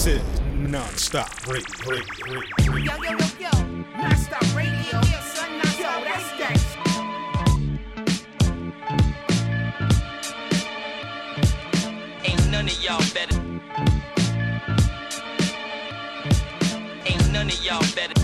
This 0.00 0.14
is 0.14 0.40
non-stop 0.54 1.46
radio. 1.46 1.62
radio, 1.86 2.40
radio. 2.40 2.72
Yo, 2.72 2.76
yo, 2.78 2.96
yo, 3.02 3.18
yo, 3.38 3.50
non-stop 3.98 4.56
radio. 4.56 4.72
Yeah, 4.72 5.20
son, 5.20 5.50
non-stop. 5.58 5.78
Yo, 5.78 6.04
that's 6.08 6.30
that. 6.38 6.56
Ain't 12.24 12.44
none 12.50 12.66
of 12.66 12.82
y'all 12.82 13.04
better. 13.12 13.36
Ain't 17.04 17.26
none 17.30 17.48
of 17.48 17.62
y'all 17.62 17.84
better. 17.94 18.16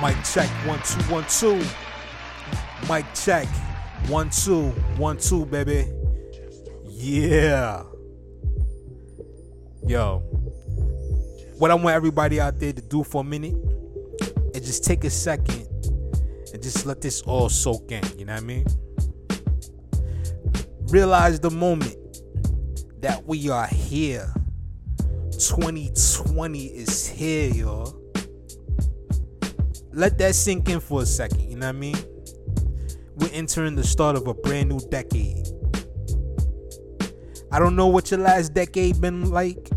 Mic 0.00 0.16
check 0.24 0.48
one 0.64 0.80
two 0.84 1.02
one 1.12 1.24
two. 1.28 1.60
Mic 2.88 3.04
check 3.14 3.48
one 4.06 4.30
two 4.30 4.68
one 4.96 5.16
two, 5.16 5.44
baby. 5.46 6.05
Yeah. 7.08 7.84
Yo, 9.86 10.18
what 11.56 11.70
I 11.70 11.74
want 11.74 11.94
everybody 11.94 12.40
out 12.40 12.58
there 12.58 12.72
to 12.72 12.82
do 12.82 13.04
for 13.04 13.20
a 13.20 13.24
minute 13.24 13.54
is 14.54 14.66
just 14.66 14.82
take 14.82 15.04
a 15.04 15.10
second 15.10 15.68
and 16.52 16.60
just 16.60 16.84
let 16.84 17.00
this 17.00 17.22
all 17.22 17.48
soak 17.48 17.92
in. 17.92 18.02
You 18.18 18.24
know 18.24 18.34
what 18.34 18.42
I 18.42 18.44
mean? 18.44 18.66
Realize 20.88 21.38
the 21.38 21.50
moment 21.50 21.96
that 23.02 23.24
we 23.24 23.50
are 23.50 23.68
here. 23.68 24.34
2020 25.30 26.64
is 26.64 27.06
here, 27.06 27.50
y'all 27.50 28.02
let 29.92 30.18
that 30.18 30.34
sink 30.34 30.68
in 30.68 30.80
for 30.80 31.02
a 31.02 31.06
second, 31.06 31.48
you 31.48 31.56
know 31.56 31.66
what 31.66 31.76
I 31.76 31.78
mean? 31.78 31.96
We're 33.14 33.30
entering 33.32 33.76
the 33.76 33.84
start 33.84 34.16
of 34.16 34.26
a 34.26 34.34
brand 34.34 34.70
new 34.70 34.80
decade. 34.90 35.46
I 37.56 37.58
don't 37.58 37.74
know 37.74 37.86
what 37.86 38.10
your 38.10 38.20
last 38.20 38.52
decade 38.52 39.00
been 39.00 39.30
like 39.30 39.70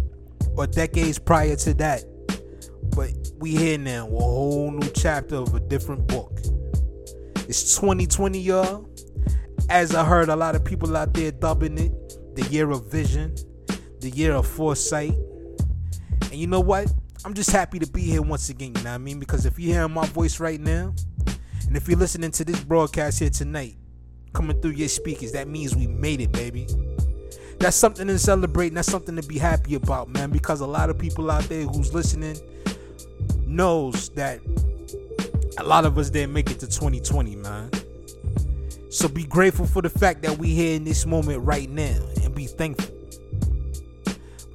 or 0.58 0.68
decades 0.68 1.18
prior 1.18 1.56
to 1.56 1.74
that. 1.76 2.04
But 2.94 3.14
we 3.38 3.52
here 3.56 3.78
now, 3.78 4.06
a 4.06 4.20
whole 4.20 4.70
new 4.70 4.90
chapter 4.90 5.38
of 5.38 5.56
a 5.56 5.62
different 5.62 6.06
book. 6.06 6.42
It's 7.48 7.78
2020, 7.78 8.38
y'all. 8.38 8.90
As 9.70 9.96
I 9.96 10.04
heard 10.04 10.28
a 10.28 10.36
lot 10.36 10.56
of 10.56 10.66
people 10.66 10.98
out 10.98 11.14
there 11.14 11.32
dubbing 11.32 11.78
it 11.78 12.36
the 12.36 12.44
year 12.50 12.70
of 12.70 12.92
vision, 12.92 13.34
the 14.02 14.10
year 14.10 14.34
of 14.34 14.46
foresight. 14.46 15.14
And 16.24 16.34
you 16.34 16.48
know 16.48 16.60
what? 16.60 16.92
I'm 17.24 17.34
just 17.34 17.52
happy 17.52 17.80
to 17.80 17.88
be 17.88 18.02
here 18.02 18.22
once 18.22 18.50
again, 18.50 18.74
you 18.76 18.84
know 18.84 18.90
what 18.90 18.96
I 18.96 18.98
mean? 18.98 19.20
Because 19.20 19.46
if 19.46 19.58
you're 19.58 19.74
hearing 19.74 19.94
my 19.94 20.06
voice 20.08 20.42
right 20.42 20.60
now, 20.60 20.94
and 21.66 21.78
if 21.78 21.88
you're 21.88 21.98
listening 21.98 22.32
to 22.32 22.44
this 22.44 22.62
broadcast 22.62 23.20
here 23.20 23.30
tonight, 23.30 23.78
coming 24.34 24.60
through 24.62 24.72
your 24.72 24.90
speakers, 24.90 25.32
that 25.32 25.48
means 25.48 25.78
we 25.78 25.88
made 25.88 26.20
it, 26.20 26.34
baby. 26.34 26.68
That's 27.60 27.76
something 27.76 28.08
to 28.08 28.18
celebrate, 28.18 28.68
and 28.68 28.78
that's 28.78 28.90
something 28.90 29.16
to 29.18 29.24
be 29.24 29.38
happy 29.38 29.76
about, 29.76 30.10
man, 30.10 30.32
because 30.32 30.62
a 30.62 30.68
lot 30.68 30.90
of 30.90 30.98
people 30.98 31.30
out 31.30 31.44
there 31.44 31.64
who's 31.64 31.94
listening 31.94 32.38
knows 33.46 34.10
that 34.10 34.40
a 35.58 35.64
lot 35.64 35.86
of 35.86 35.98
us 35.98 36.10
didn't 36.10 36.32
make 36.32 36.50
it 36.50 36.60
to 36.60 36.68
2020, 36.68 37.36
man. 37.36 37.70
So 38.90 39.08
be 39.08 39.24
grateful 39.24 39.66
for 39.68 39.82
the 39.82 39.90
fact 39.90 40.22
that 40.24 40.38
we 40.38 40.50
here 40.50 40.76
in 40.76 40.84
this 40.84 41.06
moment 41.06 41.44
right 41.44 41.70
now 41.70 42.00
and 42.24 42.34
be 42.34 42.48
thankful. 42.48 42.96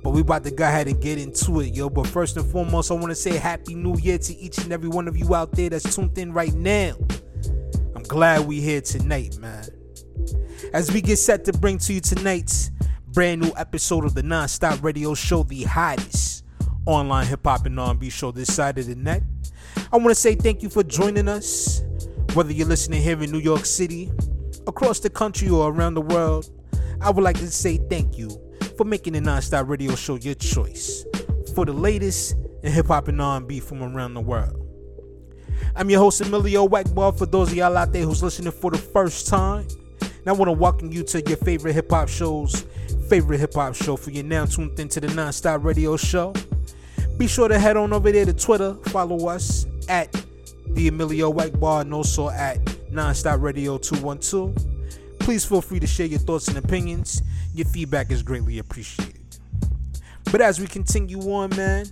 But 0.02 0.10
we 0.10 0.22
about 0.22 0.44
to 0.44 0.50
go 0.50 0.64
ahead 0.64 0.88
and 0.88 1.00
get 1.00 1.18
into 1.18 1.60
it, 1.60 1.74
yo. 1.74 1.88
But 1.88 2.06
first 2.06 2.36
and 2.36 2.50
foremost, 2.50 2.90
I 2.90 2.94
want 2.94 3.08
to 3.08 3.14
say 3.14 3.36
Happy 3.36 3.74
New 3.74 3.96
Year 3.98 4.18
to 4.18 4.36
each 4.36 4.58
and 4.58 4.72
every 4.72 4.88
one 4.88 5.08
of 5.08 5.16
you 5.16 5.34
out 5.34 5.52
there 5.52 5.70
that's 5.70 5.94
tuned 5.94 6.18
in 6.18 6.32
right 6.32 6.52
now. 6.52 6.94
I'm 7.94 8.02
glad 8.02 8.46
we 8.46 8.60
here 8.60 8.80
tonight, 8.80 9.38
man. 9.38 9.66
As 10.72 10.92
we 10.92 11.00
get 11.00 11.16
set 11.18 11.44
to 11.44 11.52
bring 11.52 11.78
to 11.78 11.92
you 11.92 12.00
tonight's 12.00 12.70
brand 13.14 13.40
new 13.40 13.52
episode 13.56 14.04
of 14.04 14.12
the 14.14 14.24
Non-Stop 14.24 14.82
Radio 14.82 15.14
Show, 15.14 15.44
the 15.44 15.62
hottest 15.62 16.44
online 16.84 17.28
hip 17.28 17.44
hop 17.44 17.64
and 17.64 17.78
R&B 17.78 18.10
show 18.10 18.32
this 18.32 18.52
side 18.52 18.76
of 18.76 18.86
the 18.86 18.96
net. 18.96 19.22
I 19.92 19.98
want 19.98 20.08
to 20.08 20.16
say 20.16 20.34
thank 20.34 20.64
you 20.64 20.68
for 20.68 20.82
joining 20.82 21.28
us, 21.28 21.84
whether 22.32 22.52
you're 22.52 22.66
listening 22.66 23.00
here 23.02 23.22
in 23.22 23.30
New 23.30 23.38
York 23.38 23.66
City, 23.66 24.10
across 24.66 24.98
the 24.98 25.10
country, 25.10 25.48
or 25.48 25.70
around 25.70 25.94
the 25.94 26.00
world. 26.00 26.50
I 27.00 27.10
would 27.10 27.22
like 27.22 27.38
to 27.38 27.46
say 27.52 27.76
thank 27.88 28.18
you 28.18 28.30
for 28.76 28.82
making 28.82 29.12
the 29.12 29.20
Non-Stop 29.20 29.68
Radio 29.68 29.94
Show 29.94 30.16
your 30.16 30.34
choice 30.34 31.04
for 31.54 31.64
the 31.64 31.72
latest 31.72 32.34
in 32.64 32.72
hip 32.72 32.88
hop 32.88 33.06
and 33.06 33.22
R&B 33.22 33.60
from 33.60 33.80
around 33.84 34.14
the 34.14 34.22
world. 34.22 34.60
I'm 35.76 35.88
your 35.88 36.00
host 36.00 36.20
Emilio 36.20 36.66
Wackball. 36.66 37.16
For 37.16 37.26
those 37.26 37.52
of 37.52 37.56
y'all 37.56 37.76
out 37.76 37.92
there 37.92 38.02
who's 38.02 38.24
listening 38.24 38.50
for 38.50 38.72
the 38.72 38.78
first 38.78 39.28
time, 39.28 39.68
and 40.00 40.26
I 40.26 40.32
want 40.32 40.48
to 40.48 40.52
welcome 40.52 40.90
you 40.90 41.04
to 41.04 41.22
your 41.28 41.36
favorite 41.36 41.74
hip 41.74 41.92
hop 41.92 42.08
show's 42.08 42.66
favorite 43.04 43.38
hip 43.38 43.54
hop 43.54 43.74
show. 43.74 43.96
For 43.96 44.10
you 44.10 44.22
now 44.22 44.46
tuned 44.46 44.78
into 44.80 45.00
the 45.00 45.08
Non-Stop 45.14 45.64
Radio 45.64 45.96
Show, 45.96 46.34
be 47.18 47.26
sure 47.26 47.48
to 47.48 47.58
head 47.58 47.76
on 47.76 47.92
over 47.92 48.10
there 48.10 48.24
to 48.24 48.32
Twitter, 48.32 48.74
follow 48.86 49.28
us 49.28 49.66
at 49.88 50.12
the 50.68 50.88
Emilio 50.88 51.30
White 51.30 51.58
Bar 51.60 51.82
and 51.82 51.94
also 51.94 52.30
at 52.30 52.58
Non-Stop 52.90 53.40
Radio 53.40 53.78
212. 53.78 54.56
Please 55.20 55.44
feel 55.44 55.60
free 55.62 55.80
to 55.80 55.86
share 55.86 56.06
your 56.06 56.18
thoughts 56.18 56.48
and 56.48 56.58
opinions. 56.58 57.22
Your 57.54 57.66
feedback 57.66 58.10
is 58.10 58.22
greatly 58.22 58.58
appreciated. 58.58 59.20
But 60.30 60.40
as 60.40 60.58
we 60.60 60.66
continue 60.66 61.20
on, 61.32 61.50
man, 61.56 61.86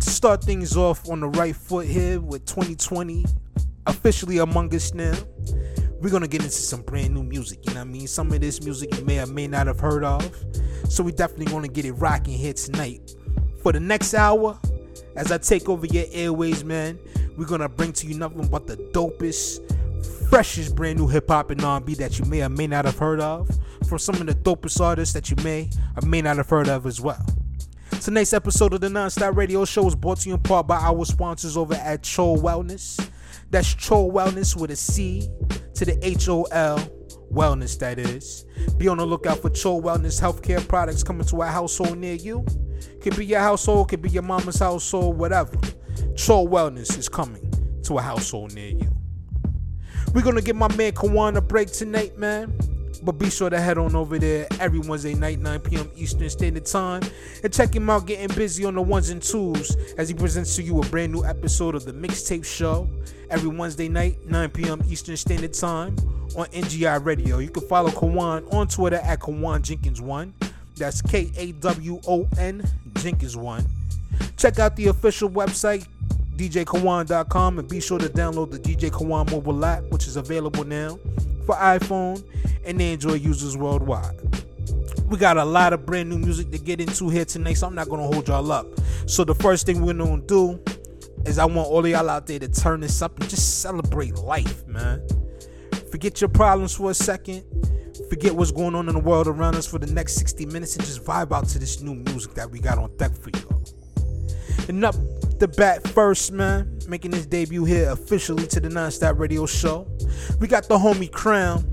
to 0.00 0.10
start 0.10 0.42
things 0.42 0.76
off 0.76 1.08
on 1.08 1.20
the 1.20 1.28
right 1.28 1.54
foot 1.54 1.86
here 1.86 2.20
with 2.20 2.44
2020 2.46 3.24
officially 3.86 4.38
among 4.38 4.74
us 4.74 4.94
now, 4.94 5.14
we're 6.02 6.10
gonna 6.10 6.26
get 6.26 6.42
into 6.42 6.50
some 6.50 6.82
brand 6.82 7.14
new 7.14 7.22
music. 7.22 7.60
You 7.64 7.74
know 7.74 7.80
what 7.80 7.88
I 7.88 7.90
mean? 7.90 8.08
Some 8.08 8.32
of 8.32 8.40
this 8.40 8.60
music 8.62 8.92
you 8.98 9.04
may 9.04 9.20
or 9.20 9.26
may 9.26 9.46
not 9.46 9.68
have 9.68 9.78
heard 9.78 10.02
of. 10.02 10.34
So 10.88 11.04
we 11.04 11.12
definitely 11.12 11.46
gonna 11.46 11.68
get 11.68 11.84
it 11.84 11.92
rocking 11.92 12.36
here 12.36 12.52
tonight. 12.52 13.14
For 13.62 13.70
the 13.70 13.78
next 13.78 14.12
hour, 14.12 14.58
as 15.14 15.30
I 15.30 15.38
take 15.38 15.68
over 15.68 15.86
your 15.86 16.06
airways, 16.10 16.64
man, 16.64 16.98
we're 17.36 17.46
gonna 17.46 17.68
bring 17.68 17.92
to 17.94 18.06
you 18.08 18.18
nothing 18.18 18.48
but 18.48 18.66
the 18.66 18.76
dopest, 18.76 19.60
freshest 20.28 20.74
brand 20.74 20.98
new 20.98 21.06
hip 21.06 21.28
hop 21.28 21.50
and 21.50 21.62
R&B 21.62 21.94
that 21.94 22.18
you 22.18 22.24
may 22.24 22.42
or 22.42 22.48
may 22.48 22.66
not 22.66 22.84
have 22.84 22.98
heard 22.98 23.20
of 23.20 23.48
from 23.88 23.98
some 24.00 24.16
of 24.16 24.26
the 24.26 24.34
dopest 24.34 24.80
artists 24.80 25.14
that 25.14 25.30
you 25.30 25.36
may 25.44 25.70
or 25.96 26.06
may 26.06 26.20
not 26.20 26.36
have 26.36 26.48
heard 26.48 26.68
of 26.68 26.84
as 26.84 27.00
well. 27.00 27.24
Tonight's 28.00 28.32
episode 28.32 28.72
of 28.72 28.80
the 28.80 28.90
Non-Stop 28.90 29.36
Radio 29.36 29.64
Show 29.64 29.86
is 29.86 29.94
brought 29.94 30.18
to 30.20 30.28
you 30.28 30.34
in 30.34 30.40
part 30.40 30.66
by 30.66 30.78
our 30.78 31.04
sponsors 31.04 31.56
over 31.56 31.74
at 31.74 32.02
Chol 32.02 32.38
Wellness. 32.38 32.98
That's 33.52 33.74
Chol 33.74 34.10
Wellness 34.10 34.56
with 34.56 34.70
a 34.70 34.76
C 34.76 35.28
to 35.74 35.84
the 35.84 35.98
H-O-L 36.00 36.78
Wellness, 37.30 37.78
that 37.80 37.98
is. 37.98 38.46
Be 38.78 38.88
on 38.88 38.96
the 38.96 39.04
lookout 39.04 39.40
for 39.40 39.50
Chol 39.50 39.82
Wellness 39.82 40.18
healthcare 40.18 40.66
products 40.66 41.02
coming 41.02 41.26
to 41.26 41.42
a 41.42 41.46
household 41.46 41.98
near 41.98 42.14
you. 42.14 42.46
Could 43.02 43.14
be 43.14 43.26
your 43.26 43.40
household, 43.40 43.90
could 43.90 44.00
be 44.00 44.08
your 44.08 44.22
mama's 44.22 44.58
household, 44.58 45.18
whatever. 45.18 45.54
Chol 46.14 46.48
Wellness 46.48 46.98
is 46.98 47.10
coming 47.10 47.46
to 47.82 47.98
a 47.98 48.00
household 48.00 48.54
near 48.54 48.70
you. 48.70 48.90
We're 50.14 50.22
gonna 50.22 50.40
give 50.40 50.56
my 50.56 50.74
man 50.74 50.92
Kawon 50.92 51.36
a 51.36 51.42
break 51.42 51.70
tonight, 51.70 52.16
man. 52.16 52.58
But 53.02 53.18
be 53.18 53.30
sure 53.30 53.50
to 53.50 53.60
head 53.60 53.78
on 53.78 53.96
over 53.96 54.18
there 54.18 54.46
every 54.60 54.78
Wednesday 54.78 55.14
night, 55.14 55.40
9 55.40 55.60
p.m. 55.60 55.90
Eastern 55.96 56.30
Standard 56.30 56.66
Time, 56.66 57.02
and 57.42 57.52
check 57.52 57.74
him 57.74 57.90
out 57.90 58.06
getting 58.06 58.34
busy 58.36 58.64
on 58.64 58.74
the 58.74 58.82
ones 58.82 59.10
and 59.10 59.20
twos 59.20 59.76
as 59.98 60.08
he 60.08 60.14
presents 60.14 60.54
to 60.56 60.62
you 60.62 60.80
a 60.80 60.86
brand 60.86 61.12
new 61.12 61.24
episode 61.24 61.74
of 61.74 61.84
the 61.84 61.92
Mixtape 61.92 62.44
Show 62.44 62.88
every 63.28 63.48
Wednesday 63.48 63.88
night, 63.88 64.24
9 64.28 64.50
p.m. 64.50 64.82
Eastern 64.88 65.16
Standard 65.16 65.52
Time 65.52 65.96
on 66.36 66.46
NGI 66.46 67.04
Radio. 67.04 67.38
You 67.38 67.48
can 67.48 67.66
follow 67.66 67.90
Kawon 67.90 68.52
on 68.54 68.68
Twitter 68.68 69.00
at 69.02 69.18
Kawon 69.18 69.62
Jenkins1. 69.62 70.32
That's 70.76 71.02
K 71.02 71.30
A 71.36 71.52
W 71.52 72.00
O 72.06 72.28
N 72.38 72.62
Jenkins1. 72.94 73.66
Check 74.36 74.60
out 74.60 74.76
the 74.76 74.86
official 74.86 75.28
website, 75.28 75.86
djkawon.com, 76.36 77.58
and 77.58 77.68
be 77.68 77.80
sure 77.80 77.98
to 77.98 78.08
download 78.08 78.52
the 78.52 78.58
DJ 78.58 78.90
Kawon 78.90 79.28
mobile 79.30 79.64
app, 79.64 79.82
which 79.90 80.06
is 80.06 80.16
available 80.16 80.64
now 80.64 80.98
for 81.44 81.54
iPhone 81.56 82.22
and 82.64 82.80
Android 82.80 83.20
users 83.20 83.56
worldwide. 83.56 84.16
We 85.06 85.18
got 85.18 85.36
a 85.36 85.44
lot 85.44 85.72
of 85.72 85.84
brand 85.84 86.08
new 86.08 86.18
music 86.18 86.50
to 86.52 86.58
get 86.58 86.80
into 86.80 87.08
here 87.08 87.24
tonight, 87.24 87.54
so 87.54 87.66
I'm 87.66 87.74
not 87.74 87.88
gonna 87.88 88.04
hold 88.04 88.28
y'all 88.28 88.50
up. 88.50 88.66
So 89.06 89.24
the 89.24 89.34
first 89.34 89.66
thing 89.66 89.82
we're 89.82 89.92
gonna 89.92 90.22
do 90.22 90.60
is 91.26 91.38
I 91.38 91.44
want 91.44 91.68
all 91.68 91.80
of 91.80 91.86
y'all 91.86 92.08
out 92.08 92.26
there 92.26 92.38
to 92.38 92.48
turn 92.48 92.80
this 92.80 93.02
up 93.02 93.18
and 93.20 93.28
just 93.28 93.60
celebrate 93.60 94.14
life, 94.14 94.66
man. 94.66 95.06
Forget 95.90 96.20
your 96.20 96.28
problems 96.28 96.74
for 96.74 96.90
a 96.90 96.94
second. 96.94 97.44
Forget 98.08 98.34
what's 98.34 98.50
going 98.50 98.74
on 98.74 98.88
in 98.88 98.94
the 98.94 99.00
world 99.00 99.26
around 99.28 99.56
us 99.56 99.66
for 99.66 99.78
the 99.78 99.92
next 99.92 100.14
60 100.14 100.46
minutes 100.46 100.76
and 100.76 100.84
just 100.84 101.04
vibe 101.04 101.32
out 101.32 101.46
to 101.48 101.58
this 101.58 101.80
new 101.80 101.94
music 101.94 102.34
that 102.34 102.50
we 102.50 102.58
got 102.58 102.78
on 102.78 102.96
deck 102.96 103.12
for 103.14 103.30
y'all. 103.30 103.62
And 104.68 104.84
up 104.84 104.94
the 105.42 105.48
bat 105.48 105.84
first, 105.88 106.30
man, 106.30 106.78
making 106.86 107.10
his 107.10 107.26
debut 107.26 107.64
here 107.64 107.90
officially 107.90 108.46
to 108.46 108.60
the 108.60 108.68
Non-Stop 108.68 109.18
Radio 109.18 109.44
Show. 109.44 109.90
We 110.38 110.46
got 110.46 110.68
the 110.68 110.78
homie 110.78 111.10
Crown 111.10 111.64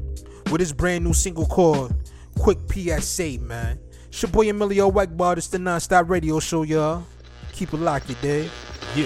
with 0.51 0.59
his 0.59 0.73
brand 0.73 1.03
new 1.03 1.13
single 1.13 1.45
called 1.45 1.93
Quick 2.39 2.57
PSA, 2.71 3.37
man. 3.41 3.77
It's 4.07 4.23
your 4.23 4.31
boy 4.31 4.49
Emilio 4.49 4.89
Wackbard. 4.89 5.37
It's 5.37 5.49
the 5.49 5.59
Non-Stop 5.59 6.09
Radio 6.09 6.39
Show, 6.39 6.63
y'all. 6.63 7.05
Keep 7.51 7.75
it 7.75 7.77
locked, 7.77 8.09
you 8.09 8.15
dig? 8.23 8.49
Yeah. 8.95 9.05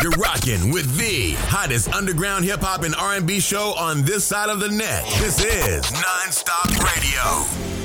You're 0.00 0.12
rocking 0.12 0.70
with 0.70 0.96
the 0.96 1.32
hottest 1.48 1.92
underground 1.92 2.44
hip 2.44 2.60
hop 2.60 2.84
and 2.84 2.94
R&B 2.94 3.40
show 3.40 3.74
on 3.76 4.02
this 4.02 4.22
side 4.22 4.48
of 4.48 4.60
the 4.60 4.68
net. 4.68 5.04
This 5.18 5.42
is 5.42 5.86
Nonstop 5.86 6.70
Radio. 6.94 7.83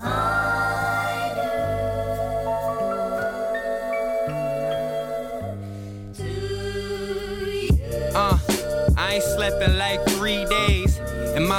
Uh, 0.00 0.38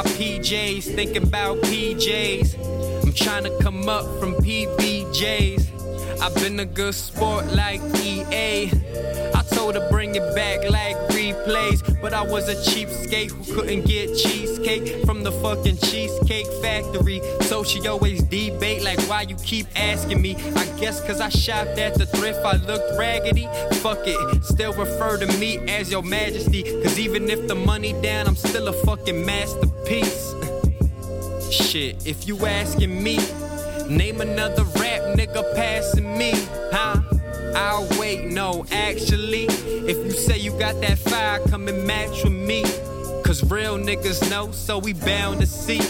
PJs, 0.05 0.95
thinking 0.95 1.23
about 1.23 1.57
PJs. 1.63 3.03
I'm 3.03 3.13
trying 3.13 3.43
to 3.43 3.57
come 3.61 3.89
up 3.89 4.05
from 4.19 4.35
PBJs. 4.35 6.21
I've 6.21 6.35
been 6.35 6.59
a 6.59 6.65
good 6.65 6.95
sport 6.95 7.45
like 7.47 7.81
EA. 8.03 8.71
I 9.35 9.43
told 9.51 9.75
her 9.75 9.87
bring 9.89 10.15
it 10.15 10.35
back 10.35 10.69
like 10.69 11.08
replays. 11.33 12.01
But 12.01 12.13
I 12.13 12.21
was 12.21 12.49
a 12.49 12.55
cheapskate 12.55 13.31
who 13.31 13.53
couldn't 13.53 13.85
get 13.85 14.15
cheesecake 14.15 15.05
from 15.05 15.23
the 15.23 15.31
fucking 15.31 15.77
cheesecake 15.77 16.47
factory. 16.61 17.21
So 17.41 17.63
she 17.63 17.87
always 17.87 18.21
debate 18.23 18.83
like 18.83 18.99
why 19.09 19.23
you 19.23 19.35
keep 19.37 19.67
asking 19.75 20.21
me. 20.21 20.35
I 20.55 20.65
guess 20.79 21.01
cause 21.05 21.19
I 21.19 21.29
shopped 21.29 21.77
at 21.77 21.95
the 21.95 22.05
thrift, 22.05 22.39
I 22.45 22.57
looked 22.57 22.97
raggedy. 22.97 23.47
Fuck 23.81 23.99
it, 24.03 24.43
still 24.43 24.73
refer 24.73 25.17
to 25.17 25.27
me 25.39 25.57
as 25.69 25.91
your 25.91 26.03
majesty. 26.03 26.63
Cause 26.83 26.99
even 26.99 27.29
if 27.29 27.47
the 27.47 27.55
money 27.55 27.93
down, 28.01 28.27
I'm 28.27 28.35
still 28.35 28.67
a 28.67 28.73
fucking 28.73 29.25
masterpiece. 29.25 30.33
Shit, 31.51 32.05
if 32.05 32.27
you 32.27 32.45
asking 32.45 33.03
me, 33.03 33.17
name 33.89 34.21
another 34.21 34.63
rap 34.63 35.01
nigga 35.17 35.55
passing 35.55 36.17
me, 36.17 36.31
huh? 36.71 37.08
I'll 37.55 37.87
wait, 37.99 38.25
no, 38.25 38.65
actually, 38.71 39.45
if 39.45 39.97
you 40.05 40.11
say 40.11 40.37
you 40.37 40.51
got 40.59 40.79
that 40.81 40.97
fire, 40.97 41.39
come 41.47 41.67
and 41.67 41.85
match 41.85 42.23
with 42.23 42.33
me. 42.33 42.63
Cause 43.23 43.43
real 43.43 43.77
niggas 43.77 44.29
know, 44.29 44.51
so 44.51 44.79
we 44.79 44.93
bound 44.93 45.41
to 45.41 45.45
see. 45.45 45.81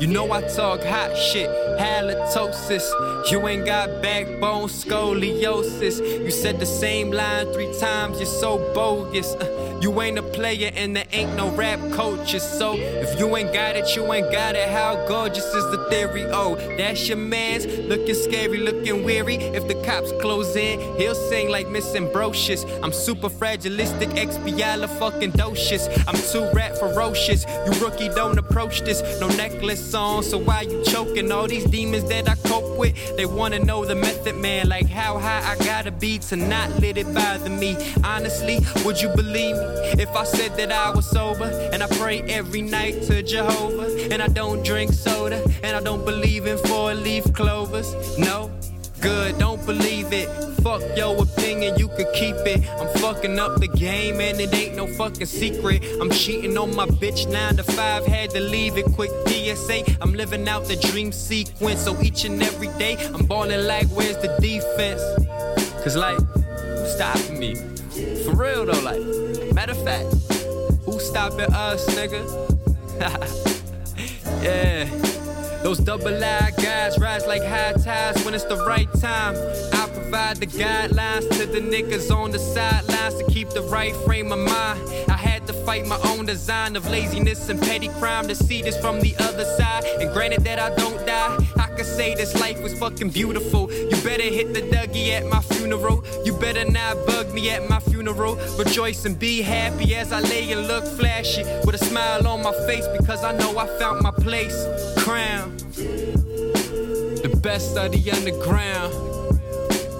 You 0.00 0.08
know 0.08 0.32
I 0.32 0.42
talk 0.42 0.82
hot 0.82 1.16
shit, 1.16 1.48
halitosis. 1.78 3.30
You 3.30 3.46
ain't 3.46 3.64
got 3.64 4.02
backbone, 4.02 4.68
scoliosis. 4.68 5.98
You 6.24 6.30
said 6.32 6.58
the 6.58 6.66
same 6.66 7.12
line 7.12 7.52
three 7.52 7.72
times, 7.78 8.18
you're 8.18 8.26
so 8.26 8.58
bogus. 8.74 9.34
Uh, 9.34 9.51
you 9.82 10.00
ain't 10.00 10.16
a 10.16 10.22
player 10.22 10.70
and 10.76 10.94
there 10.94 11.06
ain't 11.12 11.34
no 11.36 11.50
rap 11.50 11.80
coaches. 11.90 12.42
So 12.42 12.74
if 12.76 13.18
you 13.18 13.36
ain't 13.36 13.52
got 13.52 13.74
it, 13.74 13.96
you 13.96 14.12
ain't 14.12 14.30
got 14.30 14.54
it. 14.54 14.68
How 14.68 14.94
gorgeous 15.08 15.44
is 15.44 15.64
the 15.72 15.88
theory? 15.90 16.24
Oh, 16.26 16.54
that's 16.78 17.08
your 17.08 17.16
man's 17.16 17.66
looking 17.66 18.14
scary, 18.14 18.58
looking 18.58 19.02
weary. 19.02 19.34
If 19.34 19.66
the 19.66 19.74
cops 19.84 20.12
close 20.22 20.54
in, 20.54 20.78
he'll 20.96 21.16
sing 21.16 21.50
like 21.50 21.68
Miss 21.68 21.94
Ambrosius. 21.96 22.64
I'm 22.80 22.92
super 22.92 23.28
fragilistic, 23.28 24.10
expiala 24.10 24.88
fucking 25.00 25.32
docious. 25.32 25.88
I'm 26.06 26.20
too 26.32 26.48
rap 26.56 26.76
ferocious. 26.76 27.44
You 27.66 27.72
rookie 27.84 28.08
don't 28.10 28.38
approach 28.52 28.82
this. 28.82 29.00
No 29.18 29.28
necklace 29.28 29.94
on, 29.94 30.22
so 30.22 30.36
why 30.36 30.60
you 30.62 30.84
choking? 30.84 31.32
All 31.32 31.48
these 31.48 31.64
demons 31.64 32.04
that 32.10 32.28
I 32.28 32.34
cope 32.46 32.76
with, 32.76 32.94
they 33.16 33.24
wanna 33.24 33.58
know 33.58 33.86
the 33.86 33.94
method, 33.94 34.36
man. 34.36 34.68
Like 34.68 34.88
how 34.88 35.18
high 35.18 35.42
I 35.52 35.56
gotta 35.64 35.90
be 35.90 36.18
to 36.28 36.36
not 36.36 36.68
let 36.80 36.98
it 36.98 37.12
bother 37.14 37.48
me. 37.48 37.76
Honestly, 38.04 38.58
would 38.84 39.00
you 39.00 39.08
believe 39.08 39.56
me 39.56 40.02
if 40.04 40.10
I 40.14 40.24
said 40.24 40.54
that 40.58 40.70
I 40.70 40.90
was 40.90 41.08
sober 41.08 41.50
and 41.72 41.82
I 41.82 41.86
pray 41.86 42.20
every 42.28 42.60
night 42.60 43.02
to 43.04 43.22
Jehovah 43.22 44.12
and 44.12 44.20
I 44.20 44.28
don't 44.28 44.62
drink 44.62 44.92
soda 44.92 45.42
and 45.62 45.74
I 45.74 45.80
don't 45.80 46.04
believe 46.04 46.46
in 46.46 46.58
four 46.58 46.94
leaf 46.94 47.24
clovers? 47.32 48.18
No. 48.18 48.50
Good, 49.02 49.36
don't 49.38 49.64
believe 49.66 50.12
it. 50.12 50.28
Fuck 50.62 50.80
your 50.96 51.20
opinion, 51.20 51.76
you 51.76 51.88
could 51.88 52.06
keep 52.14 52.36
it. 52.46 52.64
I'm 52.80 52.88
fucking 53.00 53.36
up 53.36 53.58
the 53.58 53.66
game 53.66 54.20
and 54.20 54.40
it 54.40 54.54
ain't 54.54 54.76
no 54.76 54.86
fucking 54.86 55.26
secret. 55.26 55.82
I'm 56.00 56.08
cheating 56.08 56.56
on 56.56 56.76
my 56.76 56.86
bitch 56.86 57.28
9 57.28 57.56
to 57.56 57.64
5, 57.64 58.06
had 58.06 58.30
to 58.30 58.40
leave 58.40 58.78
it 58.78 58.84
quick. 58.94 59.10
PSA, 59.26 59.82
I'm 60.00 60.12
living 60.14 60.48
out 60.48 60.66
the 60.66 60.76
dream 60.76 61.10
sequence. 61.10 61.80
So 61.80 62.00
each 62.00 62.24
and 62.24 62.40
every 62.40 62.68
day, 62.78 62.96
I'm 63.12 63.26
balling 63.26 63.66
like, 63.66 63.88
where's 63.88 64.18
the 64.18 64.28
defense? 64.40 65.02
Cause, 65.82 65.96
like, 65.96 66.18
who's 66.18 66.94
stopping 66.94 67.40
me? 67.40 67.56
For 68.24 68.36
real 68.36 68.66
though, 68.66 68.80
like, 68.82 69.02
matter 69.52 69.72
of 69.72 69.82
fact, 69.82 70.06
who's 70.84 71.04
stopping 71.04 71.52
us, 71.52 71.84
nigga? 71.96 72.22
yeah. 74.44 75.01
Those 75.62 75.78
double 75.78 76.22
I 76.22 76.50
guys 76.60 76.98
rise 76.98 77.24
like 77.26 77.42
high 77.42 77.72
tides 77.74 78.24
when 78.24 78.34
it's 78.34 78.44
the 78.44 78.56
right 78.66 78.88
time. 79.00 79.36
I 79.72 79.88
provide 79.94 80.38
the 80.38 80.46
guidelines 80.46 81.28
to 81.38 81.46
the 81.46 81.60
niggas 81.60 82.10
on 82.14 82.32
the 82.32 82.38
sidelines 82.38 83.14
to 83.14 83.24
keep 83.30 83.48
the 83.50 83.62
right 83.62 83.94
frame 84.04 84.32
of 84.32 84.40
mind. 84.40 84.80
I 85.08 85.16
had 85.16 85.46
to 85.46 85.52
fight 85.52 85.86
my 85.86 85.98
own 86.04 86.26
design 86.26 86.74
of 86.74 86.90
laziness 86.90 87.48
and 87.48 87.60
petty 87.60 87.88
crime 88.00 88.26
to 88.26 88.34
see 88.34 88.60
this 88.60 88.76
from 88.80 89.00
the 89.00 89.14
other 89.20 89.44
side. 89.44 89.84
And 90.00 90.12
granted 90.12 90.42
that 90.44 90.58
I 90.58 90.74
don't 90.74 91.06
die, 91.06 91.38
I 91.56 91.66
can 91.76 91.84
say 91.84 92.14
this 92.16 92.38
life 92.40 92.60
was 92.60 92.76
fucking 92.78 93.10
beautiful. 93.10 93.70
Better 94.04 94.24
hit 94.24 94.52
the 94.52 94.62
Dougie 94.62 95.10
at 95.10 95.26
my 95.26 95.40
funeral. 95.40 96.04
You 96.24 96.32
better 96.32 96.64
not 96.64 97.06
bug 97.06 97.32
me 97.32 97.50
at 97.50 97.68
my 97.68 97.78
funeral. 97.78 98.36
Rejoice 98.58 99.04
and 99.04 99.18
be 99.18 99.42
happy 99.42 99.94
as 99.94 100.12
I 100.12 100.20
lay 100.20 100.50
and 100.52 100.66
look 100.66 100.84
flashy 100.84 101.44
with 101.64 101.76
a 101.76 101.84
smile 101.84 102.26
on 102.26 102.42
my 102.42 102.52
face 102.66 102.86
because 102.98 103.22
I 103.22 103.36
know 103.36 103.56
I 103.56 103.66
found 103.78 104.02
my 104.02 104.10
place. 104.10 104.66
Crown. 104.98 105.56
The 105.76 107.38
best 107.42 107.76
of 107.76 107.92
the 107.92 108.10
underground. 108.10 108.92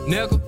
Nigga. 0.08 0.40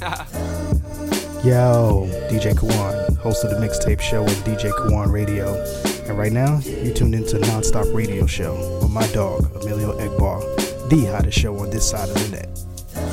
Yo, 1.44 2.06
DJ 2.28 2.52
Kawon, 2.52 3.16
host 3.16 3.44
of 3.44 3.50
the 3.50 3.56
mixtape 3.56 4.00
show 4.00 4.22
with 4.22 4.44
DJ 4.44 4.70
Kawon 4.72 5.10
Radio. 5.10 5.54
And 6.06 6.18
right 6.18 6.32
now, 6.32 6.58
you 6.58 6.92
tuned 6.92 7.14
into 7.14 7.36
Nonstop 7.36 7.94
Radio 7.94 8.26
Show 8.26 8.80
with 8.82 8.90
my 8.90 9.06
dog, 9.08 9.44
Emilio 9.62 9.96
Egbar, 9.98 10.57
the 10.88 11.04
hottest 11.04 11.38
show 11.38 11.54
on 11.58 11.70
this 11.70 11.90
side 11.90 12.08
of 12.08 12.14
the 12.14 12.36
net. 12.36 12.48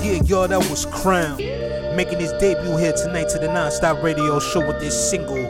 Yeah, 0.01 0.21
y'all, 0.23 0.47
that 0.47 0.59
was 0.69 0.85
Crown. 0.87 1.37
Making 1.95 2.19
his 2.19 2.31
debut 2.33 2.77
here 2.77 2.93
tonight 2.93 3.27
to 3.29 3.39
the 3.39 3.47
Nonstop 3.47 4.01
Radio 4.01 4.39
Show 4.39 4.65
with 4.65 4.79
this 4.79 5.09
single, 5.09 5.43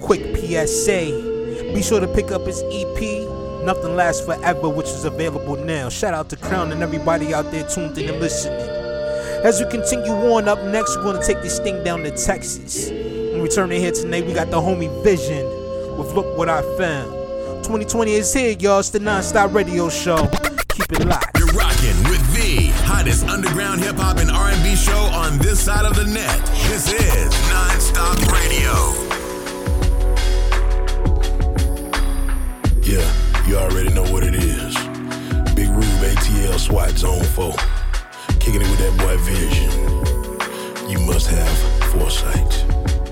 Quick 0.00 0.36
PSA. 0.36 1.72
Be 1.74 1.82
sure 1.82 2.00
to 2.00 2.06
pick 2.08 2.30
up 2.30 2.46
his 2.46 2.62
EP, 2.70 3.28
Nothing 3.64 3.96
Lasts 3.96 4.24
Forever, 4.24 4.68
which 4.68 4.86
is 4.86 5.04
available 5.04 5.56
now. 5.56 5.88
Shout 5.88 6.14
out 6.14 6.28
to 6.30 6.36
Crown 6.36 6.70
and 6.70 6.82
everybody 6.82 7.34
out 7.34 7.50
there 7.50 7.68
tuned 7.68 7.98
in 7.98 8.08
and 8.08 8.20
listening. 8.20 8.60
As 9.44 9.60
we 9.60 9.68
continue 9.68 10.12
on 10.12 10.48
up 10.48 10.62
next, 10.64 10.96
we're 10.96 11.04
going 11.04 11.20
to 11.20 11.26
take 11.26 11.42
this 11.42 11.58
thing 11.58 11.82
down 11.82 12.02
to 12.04 12.10
Texas. 12.10 12.90
When 12.90 13.42
we 13.42 13.48
turn 13.48 13.68
returning 13.68 13.80
here 13.80 13.92
tonight, 13.92 14.26
we 14.26 14.32
got 14.32 14.50
the 14.50 14.60
homie 14.60 15.02
Vision 15.02 15.44
with 15.98 16.12
Look 16.12 16.38
What 16.38 16.48
I 16.48 16.62
Found. 16.78 17.12
2020 17.64 18.12
is 18.12 18.32
here, 18.32 18.56
y'all. 18.60 18.78
It's 18.78 18.90
the 18.90 19.00
Nonstop 19.00 19.52
Radio 19.54 19.88
Show. 19.88 20.28
Keep 20.68 20.92
it 20.92 21.06
locked. 21.06 21.33
Hottest 23.04 23.28
underground 23.28 23.84
hip 23.84 23.96
hop 23.96 24.16
and 24.16 24.30
R&B 24.30 24.74
show 24.74 24.96
on 24.96 25.36
this 25.36 25.62
side 25.62 25.84
of 25.84 25.94
the 25.94 26.04
net. 26.04 26.40
This 26.68 26.90
is 26.90 27.34
Nonstop 27.52 28.16
Radio. 28.32 28.72
Yeah, 32.80 33.46
you 33.46 33.58
already 33.58 33.92
know 33.92 34.04
what 34.10 34.24
it 34.24 34.34
is. 34.34 34.74
Big 35.54 35.68
Rube 35.68 35.84
ATL 35.84 36.58
SWAT 36.58 36.92
Zone 36.92 37.22
4. 37.22 37.52
Kicking 38.40 38.62
it 38.62 38.70
with 38.70 38.78
that 38.78 38.96
boy 38.96 39.18
Vision. 39.18 40.90
You 40.90 40.98
must 41.00 41.28
have 41.28 41.58
foresight. 41.92 43.03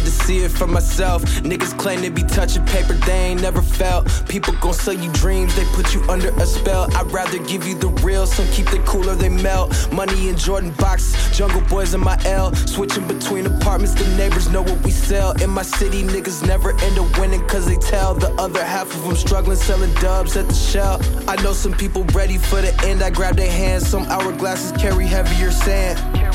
Had 0.00 0.06
to 0.06 0.24
see 0.24 0.38
it 0.38 0.50
for 0.50 0.66
myself. 0.66 1.22
Niggas 1.42 1.78
claim 1.78 2.00
to 2.00 2.10
be 2.10 2.22
touching 2.22 2.64
paper 2.64 2.94
they 2.94 3.32
ain't 3.32 3.42
never 3.42 3.60
felt. 3.60 4.08
People 4.30 4.54
gon' 4.54 4.72
sell 4.72 4.94
you 4.94 5.12
dreams, 5.12 5.54
they 5.56 5.66
put 5.74 5.92
you 5.92 6.00
under 6.08 6.30
a 6.40 6.46
spell. 6.46 6.88
I'd 6.96 7.12
rather 7.12 7.38
give 7.40 7.66
you 7.66 7.74
the 7.74 7.88
real, 8.02 8.26
some 8.26 8.46
keep 8.46 8.70
the 8.70 8.78
cooler, 8.86 9.14
they 9.14 9.28
melt. 9.28 9.92
Money 9.92 10.30
in 10.30 10.38
Jordan 10.38 10.70
boxes, 10.78 11.36
jungle 11.36 11.60
boys 11.68 11.92
in 11.92 12.00
my 12.00 12.18
L. 12.24 12.54
Switching 12.54 13.06
between 13.06 13.44
apartments, 13.44 13.92
the 13.92 14.08
neighbors 14.16 14.48
know 14.48 14.62
what 14.62 14.80
we 14.82 14.90
sell. 14.90 15.32
In 15.42 15.50
my 15.50 15.62
city, 15.62 16.02
niggas 16.02 16.46
never 16.46 16.70
end 16.80 16.98
up 16.98 17.18
winning 17.18 17.46
cause 17.46 17.66
they 17.66 17.76
tell. 17.76 18.14
The 18.14 18.32
other 18.40 18.64
half 18.64 18.94
of 18.94 19.02
them 19.02 19.16
struggling, 19.16 19.58
selling 19.58 19.92
dubs 19.96 20.34
at 20.34 20.48
the 20.48 20.54
shell. 20.54 20.98
I 21.28 21.36
know 21.42 21.52
some 21.52 21.74
people 21.74 22.04
ready 22.14 22.38
for 22.38 22.62
the 22.62 22.72
end, 22.86 23.02
I 23.02 23.10
grab 23.10 23.36
their 23.36 23.50
hands. 23.50 23.86
Some 23.86 24.06
hourglasses 24.06 24.80
carry 24.80 25.04
heavier 25.04 25.50
sand. 25.50 26.29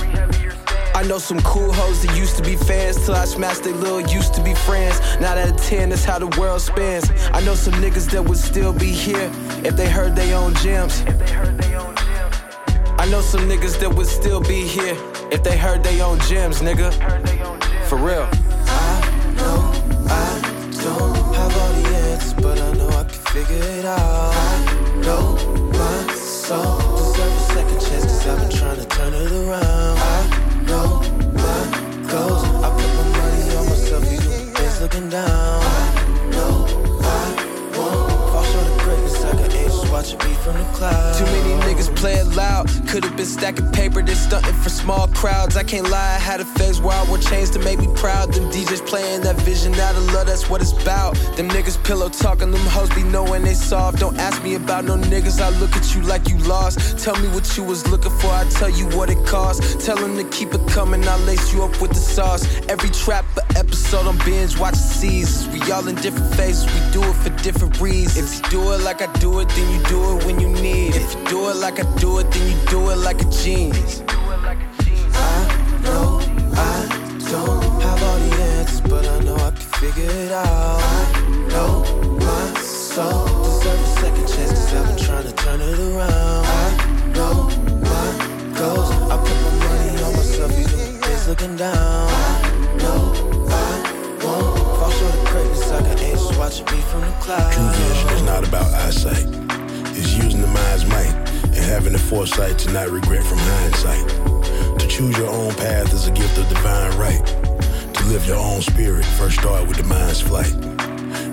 I 0.96 1.04
know 1.04 1.18
some 1.18 1.42
cool 1.42 1.74
hoes 1.74 2.04
that 2.04 2.16
used 2.16 2.38
to 2.38 2.42
be 2.42 2.56
fans 2.56 3.06
till 3.06 3.16
I 3.16 3.26
smashed 3.26 3.64
they 3.64 3.74
little 3.74 4.00
used 4.00 4.34
to 4.36 4.42
be 4.42 4.54
friends. 4.54 4.98
Now 5.20 5.36
that 5.36 5.50
of 5.50 5.58
ten, 5.58 5.90
that's 5.90 6.06
how 6.06 6.20
the 6.20 6.28
world 6.40 6.62
spins. 6.62 7.12
I 7.34 7.42
know 7.42 7.54
some 7.54 7.74
niggas 7.74 8.10
that 8.12 8.24
would 8.24 8.38
still 8.38 8.72
be 8.72 8.92
here 8.92 9.30
if 9.66 9.76
they 9.76 9.90
heard 9.90 10.16
they 10.16 10.34
own 10.34 10.56
gems. 10.56 11.04
I 12.98 13.08
know 13.12 13.20
some 13.20 13.42
niggas 13.42 13.78
that 13.82 13.94
would 13.94 14.08
still 14.08 14.40
be 14.40 14.66
here 14.66 14.96
if 15.32 15.44
they 15.44 15.58
heard 15.58 15.84
they 15.84 16.00
own 16.00 16.18
gems, 16.22 16.62
nigga. 16.62 16.90
For 17.90 17.98
real. 17.98 18.30
I 18.32 19.34
know 19.36 19.74
I 20.08 20.40
don't 20.82 21.36
have 21.36 21.58
all 21.60 21.74
the 21.74 21.90
answers, 22.08 22.34
but 22.36 22.58
I 22.58 22.72
know 22.72 22.88
I 22.88 23.04
can 23.04 23.22
figure 23.34 23.68
it 23.80 23.84
out. 23.84 24.00
I 24.00 25.02
know 25.02 25.36
my 25.74 26.14
soul 26.14 26.80
deserves 26.80 27.36
a 27.36 27.54
second 27.54 27.82
chance 27.82 28.06
could've 28.24 29.30
been 29.30 30.05
over 30.86 31.16
goes. 32.12 32.44
I 32.64 32.70
put 32.78 32.92
my 32.98 33.06
money 33.18 33.56
on 33.58 33.66
myself, 33.70 34.12
you 34.12 34.20
bitch 34.20 34.82
looking 34.82 35.10
down. 35.10 35.65
watching 39.92 40.20
me 40.20 40.34
from 40.36 40.54
the. 40.58 40.66
Too 41.18 41.26
many 41.26 41.54
niggas 41.64 41.94
playing 41.96 42.34
loud. 42.36 42.68
Could 42.88 43.04
have 43.04 43.16
been 43.16 43.26
stacking 43.26 43.72
paper, 43.72 44.02
then 44.02 44.16
stunting 44.16 44.54
for 44.54 44.70
small 44.70 45.08
crowds. 45.08 45.56
I 45.56 45.64
can't 45.64 45.90
lie, 45.90 46.16
I 46.16 46.20
had 46.20 46.40
a 46.42 46.46
phase 46.46 46.80
where 46.80 46.96
I 46.96 47.04
wore 47.10 47.18
chains 47.18 47.50
to 47.52 47.60
make 47.60 47.80
me 47.80 47.88
proud. 47.96 48.34
Them 48.34 48.50
DJs 48.52 48.86
playing 48.86 49.22
that 49.22 49.36
vision 49.42 49.74
out 49.76 49.96
of 49.96 50.06
love, 50.14 50.28
that's 50.28 50.50
what 50.50 50.62
it's 50.62 50.72
about. 50.72 51.16
Them 51.38 51.50
niggas 51.50 51.84
pillow 51.84 52.10
talking, 52.10 52.52
them 52.52 52.66
hoes 52.68 52.90
be 52.90 53.04
knowing 53.04 53.44
they 53.44 53.54
soft. 53.54 54.00
Don't 54.00 54.18
ask 54.18 54.44
me 54.44 54.56
about 54.56 54.86
no 54.86 54.98
niggas, 54.98 55.42
I 55.42 55.50
look 55.60 55.76
at 55.76 55.96
you 55.96 56.02
like 56.02 56.30
you 56.30 56.38
lost. 56.40 57.00
Tell 57.00 57.16
me 57.20 57.28
what 57.30 57.58
you 57.58 57.64
was 57.64 57.88
looking 57.88 58.12
for, 58.20 58.28
I 58.28 58.46
tell 58.50 58.70
you 58.70 58.86
what 58.98 59.10
it 59.10 59.26
cost. 59.26 59.80
Tell 59.86 59.98
them 59.98 60.16
to 60.18 60.24
keep 60.36 60.54
it 60.54 60.68
coming, 60.68 61.08
I 61.08 61.18
lace 61.26 61.54
you 61.54 61.64
up 61.64 61.82
with 61.82 61.92
the 61.92 62.04
sauce. 62.16 62.46
Every 62.70 62.90
trap 62.90 63.26
episode 63.56 64.08
on 64.08 64.18
binge 64.26 64.58
watching 64.58 64.80
seasons. 64.80 65.48
We 65.54 65.72
all 65.72 65.88
in 65.88 65.96
different 65.96 66.34
phases, 66.36 66.66
we 66.66 66.80
do 66.92 67.04
it 67.04 67.16
for 67.16 67.30
different 67.44 67.80
reasons. 67.80 68.40
If 68.40 68.46
you 68.46 68.60
do 68.60 68.72
it 68.74 68.82
like 68.82 69.02
I 69.02 69.12
do 69.20 69.40
it, 69.40 69.50
then 69.50 69.72
you 69.74 69.75
do 69.84 70.18
it 70.18 70.26
when 70.26 70.40
you 70.40 70.50
need 70.50 70.96
it. 70.96 71.02
If 71.02 71.16
you 71.16 71.26
do 71.26 71.50
it 71.50 71.58
like 71.58 71.80
I 71.80 71.84
do 72.00 72.20
it, 72.20 72.32
then 72.32 72.48
you 72.50 72.58
do 72.68 72.90
it 72.90 72.98
like 72.98 73.22
a 73.22 73.26
genius. 73.30 74.04
I 74.08 75.36
know 75.84 76.20
I 76.54 76.88
don't 77.32 77.82
have 77.82 78.04
all 78.04 78.20
the 78.20 78.32
answers, 78.44 78.82
but 78.82 79.08
I 79.08 79.20
know 79.20 79.36
I 79.36 79.52
can 79.52 79.68
figure 79.80 80.10
it 80.10 80.32
out. 80.32 80.46
I 80.48 81.48
know 81.50 81.84
my 82.20 82.60
soul 82.62 83.28
deserves 83.44 83.82
a 83.82 84.02
second 84.02 84.28
chance, 84.28 84.52
cause 84.52 84.74
I've 84.74 84.88
been 84.88 85.06
trying 85.06 85.26
to 85.26 85.34
turn 85.34 85.62
it 85.62 85.80
around. 85.80 86.46
I 86.46 87.12
know 87.14 87.34
my 87.92 88.08
goals, 88.58 88.92
I 89.12 89.18
put 89.18 89.38
my 89.46 89.54
money 89.66 90.04
on 90.04 90.14
myself, 90.14 90.52
even 90.52 90.80
it's 91.12 91.28
looking 91.28 91.56
down. 91.58 91.76
I 91.76 92.78
know 92.80 93.14
I 93.50 93.62
won't 94.24 94.58
fall 94.80 94.92
short 94.92 95.14
of 95.14 95.26
greatness, 95.26 95.72
I 95.72 95.82
got 95.82 96.02
angels 96.02 96.38
watching 96.38 96.66
me 96.66 96.82
from 96.90 97.02
the 97.02 97.12
clouds. 97.20 97.56
True 97.56 98.16
is 98.16 98.22
not 98.24 98.45
the 101.96 102.02
foresight 102.02 102.60
to 102.60 102.72
not 102.74 102.90
regret 102.90 103.24
from 103.24 103.38
hindsight. 103.38 104.06
To 104.80 104.88
choose 104.88 105.18
your 105.18 105.30
own 105.30 105.54
path 105.56 105.94
is 105.94 106.08
a 106.08 106.12
gift 106.12 106.38
of 106.38 106.48
divine 106.50 106.98
right. 106.98 107.26
To 107.94 108.06
live 108.08 108.28
your 108.28 108.38
own 108.38 108.62
spirit, 108.62 109.06
first 109.18 109.40
start 109.40 109.66
with 109.66 109.78
the 109.78 109.84
mind's 109.84 110.20
flight. 110.20 110.54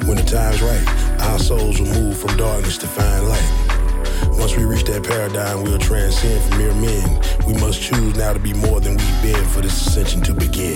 When 0.06 0.16
the 0.16 0.22
time's 0.24 0.62
right, 0.62 1.20
our 1.22 1.38
souls 1.40 1.80
will 1.80 1.88
move 1.88 2.16
from 2.16 2.36
darkness 2.36 2.78
to 2.78 2.86
find 2.86 3.28
light. 3.28 4.38
Once 4.38 4.56
we 4.56 4.64
reach 4.64 4.84
that 4.84 5.02
paradigm, 5.02 5.64
we'll 5.64 5.78
transcend 5.78 6.40
from 6.44 6.58
mere 6.58 6.74
men. 6.74 7.20
We 7.44 7.54
must 7.54 7.80
choose 7.82 8.14
now 8.14 8.32
to 8.32 8.38
be 8.38 8.52
more 8.52 8.78
than 8.78 8.96
we've 8.96 9.22
been 9.22 9.44
for 9.46 9.62
this 9.62 9.86
ascension 9.86 10.20
to 10.22 10.34
begin. 10.34 10.74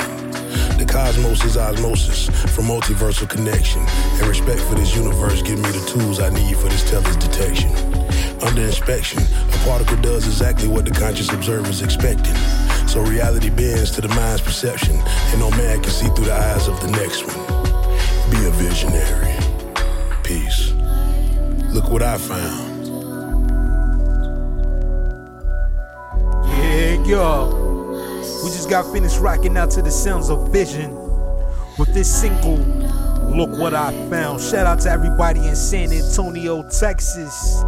The 0.78 0.86
cosmos 0.88 1.44
is 1.44 1.56
osmosis 1.56 2.26
from 2.54 2.64
multiversal 2.64 3.28
connection. 3.28 3.82
And 4.18 4.26
respect 4.26 4.60
for 4.62 4.74
this 4.74 4.96
universe 4.96 5.42
give 5.42 5.60
me 5.60 5.70
the 5.70 5.86
tools 5.86 6.18
I 6.18 6.30
need 6.30 6.56
for 6.56 6.68
this 6.68 6.88
teller's 6.90 7.16
detection. 7.16 7.95
Under 8.42 8.62
inspection, 8.62 9.22
a 9.22 9.58
particle 9.64 9.96
does 10.02 10.26
exactly 10.26 10.68
what 10.68 10.84
the 10.84 10.90
conscious 10.90 11.32
observer 11.32 11.68
is 11.70 11.82
expecting. 11.82 12.34
So 12.86 13.00
reality 13.02 13.50
bends 13.50 13.90
to 13.92 14.00
the 14.00 14.08
mind's 14.08 14.42
perception, 14.42 14.96
and 14.96 15.40
no 15.40 15.50
man 15.50 15.82
can 15.82 15.90
see 15.90 16.08
through 16.08 16.26
the 16.26 16.34
eyes 16.34 16.68
of 16.68 16.80
the 16.80 16.88
next 16.88 17.24
one. 17.26 17.46
Be 18.30 18.46
a 18.46 18.50
visionary. 18.50 19.34
Peace. 20.22 20.72
Look 21.72 21.90
what 21.90 22.02
I 22.02 22.18
found. 22.18 22.86
Yeah, 26.46 27.04
yo. 27.04 27.62
We 28.44 28.50
just 28.50 28.70
got 28.70 28.90
finished 28.92 29.18
rocking 29.18 29.56
out 29.56 29.70
to 29.72 29.82
the 29.82 29.90
sounds 29.90 30.30
of 30.30 30.52
vision 30.52 30.94
with 31.78 31.92
this 31.94 32.20
single. 32.20 32.58
Look 33.36 33.50
what 33.58 33.74
I 33.74 33.92
found. 34.08 34.40
Shout 34.40 34.66
out 34.66 34.80
to 34.80 34.90
everybody 34.90 35.40
in 35.46 35.56
San 35.56 35.92
Antonio, 35.92 36.62
Texas. 36.70 37.62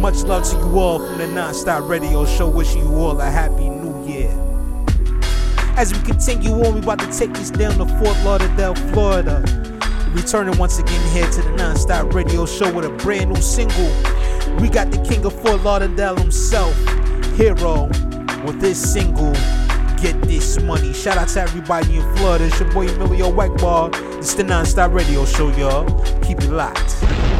Much 0.00 0.22
love 0.22 0.44
to 0.44 0.56
you 0.56 0.78
all 0.78 1.00
from 1.00 1.18
the 1.18 1.24
Nonstop 1.24 1.88
Radio 1.88 2.24
Show. 2.24 2.48
Wishing 2.48 2.82
you 2.82 2.94
all 2.94 3.20
a 3.20 3.24
happy 3.24 3.68
new 3.68 4.06
year. 4.06 4.30
As 5.76 5.92
we 5.92 5.98
continue 6.04 6.52
on, 6.52 6.74
we 6.74 6.80
about 6.80 7.00
to 7.00 7.18
take 7.18 7.32
this 7.34 7.50
down 7.50 7.72
to 7.78 7.86
Fort 7.98 8.16
Lauderdale, 8.24 8.76
Florida. 8.92 9.42
Returning 10.12 10.56
once 10.56 10.78
again 10.78 11.12
here 11.12 11.28
to 11.28 11.42
the 11.42 11.48
Nonstop 11.50 12.12
Radio 12.14 12.46
Show 12.46 12.72
with 12.72 12.84
a 12.84 12.90
brand 12.90 13.32
new 13.32 13.40
single. 13.42 13.88
We 14.60 14.68
got 14.68 14.92
the 14.92 15.04
king 15.08 15.24
of 15.24 15.34
Fort 15.42 15.62
Lauderdale 15.62 16.16
himself, 16.16 16.76
Hero, 17.36 17.86
with 18.46 18.60
this 18.60 18.80
single, 18.92 19.32
Get 20.00 20.20
This 20.22 20.60
Money. 20.60 20.92
Shout 20.92 21.18
out 21.18 21.28
to 21.30 21.40
everybody 21.40 21.96
in 21.96 22.16
Florida. 22.16 22.46
It's 22.46 22.60
your 22.60 22.72
boy 22.72 22.88
Emilio 22.88 23.32
Wackball. 23.32 23.90
It's 24.18 24.34
the 24.34 24.44
Nonstop 24.44 24.94
Radio 24.94 25.24
Show, 25.24 25.50
y'all. 25.56 25.84
Keep 26.22 26.42
it 26.42 26.50
locked. 26.50 27.37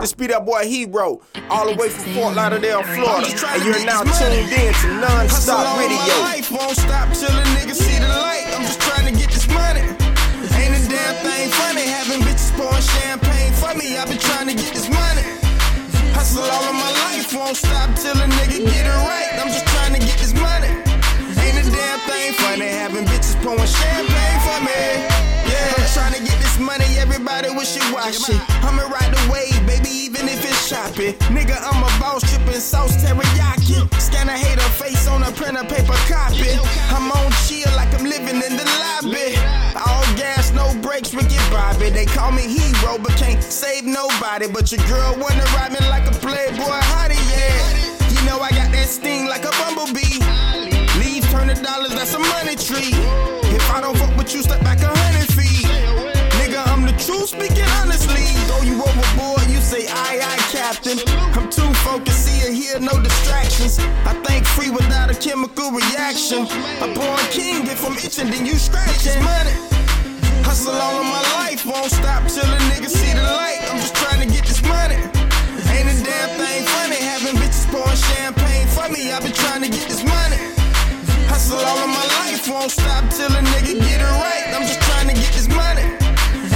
This 0.00 0.16
be 0.16 0.26
that 0.32 0.46
boy 0.46 0.64
Hero, 0.64 1.20
all 1.52 1.68
the 1.68 1.76
way 1.76 1.92
from 1.92 2.16
Fort 2.16 2.32
Lauderdale, 2.32 2.80
Florida. 2.82 3.28
And 3.28 3.60
you're 3.68 3.84
now 3.84 4.00
tuned 4.00 4.48
in 4.48 4.72
to 4.72 4.88
Non-Stop 4.96 5.76
Radio. 5.76 5.92
My 5.92 6.40
life 6.40 6.48
won't 6.48 6.72
stop 6.72 7.12
till 7.12 7.28
a 7.28 7.44
nigga 7.52 7.76
see 7.76 8.00
the 8.00 8.08
light. 8.08 8.48
I'm 8.56 8.64
just 8.64 8.80
trying 8.80 9.04
to 9.04 9.12
get 9.12 9.28
this 9.28 9.44
money. 9.52 9.84
Ain't 10.56 10.72
a 10.72 10.80
damn 10.88 11.14
thing 11.20 11.52
funny 11.52 11.84
having 11.84 12.24
bitches 12.24 12.48
pouring 12.56 12.80
champagne 12.80 13.52
for 13.60 13.76
me. 13.76 14.00
I've 14.00 14.08
been 14.08 14.16
trying 14.16 14.48
to 14.48 14.56
get 14.56 14.72
this 14.72 14.88
money. 14.88 15.36
Hustle 16.16 16.48
all 16.48 16.64
of 16.64 16.76
my 16.80 16.92
life 17.12 17.28
won't 17.36 17.60
stop 17.60 17.92
till 18.00 18.16
a 18.16 18.24
nigga 18.40 18.56
get 18.72 18.88
it 18.88 18.98
right. 19.04 19.36
I'm 19.36 19.52
just 19.52 19.68
trying 19.68 19.92
to 19.92 20.00
get 20.00 20.16
this 20.16 20.32
money. 20.32 20.72
Ain't 21.44 21.60
a 21.60 21.64
damn 21.68 22.00
thing 22.08 22.32
funny 22.40 22.72
having 22.72 23.04
bitches 23.04 23.36
pouring 23.44 23.68
champagne 23.68 24.40
for 24.48 24.64
me. 24.64 24.80
Yeah, 25.44 25.76
I'm 25.76 25.88
trying 25.92 26.14
to 26.16 26.22
get 26.24 26.40
this 26.40 26.56
money. 26.58 26.88
Everybody 26.96 27.50
wishy 27.52 27.84
washy. 27.92 28.32
I'ma 28.32 28.59
ride 28.59 28.59
Nigga, 31.00 31.56
I'm 31.56 31.82
a 31.82 31.88
boss 31.98 32.20
tripping 32.28 32.60
sauce 32.60 32.96
teriyaki. 33.02 33.80
Scan 33.98 34.28
a 34.28 34.36
hater 34.36 34.68
face 34.76 35.08
on 35.08 35.22
a 35.22 35.32
printer 35.32 35.64
paper 35.64 35.96
copy. 36.04 36.52
I'm 36.92 37.10
on 37.10 37.32
chill 37.48 37.72
like 37.74 37.92
I'm 37.94 38.04
living 38.04 38.36
in 38.36 38.56
the 38.56 38.66
lobby. 38.84 39.32
All 39.80 40.04
gas, 40.16 40.52
no 40.52 40.74
brakes, 40.82 41.14
Ricky 41.14 41.38
Bobby. 41.50 41.88
They 41.88 42.04
call 42.04 42.32
me 42.32 42.42
hero, 42.42 42.98
but 42.98 43.16
can't 43.16 43.42
save 43.42 43.84
nobody. 43.84 44.46
But 44.46 44.70
your 44.72 44.84
girl 44.86 45.16
wanna 45.16 45.44
ride 45.56 45.72
me 45.72 45.80
like 45.88 46.06
a 46.06 46.12
playboy 46.20 46.80
hottie, 46.92 47.16
yeah. 47.32 48.10
You 48.12 48.20
know 48.26 48.38
I 48.40 48.50
got 48.50 48.70
that 48.72 48.88
sting 48.88 49.26
like 49.26 49.44
a 49.46 49.52
bumblebee. 49.56 50.20
Leaves 51.00 51.30
turn 51.32 51.48
to 51.48 51.56
dollars, 51.62 51.94
that's 51.94 52.12
a 52.12 52.18
money 52.18 52.56
tree. 52.56 52.92
If 53.56 53.64
I 53.72 53.80
don't 53.80 53.96
fuck 53.96 54.14
with 54.18 54.34
you, 54.34 54.42
step 54.42 54.60
back 54.60 54.82
a 54.82 54.88
hundred 54.92 55.32
feet. 55.32 55.64
Nigga, 56.36 56.60
I'm 56.68 56.84
the 56.84 56.92
truth, 57.00 57.30
speaking 57.30 57.64
honestly. 57.80 58.28
Throw 58.48 58.62
you 58.62 58.76
overboard, 58.82 59.39
say 59.70 59.86
aye 59.86 60.18
aye, 60.18 60.42
captain. 60.50 60.98
I'm 61.38 61.46
too 61.48 61.70
focused, 61.86 62.26
see 62.26 62.42
or 62.42 62.50
hear 62.50 62.80
no 62.82 62.90
distractions. 62.98 63.78
I 64.02 64.18
think 64.26 64.42
free 64.44 64.70
without 64.70 65.14
a 65.14 65.14
chemical 65.14 65.70
reaction. 65.70 66.42
A 66.82 66.88
born 66.90 67.22
king, 67.30 67.62
if 67.70 67.86
I'm 67.86 67.94
itching, 67.94 68.34
then 68.34 68.44
you 68.46 68.58
scratch 68.58 68.90
scratching. 68.98 69.22
Money. 69.22 69.54
Hustle 70.42 70.74
all 70.74 70.98
of 70.98 71.06
my 71.06 71.22
life, 71.38 71.62
won't 71.64 71.86
stop 71.86 72.26
till 72.26 72.50
a 72.50 72.60
nigga 72.74 72.90
see 72.90 73.14
the 73.14 73.22
light. 73.22 73.62
I'm 73.70 73.78
just 73.78 73.94
trying 73.94 74.18
to 74.26 74.28
get 74.34 74.42
this 74.42 74.58
money. 74.66 74.98
Ain't 75.70 75.86
a 75.86 75.96
damn 76.02 76.30
thing 76.34 76.66
funny 76.74 76.98
having 76.98 77.38
bitches 77.38 77.70
pouring 77.70 78.02
champagne 78.10 78.66
for 78.74 78.90
me. 78.90 79.12
I've 79.14 79.22
been 79.22 79.38
trying 79.38 79.62
to 79.62 79.70
get 79.70 79.86
this 79.86 80.02
money. 80.02 80.40
Hustle 81.30 81.62
all 81.62 81.78
of 81.86 81.90
my 81.94 82.06
life, 82.26 82.42
won't 82.50 82.74
stop 82.74 83.06
till 83.14 83.30
a 83.30 83.42
nigga 83.54 83.78
get 83.78 84.02
it 84.02 84.14
right. 84.18 84.50
I'm 84.50 84.66
just 84.66 84.82
trying 84.82 85.06
to 85.06 85.14
get 85.14 85.30
this 85.30 85.46
money. 85.46 85.86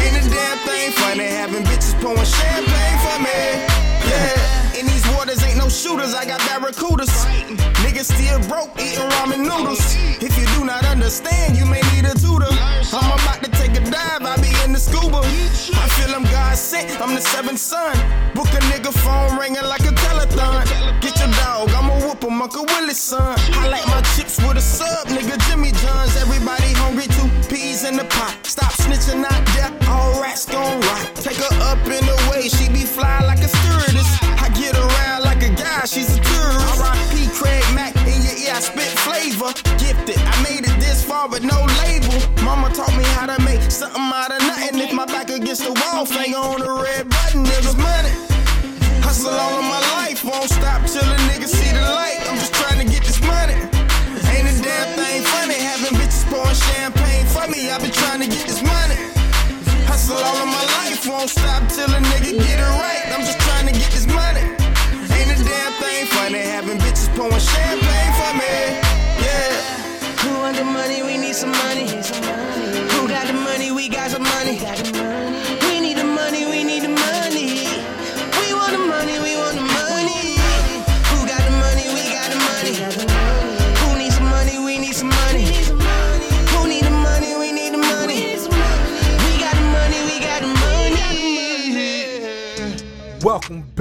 Ain't 0.03 0.19
a 0.19 0.25
damn 0.35 0.59
thing 0.67 0.91
funny 0.99 1.31
having 1.31 1.63
bitches 1.63 1.95
pouring 2.03 2.27
champagne 2.27 2.74
shooters, 5.85 6.15
I 6.15 6.25
got 6.25 6.41
barracudas. 6.49 7.13
Niggas 7.85 8.09
still 8.17 8.41
broke 8.49 8.73
eating 8.81 9.05
ramen 9.21 9.45
noodles. 9.45 9.85
If 10.25 10.33
you 10.39 10.47
do 10.57 10.65
not 10.65 10.83
understand, 10.87 11.59
you 11.59 11.67
may 11.67 11.83
need 11.93 12.07
a 12.09 12.15
tutor. 12.17 12.49
I'm 12.97 13.13
about 13.13 13.45
to 13.45 13.51
take 13.61 13.77
a 13.77 13.85
dive, 13.93 14.25
I 14.25 14.37
be 14.41 14.49
in 14.65 14.73
the 14.73 14.81
scuba. 14.81 15.21
I 15.21 15.87
feel 15.97 16.15
I'm 16.17 16.25
God 16.25 16.57
sent, 16.57 16.89
I'm 17.03 17.15
the 17.15 17.21
seventh 17.21 17.59
son. 17.59 17.93
Book 18.35 18.49
a 18.57 18.61
nigga 18.73 18.93
phone 19.05 19.39
ringing 19.39 19.67
like 19.73 19.85
a 19.85 19.93
telethon. 19.93 20.65
Get 21.03 21.19
your 21.21 21.29
dog, 21.45 21.69
I'ma 21.77 21.95
whoop 22.01 22.25
him, 22.25 22.41
Uncle 22.41 22.65
Willis 22.65 23.03
son. 23.03 23.37
I 23.61 23.69
like 23.69 23.87
my 23.87 24.01
chips 24.17 24.39
with 24.39 24.57
a 24.57 24.63
sub, 24.63 25.09
nigga 25.09 25.37
Jimmy 25.49 25.73
John's. 25.85 26.17
Everybody 26.17 26.73
hungry, 26.81 27.09
two 27.17 27.29
peas 27.53 27.85
in 27.85 27.97
the 27.97 28.05
pot. 28.05 28.33
Stop 28.43 28.73
snitching 28.73 29.23
out 29.23 29.45
there, 29.53 29.71
all 29.91 30.23
rats 30.23 30.47
gon' 30.47 30.81
rot. 30.81 31.13
Take 31.17 31.37
her 31.45 31.55
up 31.69 31.85
in 31.85 32.05
the 32.09 32.17
way, 32.31 32.49
she 32.49 32.73
be 32.73 32.85
fly 32.89 33.21
like 33.21 33.41
a 33.41 33.49
stewardess. 33.49 34.24
Guy, 35.85 35.89
she's 35.89 36.17
a 36.17 36.21
tourist. 36.21 36.81
R.I.P. 36.81 37.29
Craig 37.37 37.63
Mack, 37.75 37.95
in 38.09 38.23
your 38.25 38.37
ear 38.41 38.57
I 38.57 38.61
spit 38.61 38.89
flavor. 39.05 39.53
Gifted, 39.77 40.17
I 40.17 40.43
made 40.43 40.65
it 40.65 40.81
this 40.81 41.05
far 41.05 41.29
with 41.29 41.45
no 41.45 41.61
label. 41.85 42.17
Mama 42.43 42.73
taught 42.73 42.97
me 42.97 43.05
how 43.13 43.27
to 43.27 43.37
make 43.45 43.61
something 43.71 44.01
out 44.01 44.33
of 44.33 44.41
nothing. 44.49 44.81
If 44.81 44.95
my 44.95 45.05
back 45.05 45.29
against 45.29 45.63
the 45.63 45.75
wall, 45.77 46.07
finger 46.07 46.39
on 46.39 46.61
the 46.61 46.73
red 46.73 47.11
button, 47.11 47.45
niggas 47.45 47.77
money. 47.77 48.15
Hustle 49.05 49.29
all 49.29 49.59
of 49.61 49.65
my 49.65 49.81
life, 50.01 50.25
won't 50.25 50.49
stop 50.49 50.81
till 50.89 51.14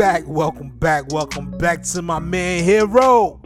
back, 0.04 0.28
welcome 0.28 0.68
back, 0.68 1.10
welcome 1.14 1.50
back 1.50 1.82
to 1.82 2.02
my 2.02 2.20
man 2.20 2.62
Hero. 2.62 3.40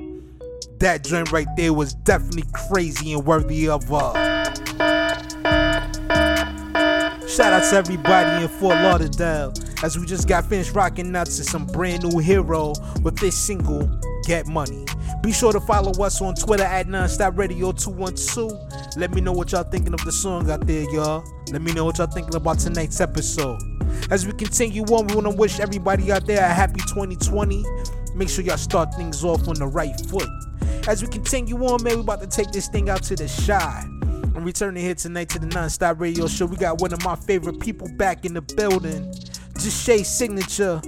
That 0.80 1.04
joint 1.04 1.32
right 1.32 1.46
there 1.56 1.72
was 1.72 1.94
definitely 1.94 2.46
crazy 2.52 3.14
and 3.14 3.24
worthy 3.24 3.70
of 3.70 3.94
uh 3.94 4.14
Shout 7.28 7.54
out 7.54 7.70
to 7.70 7.76
everybody 7.76 8.44
in 8.44 8.50
Fort 8.50 8.76
Lauderdale 8.78 9.54
as 9.84 10.00
we 10.00 10.08
just 10.08 10.28
got 10.28 10.46
finished 10.46 10.74
rocking 10.74 11.16
out 11.16 11.28
to 11.28 11.44
some 11.44 11.68
brand 11.68 12.02
new 12.02 12.18
hero 12.18 12.74
with 13.04 13.18
this 13.18 13.38
single, 13.38 13.88
Get 14.26 14.48
Money. 14.48 14.84
Be 15.28 15.34
sure 15.34 15.52
to 15.52 15.60
follow 15.60 15.92
us 16.06 16.22
on 16.22 16.36
Twitter 16.36 16.64
at 16.64 16.88
Nonstop 16.88 17.38
Radio 17.38 17.74
212. 17.74 18.96
Let 18.96 19.14
me 19.14 19.20
know 19.20 19.34
what 19.34 19.52
y'all 19.52 19.66
thinking 19.66 19.94
of 19.94 20.00
the 20.06 20.12
song 20.14 20.50
out 20.50 20.66
there, 20.66 20.90
y'all. 20.94 21.22
Let 21.52 21.62
me 21.62 21.74
know 21.74 21.84
what 21.84 21.98
y'all 21.98 22.08
thinking 22.08 22.34
about 22.36 22.60
tonight's 22.60 23.02
episode. 23.02 23.62
As 24.10 24.26
we 24.26 24.32
continue 24.32 24.84
on, 24.84 25.08
we 25.08 25.16
want 25.16 25.28
to 25.28 25.36
wish 25.36 25.60
everybody 25.60 26.14
out 26.14 26.26
there 26.28 26.42
a 26.42 26.48
happy 26.48 26.80
2020. 26.80 27.62
Make 28.16 28.30
sure 28.30 28.46
y'all 28.46 28.56
start 28.56 28.96
things 28.96 29.22
off 29.26 29.50
on 29.50 29.56
the 29.56 29.68
right 29.68 30.00
foot. 30.08 30.30
As 30.88 31.02
we 31.02 31.10
continue 31.10 31.58
on, 31.58 31.84
man, 31.84 31.96
we 31.96 32.02
about 32.04 32.22
to 32.22 32.28
take 32.28 32.54
this 32.54 32.70
thing 32.70 32.90
out 32.90 33.04
to 33.04 33.18
the 33.18 33.28
shy. 33.28 33.84
I'm 34.34 34.46
returning 34.46 34.82
here 34.82 34.96
tonight 34.96 35.28
to 35.32 35.40
the 35.40 35.48
Nonstop 35.48 36.00
Radio 36.00 36.28
Show. 36.28 36.46
We 36.46 36.56
got 36.56 36.80
one 36.80 36.94
of 36.94 37.04
my 37.04 37.18
favorite 37.18 37.60
people 37.60 37.90
back 37.98 38.24
in 38.24 38.34
the 38.34 38.42
building, 38.42 39.12
Jashay 39.56 40.06
Signature, 40.06 40.82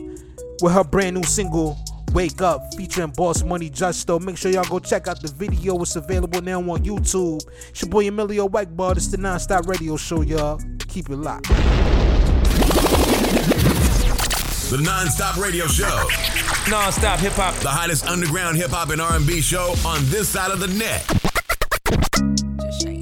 with 0.62 0.72
her 0.72 0.86
brand 0.86 1.18
new 1.18 1.24
single, 1.24 1.78
Wake 2.14 2.42
Up, 2.42 2.74
featuring 2.76 3.12
Boss 3.12 3.44
Money 3.44 3.70
Justo. 3.70 4.20
Make 4.20 4.38
sure 4.38 4.52
y'all 4.52 4.64
go 4.64 4.80
check 4.80 5.08
out 5.08 5.22
the 5.22 5.28
video. 5.28 5.82
It's 5.82 5.96
available 5.96 6.42
now 6.42 6.60
on 6.60 6.84
YouTube. 6.84 7.42
It's 7.70 7.82
your 7.82 7.90
boy 7.90 8.08
Emilio 8.08 8.48
Whiteball. 8.48 8.98
It's 8.98 9.08
the 9.08 9.18
Nonstop 9.18 9.68
Radio 9.68 9.98
Show, 9.98 10.22
y'all. 10.22 10.60
Keep 10.88 11.10
it 11.10 11.16
locked. 11.16 11.48
The 14.70 14.78
Non-Stop 14.78 15.38
Radio 15.38 15.66
Show. 15.66 16.08
Non-stop 16.70 17.20
hip 17.20 17.34
hop. 17.34 17.56
The 17.56 17.70
hottest 17.70 18.06
underground 18.06 18.58
hip 18.58 18.70
hop 18.70 18.90
and 18.90 19.02
R&B 19.02 19.42
show 19.42 19.74
on 19.86 20.00
this 20.10 20.30
side 20.30 20.52
of 20.52 20.60
the 20.60 20.68
net. 20.68 21.04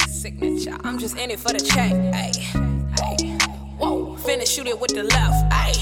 signature. 0.10 0.78
I'm 0.84 0.98
just 0.98 1.18
in 1.18 1.32
it 1.32 1.40
for 1.40 1.54
the 1.54 1.60
check. 1.60 1.92
Ay, 2.14 2.32
ay. 3.02 3.38
Whoa, 3.78 4.16
finna 4.18 4.48
shoot 4.48 4.68
it 4.68 4.80
with 4.80 4.94
the 4.94 5.04
left. 5.04 5.36
Ay, 5.52 5.74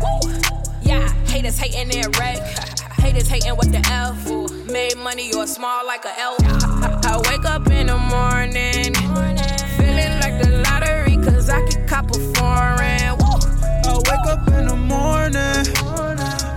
woo. 0.00 0.59
Haters 1.30 1.58
hating 1.58 1.88
their 1.88 2.10
wreck. 2.18 2.38
Haters 2.98 3.28
hating 3.28 3.56
with 3.56 3.70
the 3.70 3.78
F. 3.86 4.18
Made 4.68 4.96
money 4.98 5.32
or 5.32 5.46
small 5.46 5.86
like 5.86 6.04
a 6.04 6.18
L. 6.18 6.36
I, 6.42 7.22
wake 7.30 7.44
up 7.44 7.70
in 7.70 7.86
the 7.86 7.96
morning, 7.96 8.92
feeling 9.78 10.18
like 10.20 10.42
the 10.42 10.62
lottery, 10.64 11.16
cause 11.24 11.48
I 11.48 11.64
can 11.68 11.86
cop 11.86 12.10
a 12.10 12.18
foreign. 12.34 13.16
I 13.86 13.94
wake 13.94 14.26
up 14.26 14.48
in 14.48 14.66
the 14.66 14.76
morning. 14.76 15.64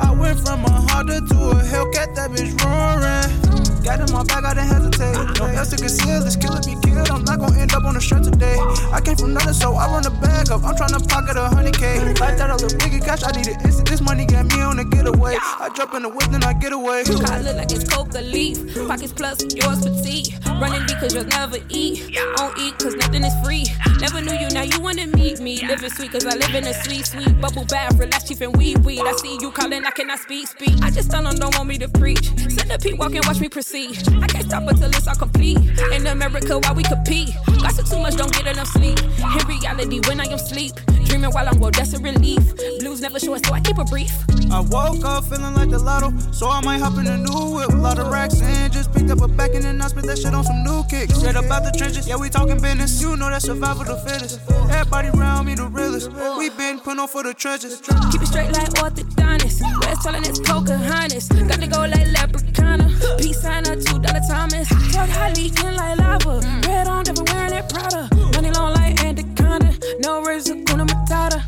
I 0.01 0.15
went 0.19 0.39
from 0.39 0.65
a 0.65 0.71
Honda 0.71 1.21
to 1.21 1.35
a 1.51 1.61
Hellcat, 1.61 2.15
that 2.15 2.31
bitch 2.31 2.59
roaring. 2.63 3.42
Got 3.83 3.99
in 3.99 4.15
my 4.15 4.23
bag, 4.23 4.45
I 4.45 4.53
didn't 4.53 4.71
hesitate. 4.71 5.39
No 5.39 5.45
else 5.45 5.69
to 5.71 5.75
conceal, 5.75 6.23
this 6.23 6.37
killer 6.37 6.61
be 6.63 6.79
killed. 6.87 7.11
I'm 7.11 7.25
not 7.25 7.39
gonna 7.39 7.59
end 7.59 7.73
up 7.73 7.83
on 7.83 7.95
the 7.95 7.99
shirt 7.99 8.23
today. 8.23 8.55
I 8.93 9.01
came 9.03 9.17
from 9.17 9.33
nothing, 9.33 9.51
so 9.51 9.75
I 9.75 9.91
run 9.91 10.03
the 10.03 10.09
bag 10.09 10.51
up. 10.51 10.63
I'm 10.63 10.73
tryna 10.73 11.03
pocket 11.09 11.35
a 11.35 11.51
hundred 11.51 11.75
K. 11.75 11.99
Like 12.15 12.37
that, 12.39 12.49
I 12.49 12.55
look 12.55 12.71
biggie 12.79 13.03
cash, 13.03 13.23
I 13.23 13.31
need 13.35 13.47
it 13.47 13.59
instant. 13.59 13.89
This 13.89 13.99
money 13.99 14.25
got 14.25 14.45
me 14.45 14.61
on 14.61 14.79
a 14.79 14.85
getaway. 14.85 15.35
I 15.35 15.69
jump 15.75 15.95
in 15.95 16.03
the 16.03 16.09
whip, 16.09 16.31
then 16.31 16.45
I 16.45 16.53
get 16.53 16.71
away. 16.71 17.03
I 17.03 17.41
look 17.41 17.57
like 17.57 17.71
it's 17.73 17.83
coca 17.83 18.21
leaf. 18.21 18.55
Pockets 18.87 19.11
plus 19.11 19.43
yours 19.53 19.83
petite. 19.83 20.31
Running 20.61 20.85
deep 20.87 20.99
cause 20.99 21.13
you'll 21.13 21.25
never 21.25 21.57
eat. 21.67 22.15
Don't 22.37 22.57
eat 22.59 22.79
cause 22.79 22.95
nothing 22.95 23.25
is 23.25 23.35
free. 23.43 23.65
Never 23.99 24.21
knew 24.21 24.31
you, 24.31 24.47
now 24.55 24.63
you 24.63 24.79
wanna 24.79 25.07
meet 25.07 25.41
me. 25.41 25.59
Living 25.67 25.89
sweet 25.89 26.11
cause 26.11 26.25
I 26.25 26.35
live 26.35 26.55
in 26.55 26.67
a 26.67 26.73
sweet, 26.73 27.05
sweet 27.05 27.35
bubble 27.41 27.65
bath. 27.65 27.99
Relax, 27.99 28.29
chief 28.29 28.39
and 28.39 28.55
weed, 28.55 28.77
weed. 28.85 29.01
I 29.01 29.11
see 29.17 29.37
you 29.41 29.51
calling, 29.51 29.83
I 29.83 29.91
cannot 29.91 30.19
speak, 30.19 30.47
speak. 30.47 30.81
I 30.81 30.89
just 30.89 31.11
tell 31.11 31.23
them 31.23 31.35
don't 31.35 31.53
want 31.57 31.67
me 31.67 31.77
to 31.79 31.89
preach. 31.89 32.31
Send 32.47 32.71
the 32.71 32.79
peep, 32.81 32.97
walk 32.97 33.13
and 33.13 33.25
watch 33.25 33.41
me 33.41 33.49
proceed. 33.49 33.72
I 33.75 34.27
can't 34.27 34.45
stop 34.45 34.69
until 34.69 34.89
it's 34.89 35.07
all 35.07 35.15
complete. 35.15 35.57
In 35.93 36.05
America, 36.05 36.59
while 36.59 36.75
we 36.75 36.83
compete. 36.83 37.33
Gossip 37.59 37.87
too 37.87 37.97
much, 37.97 38.15
don't 38.15 38.31
get 38.31 38.45
enough 38.45 38.67
sleep. 38.67 38.99
In 38.99 39.47
reality, 39.47 39.99
when 40.07 40.19
I 40.19 40.25
am 40.25 40.37
sleep. 40.37 40.73
Dreaming 41.05 41.31
while 41.31 41.47
I'm 41.47 41.59
woke, 41.59 41.73
that's 41.73 41.93
a 41.93 41.99
relief. 41.99 42.43
Blues 42.79 43.01
never 43.01 43.19
short, 43.19 43.43
so 43.43 43.51
I 43.51 43.61
keep 43.61 43.79
it 43.79 43.87
brief. 43.87 44.13
I 44.51 44.59
woke 44.59 45.03
up 45.03 45.23
feeling 45.23 45.55
like 45.55 45.71
the 45.71 45.79
lotto, 45.79 46.15
so 46.31 46.49
I 46.49 46.61
might 46.61 46.81
hop 46.81 46.99
in 46.99 47.07
a 47.07 47.17
new 47.17 47.55
whip. 47.55 47.69
A 47.69 47.75
lot 47.75 47.97
of 47.97 48.11
racks 48.11 48.41
in, 48.41 48.71
just 48.71 48.93
picked 48.93 49.09
up 49.09 49.21
a 49.21 49.27
back 49.27 49.51
in 49.55 49.65
and 49.65 49.81
I 49.81 49.87
spit 49.87 50.05
that 50.05 50.19
shit 50.19 50.35
on 50.35 50.43
some 50.43 50.63
new 50.63 50.83
kicks. 50.87 51.15
Straight 51.15 51.35
about 51.35 51.63
the 51.63 51.71
trenches, 51.75 52.07
yeah, 52.07 52.15
we 52.15 52.29
talking 52.29 52.61
business. 52.61 53.01
You 53.01 53.17
know 53.17 53.31
that 53.31 53.41
survival 53.41 53.85
the 53.85 53.97
fittest. 53.97 54.39
Everybody 54.69 55.09
around 55.09 55.47
me 55.47 55.55
the 55.55 55.65
realest. 55.65 56.11
We 56.37 56.49
been 56.51 56.79
putting 56.79 56.99
on 56.99 57.07
for 57.07 57.23
the 57.23 57.33
treasures. 57.33 57.81
Keep 58.11 58.21
it 58.21 58.27
straight 58.27 58.51
like 58.51 58.69
orthodontist. 58.77 59.61
West 59.81 60.03
telling 60.03 60.25
it's 60.25 60.39
Pocahontas. 60.39 61.27
Got 61.29 61.59
to 61.59 61.67
go 61.67 61.79
like 61.79 62.05
leprechauna. 62.13 63.17
Peace 63.17 63.41
sign 63.41 63.62
up, 63.67 63.79
two 63.79 63.99
dollar 63.99 64.21
Thomas. 64.27 64.67
Tell 64.91 65.05
how 65.07 65.31
leaking 65.33 65.75
like 65.75 65.97
lava. 65.99 66.41
Red 66.67 66.87
on, 66.87 67.03
never 67.03 67.23
wearing 67.23 67.51
that 67.51 67.69
Prada. 67.69 68.09
Money 68.33 68.51
long 68.51 68.73
like 68.73 69.03
Anaconda. 69.03 69.73
No 69.99 70.19
of 70.19 70.45
Kuna 70.65 70.85
Matata. 70.85 71.39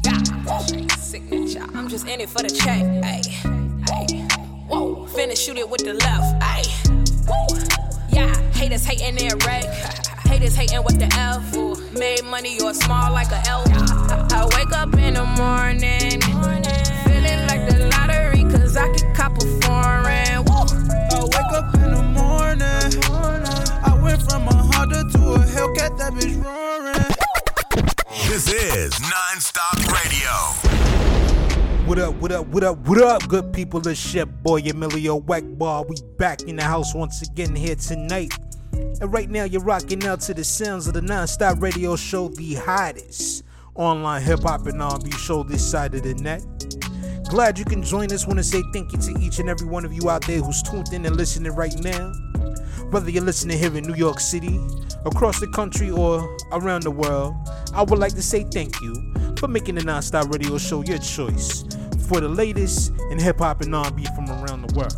Signature. 0.97 1.65
I'm 1.73 1.87
just 1.87 2.07
in 2.07 2.21
it 2.21 2.29
for 2.29 2.41
the 2.41 2.49
check. 2.49 2.83
Ay, 3.03 3.21
ay. 3.91 4.37
Whoa, 4.67 5.05
finna 5.07 5.37
shoot 5.37 5.57
it 5.57 5.69
with 5.69 5.83
the 5.83 5.93
left. 5.93 6.35
Ay, 6.41 6.63
woo. 7.27 7.59
Yeah, 8.09 8.33
haters 8.51 8.85
hating 8.85 9.15
their 9.15 9.35
wreck. 9.45 9.65
Haters 10.25 10.55
hating 10.55 10.83
with 10.83 10.97
the 10.99 11.05
F. 11.13 11.55
Made 11.93 12.23
money 12.25 12.59
or 12.61 12.73
small 12.73 13.11
like 13.13 13.31
a 13.31 13.41
L. 13.47 13.63
I 14.33 14.43
wake 14.57 14.73
up 14.75 14.93
in 14.95 15.13
the 15.13 15.23
morning, 15.23 16.14
what 32.55 32.63
up, 32.63 32.77
what 32.87 33.01
up, 33.01 33.27
good 33.27 33.51
people? 33.51 33.85
It's 33.85 34.13
your 34.13 34.25
boy 34.27 34.61
Emilio 34.61 35.19
Wackbar. 35.19 35.89
We 35.89 35.97
back 36.17 36.43
in 36.43 36.55
the 36.55 36.63
house 36.63 36.95
once 36.95 37.21
again 37.21 37.53
here 37.53 37.75
tonight. 37.75 38.31
And 38.71 39.11
right 39.11 39.29
now 39.29 39.43
you're 39.43 39.61
rocking 39.61 40.05
out 40.05 40.21
to 40.21 40.33
the 40.33 40.45
sounds 40.45 40.87
of 40.87 40.93
the 40.93 41.01
non-stop 41.01 41.61
radio 41.61 41.97
show, 41.97 42.29
the 42.29 42.53
hottest 42.53 43.43
online 43.73 44.21
hip 44.21 44.43
hop 44.43 44.67
and 44.67 44.81
R&B 44.81 45.11
show 45.11 45.43
this 45.43 45.69
side 45.69 45.95
of 45.95 46.03
the 46.03 46.13
net. 46.13 46.45
Glad 47.27 47.59
you 47.59 47.65
can 47.65 47.83
join 47.83 48.09
us. 48.13 48.25
Want 48.25 48.39
to 48.39 48.43
say 48.45 48.63
thank 48.71 48.93
you 48.93 48.99
to 48.99 49.19
each 49.19 49.39
and 49.39 49.49
every 49.49 49.67
one 49.67 49.83
of 49.83 49.91
you 49.91 50.09
out 50.09 50.25
there 50.25 50.39
who's 50.39 50.63
tuned 50.63 50.93
in 50.93 51.05
and 51.05 51.17
listening 51.17 51.51
right 51.51 51.75
now. 51.83 52.13
Whether 52.89 53.11
you're 53.11 53.21
listening 53.21 53.57
here 53.57 53.75
in 53.75 53.83
New 53.83 53.95
York 53.95 54.21
City, 54.21 54.61
across 55.05 55.41
the 55.41 55.47
country, 55.47 55.91
or 55.91 56.37
around 56.53 56.83
the 56.83 56.91
world, 56.91 57.35
I 57.73 57.83
would 57.83 57.99
like 57.99 58.13
to 58.13 58.23
say 58.23 58.45
thank 58.45 58.79
you 58.79 59.13
for 59.35 59.49
making 59.49 59.75
the 59.75 59.83
non-stop 59.83 60.29
radio 60.29 60.57
show 60.57 60.85
your 60.85 60.99
choice 60.99 61.65
for 62.05 62.19
the 62.19 62.29
latest 62.29 62.93
in 63.11 63.19
hip 63.19 63.39
hop 63.39 63.61
and 63.61 63.75
R&B 63.75 64.05
from 64.15 64.29
around 64.29 64.67
the 64.67 64.75
world. 64.75 64.95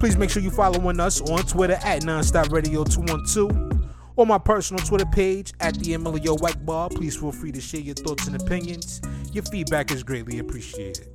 Please 0.00 0.16
make 0.16 0.30
sure 0.30 0.42
you're 0.42 0.52
following 0.52 1.00
us 1.00 1.20
on 1.22 1.40
Twitter 1.44 1.78
at 1.82 2.02
Nonstop 2.02 2.50
Radio 2.50 2.84
212 2.84 3.78
or 4.16 4.26
my 4.26 4.38
personal 4.38 4.84
Twitter 4.84 5.06
page 5.06 5.52
at 5.60 5.74
the 5.78 5.94
Emilio 5.94 6.36
White 6.36 6.64
Bar. 6.66 6.88
Please 6.88 7.16
feel 7.16 7.32
free 7.32 7.52
to 7.52 7.60
share 7.60 7.80
your 7.80 7.94
thoughts 7.94 8.26
and 8.26 8.40
opinions. 8.40 9.00
Your 9.32 9.44
feedback 9.44 9.90
is 9.90 10.02
greatly 10.02 10.38
appreciated. 10.40 11.08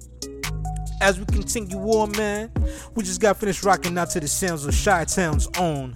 As 1.01 1.19
we 1.19 1.25
continue 1.25 1.77
on, 1.79 2.11
man, 2.13 2.51
we 2.95 3.03
just 3.03 3.19
got 3.19 3.37
finished 3.37 3.63
rocking 3.63 3.97
out 3.97 4.09
to 4.11 4.19
the 4.19 4.27
sounds 4.27 4.65
of 4.65 4.73
Chi-Town's 4.73 5.49
own 5.57 5.93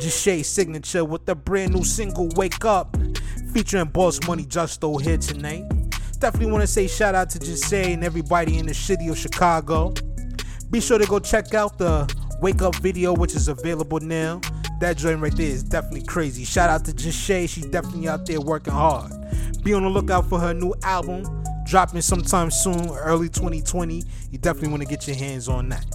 Jashay 0.00 0.44
Signature 0.44 1.04
with 1.04 1.24
the 1.24 1.34
brand 1.34 1.74
new 1.74 1.84
single 1.84 2.28
Wake 2.36 2.64
Up 2.64 2.96
featuring 3.52 3.86
Boss 3.86 4.20
Money 4.26 4.44
Justo 4.44 4.98
here 4.98 5.18
tonight. 5.18 5.64
Definitely 6.20 6.52
want 6.52 6.60
to 6.60 6.66
say 6.66 6.86
shout 6.86 7.14
out 7.14 7.30
to 7.30 7.38
Jashay 7.38 7.94
and 7.94 8.04
everybody 8.04 8.58
in 8.58 8.66
the 8.66 8.74
city 8.74 9.08
of 9.08 9.16
Chicago. 9.16 9.94
Be 10.70 10.78
sure 10.78 10.98
to 10.98 11.06
go 11.06 11.18
check 11.18 11.54
out 11.54 11.78
the 11.78 12.14
Wake 12.42 12.60
Up 12.60 12.76
video, 12.76 13.14
which 13.14 13.34
is 13.34 13.48
available 13.48 14.00
now. 14.00 14.42
That 14.80 14.98
joint 14.98 15.22
right 15.22 15.34
there 15.34 15.46
is 15.46 15.62
definitely 15.62 16.02
crazy. 16.02 16.44
Shout 16.44 16.68
out 16.68 16.84
to 16.84 16.92
Jashay, 16.92 17.48
she's 17.48 17.64
definitely 17.64 18.06
out 18.06 18.26
there 18.26 18.38
working 18.38 18.74
hard. 18.74 19.12
Be 19.64 19.72
on 19.72 19.82
the 19.82 19.88
lookout 19.88 20.28
for 20.28 20.38
her 20.38 20.52
new 20.52 20.74
album, 20.82 21.42
dropping 21.64 22.02
sometime 22.02 22.50
soon, 22.50 22.90
early 22.90 23.30
2020. 23.30 24.02
You 24.30 24.38
definitely 24.38 24.68
want 24.68 24.82
to 24.82 24.88
get 24.88 25.06
your 25.06 25.16
hands 25.16 25.48
on 25.48 25.70
that. 25.70 25.86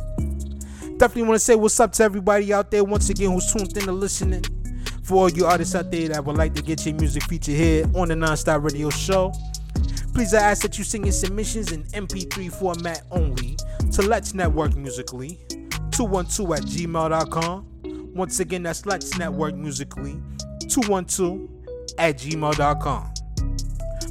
Definitely 0.98 1.24
want 1.24 1.36
to 1.36 1.46
say 1.46 1.54
what's 1.56 1.80
up 1.80 1.92
to 1.94 2.04
everybody 2.04 2.52
out 2.52 2.72
there 2.72 2.84
once 2.84 3.12
again 3.12 3.32
who's 3.32 3.54
tuned 3.54 3.78
in 3.78 3.84
to 3.84 3.92
listening. 3.92 4.44
For 5.04 5.16
all 5.18 5.30
you 5.30 5.46
artists 5.46 5.76
out 5.76 5.92
there 5.92 6.08
that 6.10 6.26
would 6.26 6.36
like 6.36 6.56
to 6.56 6.64
get 6.64 6.84
your 6.84 6.96
music 6.96 7.22
featured 7.26 7.54
here 7.54 7.86
on 7.94 8.08
the 8.08 8.16
Nonstop 8.16 8.64
Radio 8.64 8.90
Show, 8.90 9.32
please 10.14 10.34
I 10.34 10.40
ask 10.40 10.62
that 10.62 10.78
you 10.78 10.84
send 10.84 11.06
your 11.06 11.14
submissions 11.14 11.72
in 11.72 11.84
MP3 11.86 12.52
format 12.52 13.04
only 13.12 13.58
to 13.94 14.02
Let's 14.02 14.34
Network 14.34 14.76
Musically 14.76 15.40
212 15.92 16.52
at 16.52 16.64
gmail.com. 16.64 18.14
Once 18.14 18.40
again, 18.40 18.64
that's 18.64 18.86
Let's 18.86 19.18
Network 19.18 19.56
Musically 19.56 20.22
212 20.70 21.50
at 21.98 22.18
gmail.com. 22.18 23.14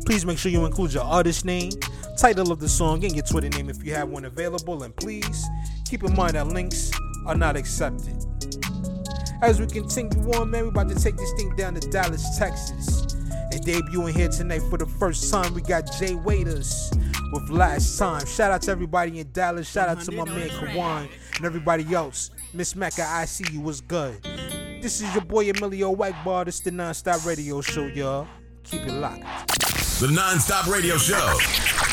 Please 0.05 0.27
make 0.27 0.39
sure 0.39 0.53
you 0.53 0.65
include 0.67 0.93
your 0.93 1.05
artist 1.05 1.45
name, 1.45 1.73
title 2.19 2.53
of 2.53 2.61
the 2.61 2.69
song, 2.69 3.05
and 3.05 3.15
your 3.15 3.25
Twitter 3.25 3.49
name 3.49 3.71
if 3.71 3.83
you 3.85 3.95
have 3.95 4.09
one 4.09 4.25
available. 4.27 4.83
And 4.83 4.95
please 4.97 5.47
keep 5.89 6.05
in 6.05 6.15
mind 6.15 6.35
that 6.35 6.49
links 6.49 6.91
are 7.27 7.35
not 7.35 7.57
accepted. 7.57 8.25
As 9.43 9.61
we 9.61 9.67
continue 9.67 10.31
on, 10.33 10.51
man, 10.51 10.65
we're 10.65 10.69
about 10.69 10.89
to 10.89 10.95
take 10.95 11.17
this 11.17 11.33
thing 11.33 11.55
down 11.57 11.75
to 11.75 11.91
Dallas, 11.91 12.39
Texas. 12.39 13.04
And 13.55 13.65
debuting 13.65 14.17
here 14.17 14.29
tonight 14.29 14.63
for 14.69 14.79
the 14.79 14.87
first 14.87 15.31
time, 15.31 15.55
we 15.55 15.63
got 15.63 15.89
Jay 15.97 16.17
Waiters 16.17 16.93
with 17.33 17.49
Last 17.51 17.97
Time. 17.97 18.27
Shout 18.27 18.51
out 18.51 18.63
to 18.63 18.73
everybody 18.73 19.21
in 19.21 19.31
Dallas. 19.31 19.71
Shout 19.71 19.89
out 19.89 20.01
to 20.01 20.11
my 20.11 20.25
man 20.25 20.49
Kawon 20.49 21.09
and 21.37 21.47
everybody 21.47 21.95
else. 21.95 22.33
Miss 22.53 22.75
Mecca, 22.75 23.07
I 23.09 23.27
see 23.27 23.45
you. 23.53 23.61
was 23.61 23.81
good? 23.81 24.21
This 24.83 25.01
is 25.01 25.15
your 25.15 25.23
boy 25.25 25.49
Emilio 25.51 25.95
Whitebar. 25.95 26.47
This 26.47 26.57
is 26.57 26.63
the 26.63 26.73
Non-Stop 26.73 27.25
Radio 27.25 27.61
Show, 27.61 27.87
y'all. 27.87 28.27
Keep 28.65 28.89
it 28.89 28.93
locked. 28.93 29.23
The 30.01 30.11
Non-Stop 30.11 30.67
Radio 30.67 30.97
Show. 30.97 31.39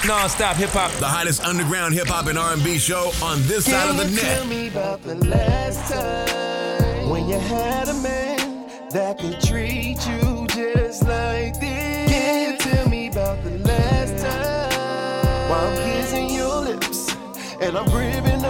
Non-stop 0.07 0.55
hip 0.55 0.71
hop. 0.71 0.89
The 0.93 1.05
hottest 1.05 1.43
underground 1.43 1.93
hip 1.93 2.07
hop 2.07 2.25
and 2.25 2.39
R&B 2.39 2.79
show 2.79 3.11
on 3.21 3.39
this 3.43 3.65
side 3.65 3.87
of 3.87 3.97
the 3.97 4.07
you 4.07 4.15
net. 4.15 4.37
Tell 4.39 4.47
me 4.47 4.67
about 4.67 5.03
the 5.03 5.13
last 5.13 5.93
time 5.93 7.07
when 7.11 7.29
you 7.29 7.37
had 7.37 7.87
a 7.87 7.93
man 8.01 8.67
that 8.89 9.19
could 9.19 9.39
treat 9.39 9.97
you 10.07 10.30
just 10.91 11.07
like 11.07 11.57
this. 11.57 12.11
Can 12.11 12.51
you 12.51 12.57
tell 12.57 12.89
me 12.89 13.07
about 13.07 13.41
the 13.45 13.57
last 13.59 14.21
time 14.21 15.49
while 15.49 15.67
I'm 15.69 15.77
kissing 15.85 16.29
your 16.29 16.59
lips 16.65 17.15
and 17.61 17.77
I'm 17.77 17.85
gripping 17.85 18.40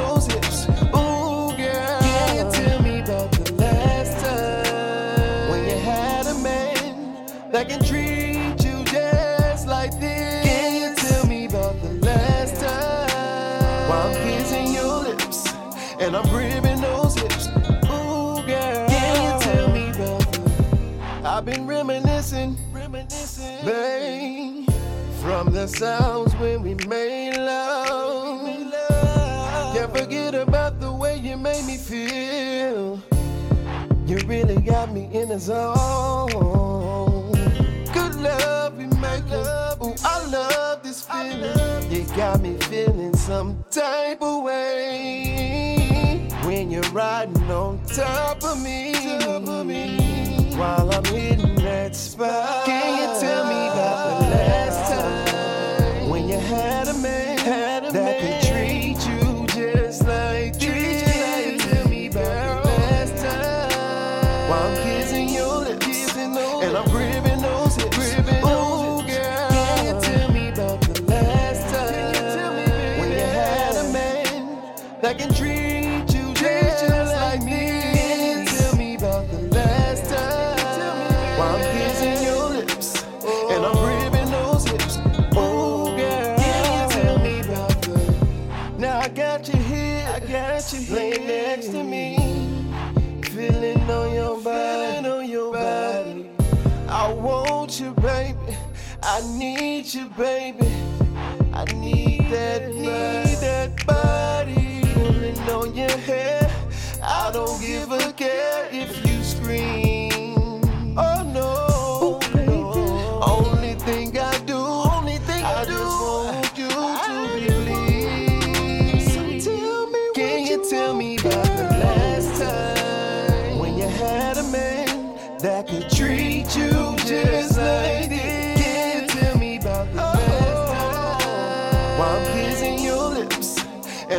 from 25.44 25.54
the 25.54 25.68
sounds 25.68 26.36
when 26.36 26.62
we 26.62 26.76
made 26.88 27.36
love. 27.36 28.46
Can't 29.74 29.98
forget 29.98 30.36
about 30.36 30.80
the 30.80 30.92
way 30.92 31.18
you 31.18 31.36
made 31.36 31.66
me 31.66 31.78
feel. 31.78 33.02
You 34.06 34.18
really 34.28 34.62
got 34.62 34.92
me 34.94 35.10
in 35.12 35.30
the 35.30 35.40
zone. 35.40 37.32
Good 37.92 38.16
love 38.18 38.78
we 38.78 38.86
making. 38.86 39.48
Ooh, 39.82 39.96
I 40.04 40.26
love 40.30 40.84
this 40.84 41.08
feeling. 41.08 41.92
You 41.92 42.04
got 42.16 42.40
me 42.42 42.58
feeling 42.70 43.16
some 43.16 43.64
type 43.72 44.22
of 44.22 44.44
way 44.44 46.28
when 46.44 46.70
you're 46.70 46.92
riding 46.92 47.50
on 47.50 47.84
top 47.88 48.44
of 48.44 48.62
me. 48.62 48.94
While 50.56 50.94
I'm 50.94 51.06
hitting 51.06 51.56
that 51.56 51.96
spot. 51.96 52.66
Can 52.68 52.98
you 53.00 53.20
tell 53.20 53.46
me 53.48 53.68
about 53.70 54.20
the 54.20 54.30
last 54.30 54.92
time 54.92 55.01
that 57.92 58.42
could 58.42 58.51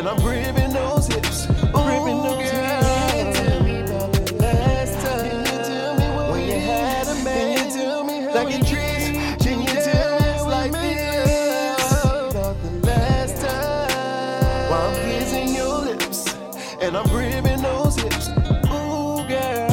and 0.03 0.09
I'm 0.09 0.19
gripping 0.19 0.73
those 0.73 1.07
hips? 1.07 1.45
Gripping 1.45 2.23
those 2.23 2.51
hips. 2.51 2.51
Can 2.51 3.27
you 3.27 3.33
tell 3.33 3.63
me 3.63 3.79
about 3.79 4.11
the 4.11 4.35
last 4.35 5.05
time? 5.05 5.29
Can 5.29 5.39
you 5.39 5.63
tell 5.63 5.93
me 5.95 6.31
when 6.31 6.41
you 6.45 6.59
had 6.59 7.07
a 7.07 7.15
man 7.23 8.33
that 8.33 8.45
could 8.47 8.67
treat 8.67 9.39
Can 9.39 9.61
you 9.61 9.67
just 9.67 10.45
like 10.45 10.73
this? 10.73 12.03
About 12.03 12.61
the 12.61 12.69
last 12.85 13.37
time 13.41 14.69
while 14.69 14.89
I'm 14.89 14.95
kissing 15.05 15.55
your 15.55 15.79
lips 15.79 16.35
and 16.81 16.97
I'm 16.97 17.07
gripping 17.07 17.61
those 17.61 17.95
hips. 17.95 18.27
Ooh, 18.27 19.23
girl. 19.25 19.69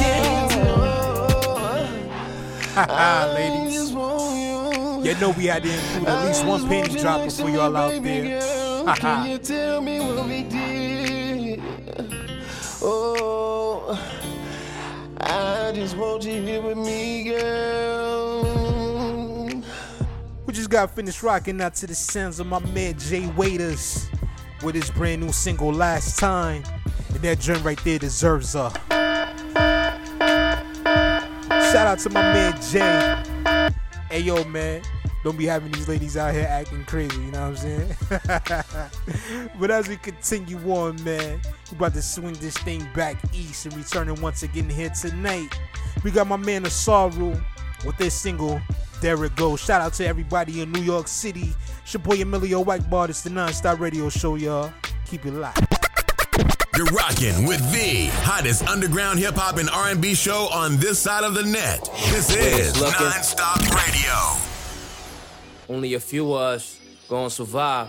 Ladies. 3.33 3.91
You 5.03 5.15
know 5.19 5.31
we 5.31 5.45
had 5.47 5.63
to 5.63 5.73
include 5.73 6.07
at 6.07 6.25
least 6.25 6.45
one 6.45 6.67
penny 6.69 6.99
drop 7.01 7.29
for 7.31 7.49
y'all 7.49 7.75
out 7.75 8.01
there. 8.01 8.40
Can 8.85 9.29
you 9.29 9.37
tell 9.37 9.81
me 9.81 9.99
what 9.99 10.25
we 10.25 10.43
did? 10.43 11.61
Oh, 12.81 13.99
I 15.19 15.71
just 15.73 15.95
want 15.95 16.23
you 16.25 16.41
here 16.41 16.61
with 16.61 16.77
me, 16.77 17.25
girl. 17.25 18.43
We 20.45 20.53
just 20.53 20.69
got 20.69 20.95
finished 20.95 21.21
rocking 21.21 21.61
out 21.61 21.75
to 21.75 21.87
the 21.87 21.95
sounds 21.95 22.39
of 22.39 22.47
my 22.47 22.59
man 22.59 22.97
Jay 22.97 23.27
Waiters 23.37 24.09
with 24.63 24.75
his 24.75 24.89
brand 24.91 25.21
new 25.21 25.31
single 25.31 25.71
Last 25.71 26.17
Time. 26.17 26.63
And 27.09 27.21
that 27.21 27.39
joint 27.39 27.63
right 27.63 27.81
there 27.83 27.99
deserves 27.99 28.55
a 28.55 28.71
shout 31.71 31.87
out 31.87 31.99
to 31.99 32.09
my 32.09 32.21
man 32.21 32.59
Jay. 32.61 33.23
Hey 34.09 34.21
yo 34.21 34.43
man, 34.45 34.81
don't 35.23 35.37
be 35.37 35.45
having 35.45 35.71
these 35.71 35.87
ladies 35.87 36.17
out 36.17 36.33
here 36.33 36.47
acting 36.49 36.83
crazy, 36.85 37.15
you 37.21 37.31
know 37.31 37.49
what 37.49 37.49
I'm 37.49 37.57
saying? 37.57 39.51
but 39.59 39.71
as 39.71 39.87
we 39.87 39.97
continue 39.97 40.57
on, 40.71 41.01
man, 41.03 41.39
we 41.71 41.77
about 41.77 41.93
to 41.93 42.01
swing 42.01 42.33
this 42.35 42.57
thing 42.57 42.87
back 42.95 43.17
east 43.33 43.65
and 43.65 43.75
returning 43.75 44.19
once 44.21 44.43
again 44.43 44.69
here 44.69 44.89
tonight. 44.89 45.57
We 46.03 46.11
got 46.11 46.27
my 46.27 46.37
man 46.37 46.63
Asaru 46.63 47.41
with 47.85 47.97
this 47.97 48.15
single, 48.15 48.59
There 49.01 49.23
It 49.23 49.35
Goes. 49.35 49.61
Shout 49.61 49.81
out 49.81 49.93
to 49.93 50.07
everybody 50.07 50.61
in 50.61 50.71
New 50.71 50.81
York 50.81 51.07
City. 51.07 51.53
It's 51.83 51.93
your 51.93 52.01
boy 52.01 52.21
Emilio 52.21 52.63
Whitebard. 52.63 53.09
It's 53.09 53.21
the 53.21 53.29
Non-Stop 53.29 53.79
Radio 53.79 54.09
Show, 54.09 54.35
y'all. 54.35 54.73
Keep 55.05 55.27
it 55.27 55.33
locked. 55.33 55.65
You're 56.75 56.85
rocking 56.87 57.45
with 57.45 57.59
the 57.71 58.07
hottest 58.23 58.67
underground 58.67 59.19
hip 59.19 59.35
hop 59.35 59.57
and 59.57 59.69
R&B 59.69 60.15
show 60.15 60.47
on 60.51 60.77
this 60.77 60.97
side 60.97 61.23
of 61.23 61.33
the 61.35 61.43
net. 61.43 61.87
This 62.09 62.35
is 62.35 62.79
looking. 62.79 63.05
Non-Stop 63.05 63.59
Radio. 63.75 64.50
Only 65.71 65.93
a 65.93 66.01
few 66.01 66.33
of 66.33 66.41
us 66.41 66.81
gonna 67.07 67.29
survive. 67.29 67.87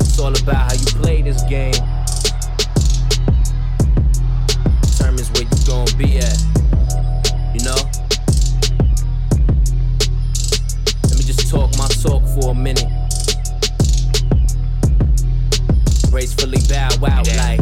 It's 0.00 0.18
all 0.18 0.36
about 0.36 0.68
how 0.68 0.74
you 0.74 0.84
play 1.00 1.22
this 1.22 1.42
game. 1.44 1.72
Determines 4.82 5.30
where 5.32 5.44
you 5.44 5.58
gonna 5.66 5.96
be 5.96 6.18
at. 6.18 6.38
You 7.54 7.64
know? 7.64 7.80
Let 11.04 11.16
me 11.16 11.24
just 11.24 11.48
talk 11.50 11.74
my 11.78 11.88
talk 12.02 12.22
for 12.28 12.50
a 12.50 12.54
minute. 12.54 12.84
Gracefully 16.10 16.58
bow 16.68 16.90
out 17.06 17.26
like. 17.38 17.60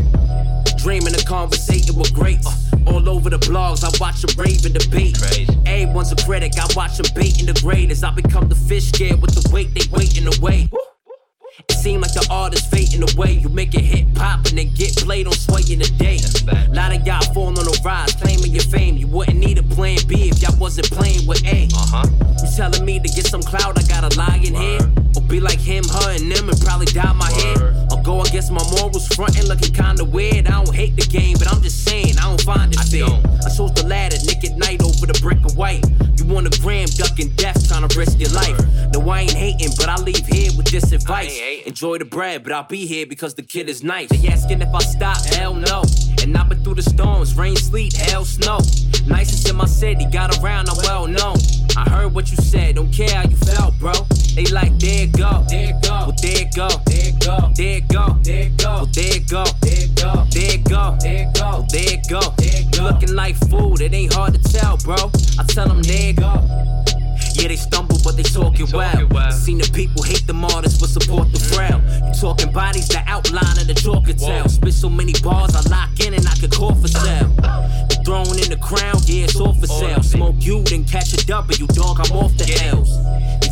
Dreaming 0.78 1.14
and 1.14 1.24
conversating 1.24 1.96
with 1.96 2.12
greats 2.12 2.65
all 2.86 3.08
over 3.08 3.30
the 3.30 3.38
blogs, 3.38 3.84
I 3.84 3.90
watch 4.00 4.22
them 4.22 4.34
rave 4.38 4.64
and 4.64 4.74
debate. 4.74 5.18
Everyone's 5.66 6.12
a 6.12 6.16
critic, 6.16 6.52
I 6.58 6.66
watch 6.74 6.96
them 6.98 7.06
bait 7.14 7.40
in 7.40 7.46
the 7.46 7.58
grade 7.60 7.90
as 7.90 8.02
I 8.02 8.10
become 8.10 8.48
the 8.48 8.54
fish 8.54 8.88
scared 8.88 9.20
with 9.20 9.34
the 9.34 9.48
weight 9.52 9.74
they 9.74 9.86
waiting 9.90 10.26
away. 10.38 10.68
It 11.68 11.72
seem 11.72 12.00
like 12.00 12.12
the 12.12 12.26
artist 12.30 12.70
fading 12.70 13.02
away. 13.02 13.32
You 13.32 13.48
make 13.48 13.74
it 13.74 13.80
hit 13.80 14.14
pop 14.14 14.46
and 14.46 14.58
then 14.58 14.74
get 14.74 14.94
played 14.96 15.26
on 15.26 15.32
sway 15.32 15.62
in 15.70 15.78
the 15.80 15.90
day. 15.96 16.18
A 16.48 16.74
Lot 16.74 16.94
of 16.94 17.06
y'all 17.06 17.22
falling 17.32 17.58
on 17.58 17.64
the 17.64 17.80
rise, 17.84 18.14
claiming 18.14 18.52
your 18.52 18.64
fame. 18.64 18.96
You 18.96 19.06
wouldn't 19.06 19.38
need 19.38 19.58
a 19.58 19.62
plan 19.62 19.98
B 20.06 20.28
if 20.28 20.42
y'all 20.42 20.56
wasn't 20.58 20.90
playing 20.90 21.26
with 21.26 21.42
A. 21.46 21.68
Uh 21.72 22.04
huh. 22.04 22.06
You 22.42 22.48
telling 22.56 22.84
me 22.84 23.00
to 23.00 23.08
get 23.08 23.26
some 23.26 23.42
clout, 23.42 23.78
I 23.78 23.82
gotta 23.88 24.16
lie 24.18 24.40
in 24.44 24.54
here? 24.54 24.80
Or 25.16 25.22
be 25.22 25.40
like 25.40 25.58
him, 25.58 25.84
her, 25.88 26.10
and 26.14 26.30
them 26.30 26.48
and 26.48 26.60
probably 26.60 26.86
dye 26.86 27.12
my 27.14 27.30
hair? 27.30 27.85
Go 28.06 28.22
against 28.22 28.52
my 28.52 28.62
morals, 28.70 29.08
frontin' 29.08 29.48
looking 29.48 29.74
kinda 29.74 30.04
weird. 30.04 30.46
I 30.46 30.62
don't 30.62 30.72
hate 30.72 30.94
the 30.94 31.04
game, 31.04 31.36
but 31.40 31.52
I'm 31.52 31.60
just 31.60 31.82
saying, 31.82 32.16
I 32.18 32.28
don't 32.28 32.40
find 32.42 32.72
it 32.72 32.78
fair. 32.78 33.02
I 33.44 33.50
chose 33.50 33.72
the 33.72 33.84
ladder, 33.84 34.16
naked 34.24 34.56
night 34.56 34.80
over 34.80 35.06
the 35.06 35.18
brick 35.20 35.44
of 35.44 35.56
white. 35.56 35.84
You 36.16 36.24
want 36.24 36.46
a 36.46 36.60
gram, 36.60 36.86
ducking 36.86 37.30
death, 37.34 37.66
trying 37.66 37.88
to 37.88 37.98
risk 37.98 38.20
your 38.20 38.30
life. 38.30 38.56
No, 38.94 39.00
I 39.10 39.22
ain't 39.22 39.32
hating, 39.32 39.72
but 39.76 39.88
I 39.88 39.96
leave 39.96 40.24
here 40.24 40.52
with 40.56 40.66
this 40.66 40.92
advice. 40.92 41.36
Enjoy 41.66 41.98
the 41.98 42.04
bread, 42.04 42.44
but 42.44 42.52
I'll 42.52 42.62
be 42.62 42.86
here 42.86 43.06
because 43.06 43.34
the 43.34 43.42
kid 43.42 43.68
is 43.68 43.82
nice. 43.82 44.08
They 44.10 44.28
asking 44.28 44.62
if 44.62 44.72
I 44.72 44.78
stop, 44.78 45.18
hell 45.34 45.54
no. 45.54 45.82
And 46.22 46.36
I've 46.36 46.48
been 46.48 46.62
through 46.62 46.74
the 46.74 46.82
storms, 46.82 47.36
rain, 47.36 47.56
sleet, 47.56 47.94
hell, 47.94 48.24
snow. 48.24 48.58
Nicest 49.06 49.48
in 49.48 49.56
my 49.56 49.66
city, 49.66 50.06
got 50.06 50.36
around, 50.38 50.68
I'm 50.68 50.76
well 50.82 51.06
known. 51.06 51.36
I 51.76 51.88
heard 51.88 52.14
what 52.14 52.30
you 52.30 52.36
said, 52.36 52.76
don't 52.76 52.92
care 52.92 53.10
how 53.14 53.28
you 53.28 53.36
felt, 53.36 53.78
bro. 53.78 53.92
They 54.34 54.44
like, 54.46 54.78
there 54.78 55.04
it 55.04 55.12
go, 55.12 55.44
there 55.48 55.70
it 55.70 55.82
go, 55.82 55.90
well, 55.90 56.14
there 56.20 56.42
it 56.42 56.54
go, 56.54 56.68
there 56.86 57.08
it 57.08 57.20
go, 57.20 57.52
there 57.54 57.76
it 57.78 57.88
go, 57.88 58.18
there 58.22 58.46
it 58.46 58.56
go, 58.56 58.74
well, 58.76 58.86
there 58.86 59.16
it 59.16 59.28
go, 59.28 59.44
there 59.62 59.84
it 59.84 59.96
go, 59.96 60.24
there 60.30 60.54
it 60.54 60.64
go, 60.64 60.96
there 61.00 61.94
it 61.94 62.08
go, 62.08 62.34
there 62.38 62.62
go. 62.70 62.76
You 62.76 62.82
looking 62.82 63.14
like 63.14 63.36
food, 63.48 63.80
it 63.80 63.94
ain't 63.94 64.12
hard 64.12 64.34
to 64.34 64.52
tell, 64.52 64.76
bro. 64.78 65.10
I 65.38 65.44
tell 65.44 65.68
them, 65.68 65.82
there 65.82 66.10
it 66.10 66.16
go. 66.16 66.75
Yeah, 67.36 67.48
they 67.48 67.56
stumble, 67.56 67.98
but 68.02 68.16
they 68.16 68.22
talking 68.22 68.66
well. 68.72 69.30
Seen 69.30 69.58
the 69.58 69.68
people 69.74 70.02
hate 70.02 70.26
the 70.26 70.32
martyrs, 70.32 70.78
but 70.80 70.88
support 70.88 71.30
the 71.32 71.38
frail. 71.38 71.84
You 72.08 72.12
talking 72.18 72.50
bodies, 72.50 72.88
the 72.88 73.02
outline 73.06 73.60
of 73.60 73.66
the 73.66 73.74
chalk 73.74 74.06
tell. 74.16 74.48
Spit 74.48 74.72
so 74.72 74.88
many 74.88 75.12
bars, 75.22 75.54
I 75.54 75.60
lock 75.68 76.00
in 76.00 76.14
and 76.14 76.26
I 76.26 76.34
could 76.40 76.52
call 76.52 76.74
for 76.74 76.88
sale. 76.88 77.28
The 77.92 78.00
throne 78.04 78.38
in 78.40 78.48
the 78.48 78.56
crown, 78.56 78.96
yeah, 79.04 79.24
it's 79.24 79.38
all 79.38 79.52
for 79.52 79.66
sale. 79.66 80.02
Smoke 80.02 80.36
you, 80.38 80.62
then 80.64 80.84
catch 80.84 81.12
a 81.12 81.26
W, 81.26 81.66
dog, 81.68 82.00
I'm 82.00 82.16
off 82.16 82.32
the 82.38 82.48
L's. 82.72 82.88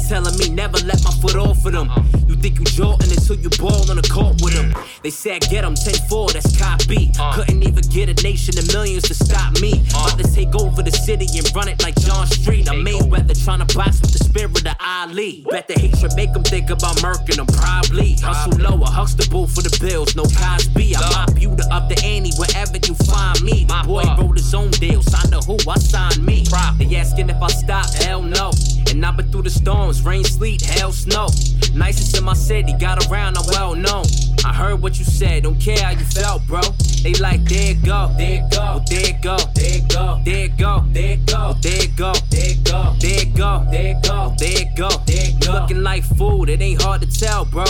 Telling 0.09 0.37
me 0.37 0.51
never 0.51 0.77
let 0.85 1.03
my 1.03 1.11
foot 1.13 1.35
off 1.35 1.65
of 1.65 1.73
them. 1.73 1.91
You 2.29 2.37
think 2.37 2.59
you 2.59 2.65
Jordan 2.67 3.09
until 3.11 3.37
you 3.37 3.49
ball 3.57 3.89
on 3.91 3.97
the 3.97 4.07
court 4.13 4.37
with 4.43 4.53
them. 4.53 4.75
They 5.03 5.11
said 5.11 5.41
get 5.49 5.63
them 5.63 5.75
10-4, 5.75 6.33
that's 6.33 6.57
copy. 6.61 7.11
Couldn't 7.35 7.63
even 7.63 7.83
get 7.89 8.09
a 8.13 8.23
nation 8.23 8.59
of 8.59 8.69
millions 8.69 9.05
to 9.05 9.15
stop 9.15 9.59
me. 9.61 9.81
About 9.91 10.19
to 10.19 10.25
take 10.25 10.55
over 10.55 10.83
the 10.83 10.91
city 10.91 11.27
and 11.39 11.49
run 11.57 11.69
it 11.69 11.83
like 11.83 11.97
John 12.01 12.27
Street. 12.27 12.69
I'm 12.69 12.85
Mayweather 12.85 13.33
trying 13.45 13.67
to 13.67 13.77
box 13.77 14.03
with 14.03 14.13
the 14.13 14.23
spirit 14.23 14.67
of 14.67 14.77
Ali. 14.79 15.45
Bet 15.51 15.69
the 15.69 15.75
hatred 15.75 16.13
make 16.17 16.33
them 16.35 16.45
think 16.45 16.69
about 16.69 16.97
murking 17.01 17.37
them, 17.37 17.47
probably. 17.47 18.17
Hustle 18.21 18.61
lower, 18.61 18.87
Huxtable 18.87 19.47
for 19.47 19.63
the 19.63 19.75
bills, 19.81 20.15
no 20.15 20.25
Cosby. 20.25 20.97
I 20.97 21.01
mop 21.17 21.41
you 21.41 21.57
to 21.57 21.65
up 21.73 21.89
the 21.89 21.97
ante 22.05 22.31
wherever 22.37 22.77
you 22.77 22.95
find 23.09 23.41
me. 23.43 23.65
My 23.69 23.83
boy 23.83 24.05
wrote 24.19 24.37
his 24.37 24.53
own 24.53 24.71
deal, 24.73 25.03
signed 25.03 25.33
to 25.33 25.41
who, 25.41 25.57
I 25.69 25.79
signed 25.79 26.25
me. 26.25 26.45
They 26.79 26.97
asking 26.97 27.31
if 27.31 27.41
I 27.41 27.49
stop, 27.49 27.89
hell 27.95 28.23
no. 28.23 28.53
Been 28.95 29.31
through 29.31 29.43
the 29.43 29.51
storms, 29.51 30.03
rain, 30.03 30.25
sleet, 30.25 30.63
hell, 30.63 30.91
snow. 30.91 31.27
Nicest 31.75 32.17
in 32.17 32.25
my 32.25 32.33
city, 32.33 32.73
got 32.79 33.07
around, 33.07 33.37
I'm 33.37 33.45
well 33.49 33.75
known. 33.75 34.05
I 34.45 34.53
heard 34.53 34.83
what 34.83 34.99
you 34.99 35.05
said, 35.05 35.43
don't 35.43 35.61
care 35.61 35.79
how 35.79 35.91
you 35.91 36.05
felt, 36.05 36.47
bro. 36.47 36.61
They 37.03 37.13
like, 37.15 37.45
there 37.45 37.73
it 37.73 37.85
go, 37.85 38.13
there 38.17 38.43
it 38.43 38.51
go, 38.51 38.61
well, 38.61 38.85
there 38.89 39.11
it 39.11 39.21
go, 39.21 39.37
there 39.55 39.77
it 39.77 39.89
go, 39.89 40.19
there 40.25 40.45
it 40.47 40.57
go, 40.57 40.85
there 40.95 41.15
it 41.15 41.27
go, 41.27 41.37
well, 41.37 41.55
there 41.61 41.83
it 41.83 41.97
go, 41.97 42.15
there 42.25 42.33
it 42.33 42.37
go, 42.37 42.95
there 43.01 43.21
it 43.21 43.35
go, 43.35 44.35
there 44.41 44.57
it 44.57 44.77
go, 44.77 44.89
there 45.07 45.29
it 45.29 45.41
go, 45.45 45.53
looking 45.53 45.83
like 45.83 46.05
food, 46.05 46.49
it 46.49 46.61
ain't 46.61 46.83
hard 46.83 47.03
to 47.03 47.07
tell, 47.07 47.45
bro. 47.45 47.65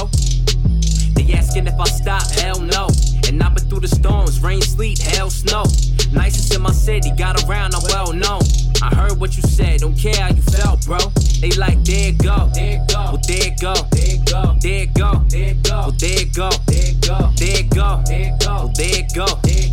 They 1.26 1.34
asking 1.34 1.66
if 1.66 1.78
I 1.78 1.84
stop, 1.84 2.30
hell 2.32 2.60
no. 2.60 2.88
And 3.26 3.42
I've 3.42 3.54
been 3.54 3.68
through 3.68 3.80
the 3.80 3.88
storms, 3.88 4.40
rain, 4.40 4.60
sleet, 4.60 4.98
hell, 4.98 5.30
snow. 5.30 5.64
Nicest 6.12 6.54
in 6.54 6.62
my 6.62 6.70
city, 6.70 7.10
got 7.12 7.42
around, 7.44 7.74
I'm 7.74 7.82
well 7.88 8.12
known. 8.12 8.42
I 8.82 8.94
heard 8.94 9.18
what 9.18 9.37
you 9.37 9.42
said, 9.42 9.80
don't 9.80 9.96
care 9.96 10.14
how 10.16 10.28
you 10.28 10.42
felt, 10.42 10.84
bro. 10.84 10.98
They 11.40 11.50
like, 11.52 11.82
there 11.84 12.10
it 12.10 12.18
go, 12.18 12.50
there 12.54 12.80
it 12.80 12.88
go, 12.88 13.12
well, 13.12 13.20
there 13.26 13.46
it 13.48 13.60
go, 13.60 13.74
there 13.90 14.14
it 14.14 14.24
go, 14.24 14.56
there 14.60 14.82
it 14.82 14.94
go, 14.94 15.24
there 15.28 15.50
it 15.50 15.62
go, 15.62 15.78
well, 15.80 15.90
there 15.92 16.20
it 16.20 16.34
go, 16.34 16.50
there 16.66 16.88
it 16.88 17.00
go, 17.00 17.30
there 17.37 17.58
it 17.58 17.70
go, 17.70 18.02
there 18.06 18.20
it 18.20 18.40
go, 18.40 18.54
well, 18.54 18.72
there 18.76 18.98
it 18.98 19.14
go. 19.14 19.26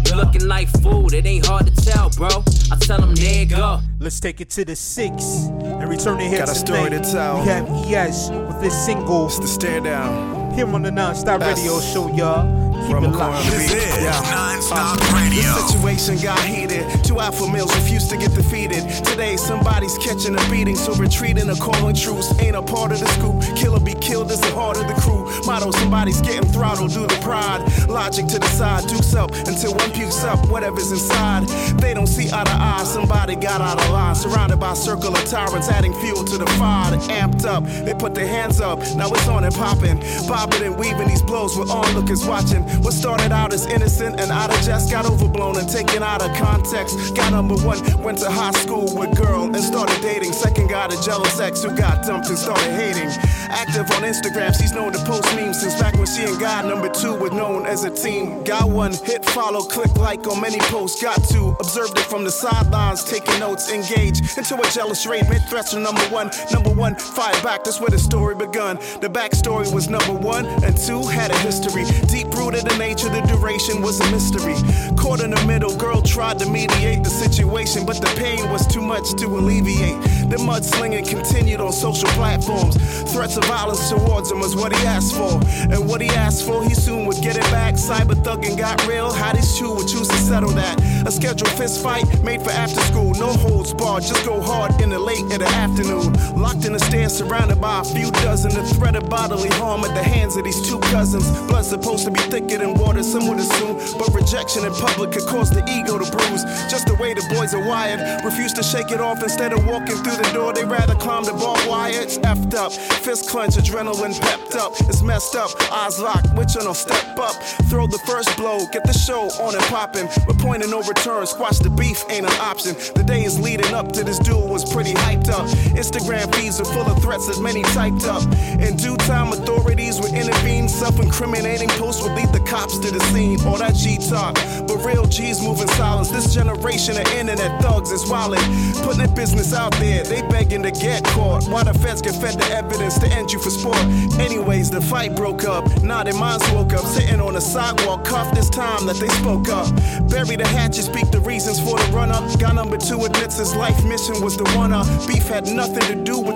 You 0.10 0.16
looking 0.18 0.48
like 0.48 0.68
food, 0.82 1.14
it 1.14 1.26
ain't 1.26 1.46
hard 1.46 1.68
to 1.68 1.76
tell, 1.86 2.10
bro. 2.12 2.44
I 2.72 2.78
tell 2.78 3.00
them, 3.00 3.16
there 3.16 3.44
it 3.44 3.50
go. 3.50 3.82
Let's 4.00 4.20
take 4.20 4.42
it 4.42 4.50
to 4.52 4.66
the 4.66 4.76
six 4.76 5.48
and 5.48 5.90
return 5.90 6.20
it 6.20 6.30
here 6.30 6.40
Got 6.40 6.50
a 6.50 6.56
story 6.56 6.90
to 6.90 7.00
tell. 7.00 7.42
We 7.42 7.48
have 7.48 7.70
ES 7.70 8.30
with 8.30 8.62
this 8.62 8.86
single. 8.86 9.28
It's 9.28 9.40
the 9.40 9.48
stare 9.48 9.82
down. 9.82 10.41
Here 10.54 10.68
on 10.68 10.82
the 10.82 10.92
Non-Stop 10.92 11.42
Radio 11.42 11.80
Show, 11.80 12.08
y'all. 12.14 12.61
Keep 12.88 12.98
it 12.98 13.12
locked. 13.12 14.32
Non-Stop 14.32 15.00
Radio. 15.14 15.42
The 15.42 15.68
situation 15.68 16.18
got 16.18 16.40
heated. 16.44 17.04
Two 17.04 17.20
alpha 17.20 17.48
males 17.48 17.74
refused 17.76 18.10
to 18.10 18.18
get 18.18 18.34
defeated. 18.34 18.88
Today, 19.04 19.38
somebody's 19.38 19.98
catching 19.98 20.36
a 20.36 20.50
beating, 20.50 20.76
so 20.76 20.94
retreating 20.96 21.50
or 21.50 21.56
calling 21.56 21.96
truce 21.96 22.38
ain't 22.40 22.56
a 22.56 22.62
part 22.62 22.92
of 22.92 23.00
the 23.00 23.08
scoop. 23.08 23.42
Killer 23.56 23.80
be 23.80 23.94
killed 23.96 24.32
is 24.32 24.40
the 24.42 24.52
heart 24.52 24.78
of 24.78 24.88
the 24.88 24.94
crew. 25.02 25.30
Motto, 25.46 25.72
somebody's 25.72 26.22
getting 26.22 26.50
throttled 26.50 26.92
due 26.92 27.08
to 27.08 27.20
pride. 27.22 27.62
Logic 27.88 28.26
to 28.28 28.40
the 28.40 28.48
side, 28.48 28.88
dukes 28.88 29.14
up 29.14 29.32
until 29.48 29.74
one 29.76 29.92
pukes 29.92 30.24
up 30.24 30.48
whatever's 30.50 30.92
inside. 30.92 31.48
They 31.80 31.94
don't 31.94 32.08
see 32.08 32.28
eye 32.32 32.44
to 32.44 32.52
eye. 32.52 32.84
Somebody 32.84 33.36
got 33.36 33.62
out 33.62 33.82
of 33.82 33.90
line, 33.90 34.16
surrounded 34.16 34.60
by 34.60 34.74
a 34.74 34.76
circle 34.76 35.16
of 35.16 35.26
tyrants, 35.26 35.70
adding 35.70 35.94
fuel 36.02 36.24
to 36.24 36.38
the 36.38 36.48
fire. 36.58 36.92
Amped 37.12 37.46
up, 37.46 37.64
they 37.86 37.94
put 37.94 38.14
their 38.16 38.28
hands 38.28 38.62
up. 38.62 38.80
Now 38.96 39.10
it's 39.10 39.28
on 39.28 39.44
and 39.44 39.54
popping, 39.54 40.00
bobbing 40.28 40.64
and 40.64 40.78
weaving 40.78 41.08
these 41.08 41.22
blows 41.22 41.58
with 41.58 41.70
onlookers 41.70 42.26
watching. 42.26 42.64
What 42.80 42.94
started 42.94 43.32
out 43.32 43.54
as 43.54 43.66
innocent 43.66 44.20
and 44.20 44.32
out 44.32 44.50
of 44.50 44.62
jest 44.64 44.92
got 44.92 45.06
overblown 45.06 45.58
and 45.58 45.70
taken 45.70 46.04
out 46.04 46.22
of 46.22 46.36
context. 46.38 47.16
Got 47.16 47.32
number 47.32 47.56
one, 47.56 47.80
went 48.02 48.20
to 48.20 48.30
high 48.30 48.52
school 48.52 48.96
with 48.96 49.16
girl 49.18 49.44
and 49.44 49.64
started 49.64 50.02
dating. 50.02 50.34
Second 50.34 50.70
got 50.70 50.94
a 50.94 51.02
jealous 51.04 51.40
ex 51.40 51.64
who 51.64 51.76
got 51.76 52.06
dumped 52.06 52.30
and 52.30 52.38
started 52.38 52.72
hating. 52.72 53.10
Active 53.50 53.90
on 53.92 54.04
Instagram, 54.04 54.56
she's 54.56 54.74
known 54.74 54.94
to 54.94 55.00
post 55.00 55.36
memes 55.36 55.60
since 55.62 55.80
back 55.80 55.96
when 55.96 56.08
she 56.08 56.24
and 56.24 56.40
God 56.40 56.66
number 56.66 56.90
two 56.90 57.16
were 57.16 57.30
known 57.30 57.66
as 57.66 57.84
a 57.84 57.90
team. 57.90 58.44
Got 58.44 58.70
one, 58.70 58.94
hit 58.94 59.26
follow, 59.26 59.62
click 59.62 59.96
like 59.98 60.26
on 60.28 60.42
many 60.42 60.60
posts. 60.60 61.02
Got 61.02 61.24
two, 61.26 61.56
observed 61.60 61.98
it 61.98 62.06
from 62.06 62.24
the 62.24 62.32
sidelines, 62.32 63.04
taking 63.04 63.40
notes, 63.40 63.72
engage 63.72 64.20
into 64.38 64.56
a 64.56 64.72
jealous 64.72 65.06
raid. 65.06 65.28
Mid 65.30 65.42
threats 65.50 65.74
are 65.74 65.80
number 65.80 66.02
one, 66.04 66.32
number 66.52 66.72
one, 66.72 66.96
fight 66.96 67.42
back. 67.44 67.64
That's 67.64 67.80
where 67.80 67.90
the 67.90 68.00
story 68.00 68.36
begun. 68.36 68.78
The 69.02 69.10
backstory 69.10 69.72
was 69.74 69.90
number 69.90 70.14
one, 70.14 70.46
and 70.64 70.78
two 70.78 71.02
had 71.08 71.32
a 71.32 71.38
history. 71.40 71.86
Deep 72.08 72.28
rooted 72.34 72.61
in 72.70 72.78
nature, 72.78 73.10
the 73.10 73.22
duration 73.22 73.82
was 73.82 74.00
a 74.00 74.12
mystery. 74.12 74.56
Caught 74.98 75.22
in 75.22 75.32
the 75.32 75.44
middle, 75.46 75.76
girl 75.76 76.02
tried 76.02 76.40
to 76.40 76.50
mediate 76.50 77.04
the 77.04 77.10
situation, 77.10 77.86
but 77.86 77.98
the 77.98 78.12
pain 78.18 78.50
was 78.50 78.66
too 78.68 78.82
much 78.82 79.14
to 79.16 79.26
alleviate. 79.28 80.02
The 80.30 80.38
mudslinging 80.38 81.08
continued 81.08 81.62
on 81.62 81.72
social 81.74 82.10
platforms. 82.10 82.76
Threats 83.12 83.38
of 83.38 83.46
violence 83.46 83.90
towards 83.90 84.32
him 84.32 84.40
was 84.40 84.56
what 84.56 84.76
he 84.76 84.86
asked 84.86 85.16
for. 85.16 85.40
And 85.72 85.88
what 85.88 86.02
he 86.02 86.10
asked 86.10 86.46
for, 86.46 86.64
he 86.64 86.74
soon 86.74 87.06
would 87.06 87.22
get 87.22 87.36
it 87.38 87.50
back. 87.52 87.76
Cyber 87.76 88.16
thugging 88.16 88.58
got 88.58 88.86
real. 88.88 89.12
How 89.12 89.34
these 89.34 89.58
two 89.58 89.74
would 89.74 89.88
choose 89.88 90.08
to 90.08 90.18
settle 90.18 90.52
that. 90.52 90.82
A 91.06 91.12
scheduled 91.12 91.52
fist 91.52 91.82
fight 91.82 92.06
made 92.24 92.42
for 92.42 92.52
after 92.52 92.80
school. 92.82 93.14
No 93.16 93.28
holds 93.28 93.74
barred, 93.74 94.04
just 94.04 94.26
go 94.26 94.42
hard 94.42 94.80
in 94.82 94.90
the 94.90 95.00
late 95.00 95.26
in 95.32 95.40
the 95.40 95.48
afternoon. 95.48 96.14
Locked 96.40 96.66
in 96.66 96.74
the 96.74 96.80
stairs, 96.80 97.18
surrounded 97.18 97.60
by 97.60 97.82
a 97.82 97.84
few 97.84 98.12
dozen. 98.12 98.52
The 98.54 98.64
threat 98.76 98.96
of 98.96 99.10
bodily 99.10 99.50
harm 99.50 99.84
at 99.84 99.94
the 99.96 100.04
hands 100.04 100.38
of 100.38 100.44
these 100.44 100.62
two 100.68 100.80
cousins. 100.80 101.30
Blood's 101.48 101.68
supposed 101.68 102.06
to 102.06 102.12
be 102.12 102.22
thicker 102.48 102.66
than 102.66 102.74
water, 102.76 103.04
some 103.04 103.28
would 103.28 103.40
assume. 103.40 103.78
But 103.98 104.14
rejection 104.14 104.66
in 104.66 104.74
public 104.74 105.12
could 105.12 105.26
cause 105.26 105.50
the 105.50 105.64
ego 105.70 105.98
to 105.98 106.10
bruise. 106.12 106.44
Just 106.70 106.88
the 106.88 106.96
way 106.96 107.14
the 107.14 107.26
boys 107.34 107.54
are 107.54 107.66
wired. 107.66 108.24
Refuse 108.24 108.54
to 108.54 108.64
shake 108.64 108.92
it 108.92 109.02
off 109.02 109.22
instead 109.24 109.54
of 109.54 109.66
walking 109.66 109.98
through 110.04 110.18
the 110.18 110.30
door. 110.34 110.54
They 110.54 110.66
rather 110.66 110.96
climb 110.96 111.24
the 111.24 111.34
barbed 111.34 111.68
wire. 111.68 111.92
It's 111.94 112.18
effed 112.20 112.54
up. 112.54 112.72
Fist 112.72 113.30
clench, 113.30 113.56
adrenaline 113.56 114.20
pepped 114.20 114.56
up. 114.56 114.74
It's 114.82 115.02
messed 115.02 115.36
up. 115.36 115.50
Eyes 115.72 116.00
locked. 116.00 116.34
Which 116.36 116.56
one 116.56 116.66
will 116.66 116.74
step 116.74 117.18
up? 117.18 117.36
Throw 117.70 117.88
the 117.88 118.00
first 118.06 118.36
blow. 118.38 118.66
Get 118.72 118.84
the 118.86 118.94
show 118.94 119.30
on 119.42 119.56
and 119.56 119.64
popping. 119.66 120.08
But 120.28 120.38
point 120.40 120.64
of 120.64 120.70
no 120.70 120.82
return. 120.82 121.26
Squash 121.28 121.60
the 121.60 121.70
beef 121.70 122.04
ain't 122.10 122.26
an 122.26 122.40
option. 122.40 122.76
The 122.96 123.04
day 123.04 123.24
is 123.24 123.40
leading 123.40 123.74
up 123.74 123.92
to 123.94 124.04
this 124.04 124.20
duel 124.20 124.48
was 124.48 124.72
pretty 124.72 124.94
hyped 124.94 125.30
up. 125.30 125.48
Instagram 125.76 126.34
feeds 126.36 126.60
are 126.60 126.66
full 126.66 126.88
of 126.88 127.02
threats 127.02 127.28
that 127.28 127.42
many 127.42 127.62
typed 127.74 128.06
up. 128.06 128.24
In 128.60 128.76
due 128.76 128.98
time, 129.12 129.34
authorities 129.34 130.00
would 130.00 130.14
intervene. 130.14 130.70
Self 130.70 131.00
incriminating 131.00 131.70
posts 131.82 132.02
would 132.02 132.14
lead 132.14 132.32
the 132.32 132.40
cops 132.52 132.80
to 132.80 132.90
the 132.92 133.00
scene. 133.12 133.38
All 133.46 133.58
that 133.58 133.76
G 133.76 133.98
talk, 133.98 134.36
but 134.68 134.78
real 134.86 135.06
G's 135.06 135.42
moving 135.42 135.64
in 135.64 135.68
silence. 135.76 136.10
This 136.10 136.34
generation 136.34 136.96
of 136.96 137.06
internet 137.14 137.62
thugs 137.62 137.92
is 137.92 138.04
wildin'. 138.06 138.42
Putting 138.84 139.00
their 139.04 139.16
business 139.16 139.54
out 139.54 139.74
there, 139.84 140.04
they 140.04 140.22
begging 140.30 140.64
to 140.64 140.72
get 140.72 141.04
caught. 141.04 141.44
While 141.52 141.66
the 141.66 141.74
feds 141.74 142.02
get 142.02 142.16
fed 142.16 142.40
the 142.40 142.48
evidence 142.56 142.98
to 143.00 143.08
end 143.08 143.32
you 143.34 143.40
for 143.40 143.50
sport. 143.50 143.84
Anyways, 144.28 144.72
the 144.72 144.82
fight 144.82 145.16
broke 145.16 145.44
up. 145.44 145.64
Now 145.84 146.04
their 146.04 146.14
minds 146.14 146.50
woke 146.52 146.74
up, 146.74 146.86
sitting 146.86 147.20
on 147.20 147.34
the 147.34 147.42
sidewalk, 147.42 148.06
cuffed 148.06 148.36
this 148.36 148.50
time 148.50 148.86
that 148.86 148.96
they 148.96 149.10
spoke 149.22 149.50
up. 149.50 149.68
Bury 150.10 150.38
the 150.38 150.48
hatchet, 150.48 150.84
speak 150.84 151.12
the 151.12 151.20
reasons 151.20 151.60
for 151.60 151.78
the 151.78 151.88
run 151.92 152.12
up. 152.12 152.24
Guy 152.40 152.54
number 152.54 152.78
two 152.78 153.04
admits 153.04 153.38
his 153.38 153.56
life 153.56 153.84
mission 153.84 154.22
was 154.22 154.38
the 154.38 154.48
one 154.56 154.72
up. 154.72 154.88
Beef 155.08 155.28
had 155.28 155.48
nothing 155.48 155.86
to 155.92 155.96
do 155.96 156.18
with 156.18 156.31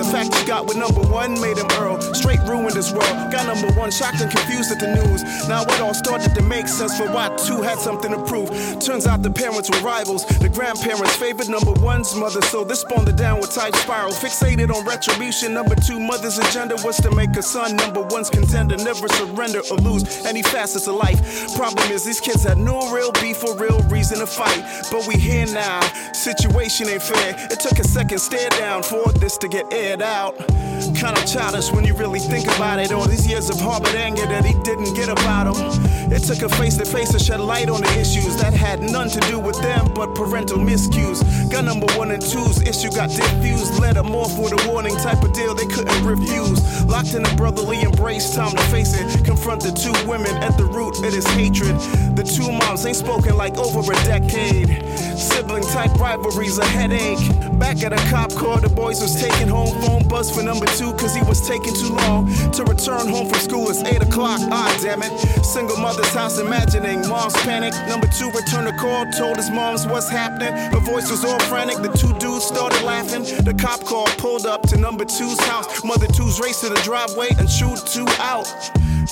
the 0.00 0.10
fact 0.10 0.34
he 0.34 0.46
got 0.46 0.66
with 0.66 0.78
number 0.78 1.02
one 1.12 1.38
made 1.40 1.58
him 1.58 1.68
Earl. 1.78 2.00
Straight 2.14 2.40
ruined 2.48 2.74
his 2.74 2.90
world. 2.90 3.30
Got 3.30 3.46
number 3.46 3.68
one 3.78 3.90
shocked 3.90 4.20
and 4.22 4.30
confused 4.30 4.72
at 4.72 4.80
the 4.80 4.88
news. 4.96 5.22
Now 5.46 5.62
it 5.62 5.80
all 5.80 5.92
started 5.92 6.34
to 6.36 6.42
make 6.42 6.68
sense 6.68 6.96
for 6.96 7.04
why 7.12 7.28
two 7.36 7.60
had 7.60 7.78
something 7.78 8.10
to 8.10 8.22
prove. 8.24 8.48
Turns 8.80 9.06
out 9.06 9.22
the 9.22 9.30
parents 9.30 9.68
were 9.68 9.80
rivals. 9.80 10.24
The 10.38 10.48
grandparents 10.48 11.16
favored 11.16 11.50
number 11.50 11.72
one's 11.84 12.14
mother, 12.14 12.40
so 12.40 12.64
this 12.64 12.80
spawned 12.80 13.08
a 13.08 13.12
downward 13.12 13.50
type 13.50 13.76
spiral. 13.76 14.12
Fixated 14.12 14.72
on 14.74 14.86
retribution. 14.86 15.52
Number 15.52 15.74
two 15.74 16.00
mother's 16.00 16.38
agenda 16.38 16.76
was 16.82 16.96
to 17.02 17.10
make 17.14 17.36
a 17.36 17.42
son 17.42 17.76
number 17.76 18.02
one's 18.02 18.30
contender. 18.30 18.76
Never 18.76 19.06
surrender 19.08 19.60
or 19.70 19.76
lose 19.78 20.24
any 20.24 20.42
facets 20.42 20.86
of 20.86 20.94
life. 20.94 21.20
Problem 21.56 21.90
is, 21.92 22.04
these 22.04 22.20
kids 22.20 22.44
had 22.44 22.56
no 22.56 22.90
real 22.90 23.12
beef 23.20 23.44
or 23.44 23.54
real 23.56 23.80
reason 23.90 24.20
to 24.20 24.26
fight. 24.26 24.64
But 24.90 25.06
we 25.06 25.16
here 25.16 25.46
now. 25.46 25.80
Situation 26.12 26.88
ain't 26.88 27.02
fair. 27.02 27.36
It 27.50 27.60
took 27.60 27.78
a 27.78 27.84
second 27.84 28.18
stare 28.18 28.50
down 28.50 28.82
for 28.82 29.12
this 29.12 29.36
to 29.38 29.48
get 29.48 29.70
aired 29.90 30.02
out. 30.02 30.69
Kinda 30.80 31.24
childish 31.26 31.70
when 31.72 31.84
you 31.84 31.94
really 31.94 32.20
think 32.20 32.46
about 32.46 32.78
it. 32.78 32.92
All 32.92 33.06
these 33.06 33.26
years 33.26 33.50
of 33.50 33.60
harbored 33.60 33.94
anger 33.94 34.26
that 34.26 34.44
he 34.44 34.54
didn't 34.64 34.94
get 34.94 35.08
about 35.08 35.46
him. 35.54 36.12
It 36.12 36.24
took 36.24 36.42
a 36.42 36.48
face 36.56 36.76
to 36.78 36.84
face 36.84 37.12
to 37.12 37.18
shed 37.18 37.40
light 37.40 37.68
on 37.68 37.80
the 37.82 38.00
issues 38.00 38.36
that 38.42 38.52
had 38.52 38.80
none 38.80 39.08
to 39.10 39.20
do 39.30 39.38
with 39.38 39.60
them 39.62 39.92
but 39.94 40.14
parental 40.14 40.58
miscues. 40.58 41.20
Gun 41.50 41.66
number 41.66 41.86
one 41.96 42.10
and 42.10 42.22
two's 42.22 42.60
issue 42.62 42.90
got 42.90 43.10
diffused. 43.10 43.78
Let 43.80 43.94
them 43.94 44.14
off 44.14 44.38
with 44.38 44.52
a 44.52 44.68
warning 44.70 44.96
type 44.96 45.22
of 45.22 45.32
deal 45.32 45.54
they 45.54 45.66
couldn't 45.66 46.04
refuse. 46.04 46.60
Locked 46.86 47.14
in 47.14 47.24
a 47.24 47.34
brotherly 47.36 47.82
embrace, 47.82 48.34
time 48.34 48.56
to 48.56 48.62
face 48.64 48.94
it. 48.94 49.24
Confront 49.24 49.62
the 49.62 49.72
two 49.72 49.94
women 50.08 50.34
at 50.42 50.56
the 50.58 50.64
root 50.64 50.96
of 50.96 51.12
this 51.12 51.26
hatred. 51.28 51.76
The 52.16 52.24
two 52.24 52.50
moms 52.50 52.86
ain't 52.86 52.96
spoken 52.96 53.36
like 53.36 53.56
over 53.58 53.80
a 53.80 53.96
decade. 54.04 54.82
Sibling 55.18 55.64
type 55.64 55.94
rivalries 55.98 56.58
a 56.58 56.64
headache. 56.64 57.20
Back 57.58 57.82
at 57.82 57.92
a 57.92 58.10
cop 58.10 58.34
car, 58.34 58.60
the 58.60 58.68
boys 58.68 59.00
was 59.00 59.20
taking 59.20 59.48
home 59.48 59.78
phone 59.82 60.08
buzz 60.08 60.34
for 60.34 60.42
number 60.42 60.66
two 60.76 60.92
cause 60.94 61.14
he 61.14 61.22
was 61.22 61.40
taking 61.46 61.74
too 61.74 61.94
long 61.94 62.26
to 62.52 62.64
return 62.64 63.08
home 63.08 63.28
from 63.28 63.40
school. 63.40 63.70
It's 63.70 63.82
8 63.82 64.02
o'clock, 64.02 64.40
ah 64.50 64.78
damn 64.82 65.02
it. 65.02 65.12
Single 65.44 65.76
mother's 65.78 66.12
house 66.14 66.38
imagining 66.38 67.06
mom's 67.08 67.34
panic. 67.42 67.74
Number 67.88 68.06
two 68.06 68.30
returned 68.30 68.66
the 68.66 68.72
call, 68.78 69.06
told 69.12 69.36
his 69.36 69.50
moms 69.50 69.86
what's 69.86 70.08
happening. 70.08 70.52
Her 70.72 70.80
voice 70.80 71.10
was 71.10 71.24
all 71.24 71.38
frantic. 71.40 71.78
The 71.78 71.92
two 71.96 72.12
dudes 72.18 72.44
started 72.44 72.82
laughing. 72.82 73.22
The 73.44 73.54
cop 73.54 73.84
car 73.84 74.06
pulled 74.18 74.46
up 74.46 74.62
to 74.68 74.76
number 74.76 75.04
two's 75.04 75.40
house. 75.40 75.84
Mother 75.84 76.06
two's 76.06 76.40
raced 76.40 76.62
to 76.62 76.68
the 76.68 76.80
driveway 76.82 77.28
and 77.38 77.48
chewed 77.48 77.78
two 77.86 78.06
out. 78.18 78.46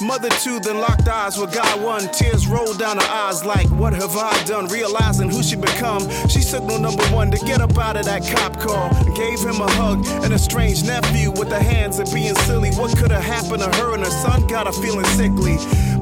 Mother 0.01 0.29
two 0.29 0.61
then 0.61 0.79
locked 0.79 1.09
eyes 1.09 1.39
with 1.39 1.53
guy 1.53 1.75
one. 1.83 2.03
Tears 2.13 2.47
rolled 2.47 2.79
down 2.79 2.99
her 2.99 3.11
eyes 3.11 3.45
like, 3.45 3.67
what 3.71 3.93
have 3.93 4.17
I 4.17 4.33
done? 4.45 4.67
Realizing 4.69 5.29
who 5.29 5.43
she 5.43 5.57
become. 5.57 6.09
She 6.29 6.41
signaled 6.41 6.83
number 6.83 7.03
one 7.07 7.31
to 7.33 7.39
get 7.45 7.61
up 7.61 7.77
out 7.77 7.97
of 7.97 8.05
that 8.05 8.23
cop 8.27 8.59
car. 8.61 8.91
Gave 9.17 9.41
him 9.41 9.61
a 9.61 9.71
hug 9.73 10.07
and 10.23 10.33
a 10.33 10.39
strange 10.39 10.85
nephew 10.85 11.31
with 11.33 11.48
the 11.49 11.63
hands 11.63 11.99
of 11.99 12.13
being 12.13 12.35
silly. 12.35 12.71
What 12.73 12.97
could 12.97 13.11
have 13.11 13.25
happened 13.25 13.63
to 13.63 13.71
her 13.79 13.95
and 13.95 14.05
her 14.05 14.11
son? 14.11 14.47
Got 14.47 14.67
her 14.67 14.73
feeling 14.73 15.07
sickly. 15.07 15.57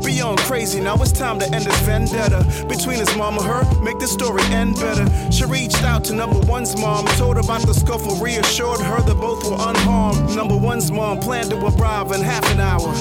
Beyond 0.04 0.38
crazy, 0.40 0.80
now 0.80 0.94
it's 0.96 1.12
time 1.12 1.38
to 1.38 1.46
end 1.54 1.64
this 1.64 1.80
vendetta 1.80 2.44
between 2.68 2.98
his 2.98 3.14
mom 3.16 3.38
and 3.38 3.46
her. 3.46 3.62
Make 3.82 3.98
the 3.98 4.06
story 4.06 4.42
end 4.50 4.76
better. 4.76 5.06
She 5.30 5.44
reached 5.44 5.82
out 5.82 6.04
to 6.04 6.14
number 6.14 6.38
one's 6.46 6.76
mom, 6.80 7.06
told 7.18 7.36
her 7.36 7.42
about 7.42 7.62
the 7.62 7.74
scuffle, 7.74 8.16
reassured 8.16 8.80
her 8.80 9.00
that 9.02 9.14
both 9.16 9.44
were 9.44 9.56
unharmed. 9.58 10.34
Number 10.34 10.56
one's 10.56 10.90
mom 10.90 11.20
planned 11.20 11.50
to 11.50 11.56
arrive 11.56 12.12
in 12.12 12.20
half 12.20 12.50
an 12.52 12.60
hour. 12.60 12.94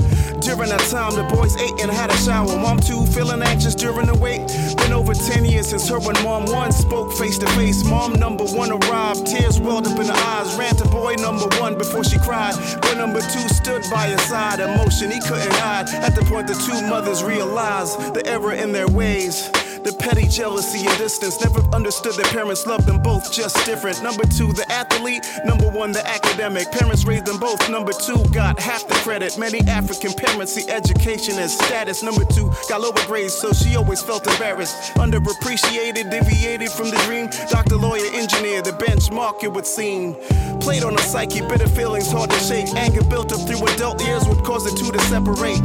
During 0.45 0.69
that 0.69 0.86
time, 0.91 1.15
the 1.15 1.23
boys 1.36 1.58
ate 1.58 1.81
and 1.81 1.89
had 1.89 2.12
a 2.12 2.17
shower. 2.17 2.55
Mom 2.58 2.79
too 2.79 3.05
feeling 3.08 3.41
anxious 3.41 3.73
during 3.73 4.05
the 4.05 4.15
wait. 4.15 4.45
Been 4.77 4.93
over 4.93 5.13
10 5.13 5.43
years 5.45 5.69
since 5.69 5.89
her 5.89 5.97
and 5.97 6.23
mom 6.23 6.45
one 6.51 6.71
spoke 6.71 7.12
face 7.13 7.39
to 7.39 7.47
face. 7.58 7.84
Mom 7.84 8.13
number 8.13 8.45
one 8.45 8.71
arrived, 8.71 9.25
tears 9.25 9.60
welled 9.60 9.88
up 9.88 9.97
in 9.99 10.05
her 10.05 10.13
eyes. 10.13 10.55
Ran 10.55 10.75
to 10.75 10.88
boy 10.89 11.15
number 11.15 11.47
one 11.58 11.77
before 11.77 12.03
she 12.03 12.19
cried. 12.19 12.53
Boy 12.81 12.93
number 12.93 13.21
two 13.21 13.47
stood 13.49 13.81
by 13.89 14.10
her 14.10 14.17
side, 14.19 14.60
emotion 14.60 15.10
he 15.10 15.19
couldn't 15.19 15.53
hide. 15.53 15.89
At 15.89 16.13
the 16.13 16.21
point 16.25 16.45
the 16.45 16.53
two 16.53 16.85
mothers 16.89 17.24
realize 17.24 17.95
the 18.13 18.24
error 18.26 18.54
in 18.54 18.71
their 18.71 18.88
ways. 18.88 19.50
The 19.86 19.93
petty 19.93 20.28
jealousy 20.28 20.80
and 20.80 20.98
distance 20.98 21.39
never 21.41 21.62
understood 21.69 22.15
their 22.15 22.32
parents 22.34 22.65
loved 22.65 22.88
them 22.88 23.04
both 23.04 23.32
just 23.32 23.63
different. 23.67 24.02
Number 24.02 24.24
two, 24.24 24.52
the 24.52 24.65
athlete. 24.71 25.24
Number 25.45 25.69
one, 25.69 25.91
the 25.91 26.02
academic. 26.08 26.71
Parents 26.71 27.06
raised 27.06 27.28
them 27.28 27.38
both. 27.38 27.69
Number 27.69 27.91
two, 27.93 28.17
got 28.34 28.60
half 28.60 28.88
the 28.88 28.95
credit. 29.06 29.38
Many 29.38 29.60
African 29.67 30.13
parents 30.13 30.54
see 30.54 30.67
education 30.71 31.38
as 31.38 31.56
status. 31.56 32.02
Number 32.02 32.26
two, 32.26 32.50
got 32.67 32.82
lower 32.82 33.06
grades, 33.06 33.36
so 33.36 33.54
she 33.54 33.76
always 33.76 34.02
felt 34.02 34.26
embarrassed. 34.26 34.76
Underappreciated, 34.95 36.10
deviated 36.10 36.71
from 36.71 36.89
the 36.89 36.98
dream. 37.06 37.30
Doctor, 37.52 37.76
lawyer, 37.76 38.10
engineer, 38.13 38.63
the 38.63 38.71
benchmark 38.71 39.43
it 39.43 39.54
would 39.54 39.67
seem. 39.67 40.15
Played 40.62 40.84
on 40.84 40.95
a 40.95 41.02
psyche, 41.02 41.41
bitter 41.41 41.67
feelings 41.67 42.12
hard 42.12 42.32
to 42.32 42.39
shake. 42.39 42.74
Anger 42.74 43.04
built 43.04 43.32
up 43.32 43.48
through 43.48 43.62
adult 43.76 44.02
years 44.04 44.28
would 44.28 44.43
cause 44.43 44.63
the 44.65 44.76
two 44.76 44.91
to 44.91 45.00
separate. 45.06 45.62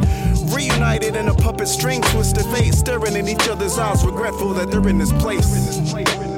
Reunited 0.53 1.15
in 1.15 1.27
a 1.27 1.33
puppet 1.33 1.67
string, 1.67 2.01
twisted 2.01 2.45
fate, 2.47 2.73
staring 2.73 3.15
in 3.15 3.27
each 3.27 3.47
other's 3.47 3.77
eyes, 3.77 4.05
regretful 4.05 4.53
that 4.53 4.69
they're 4.69 4.87
in 4.89 4.97
this 4.97 5.11
place. 5.13 5.77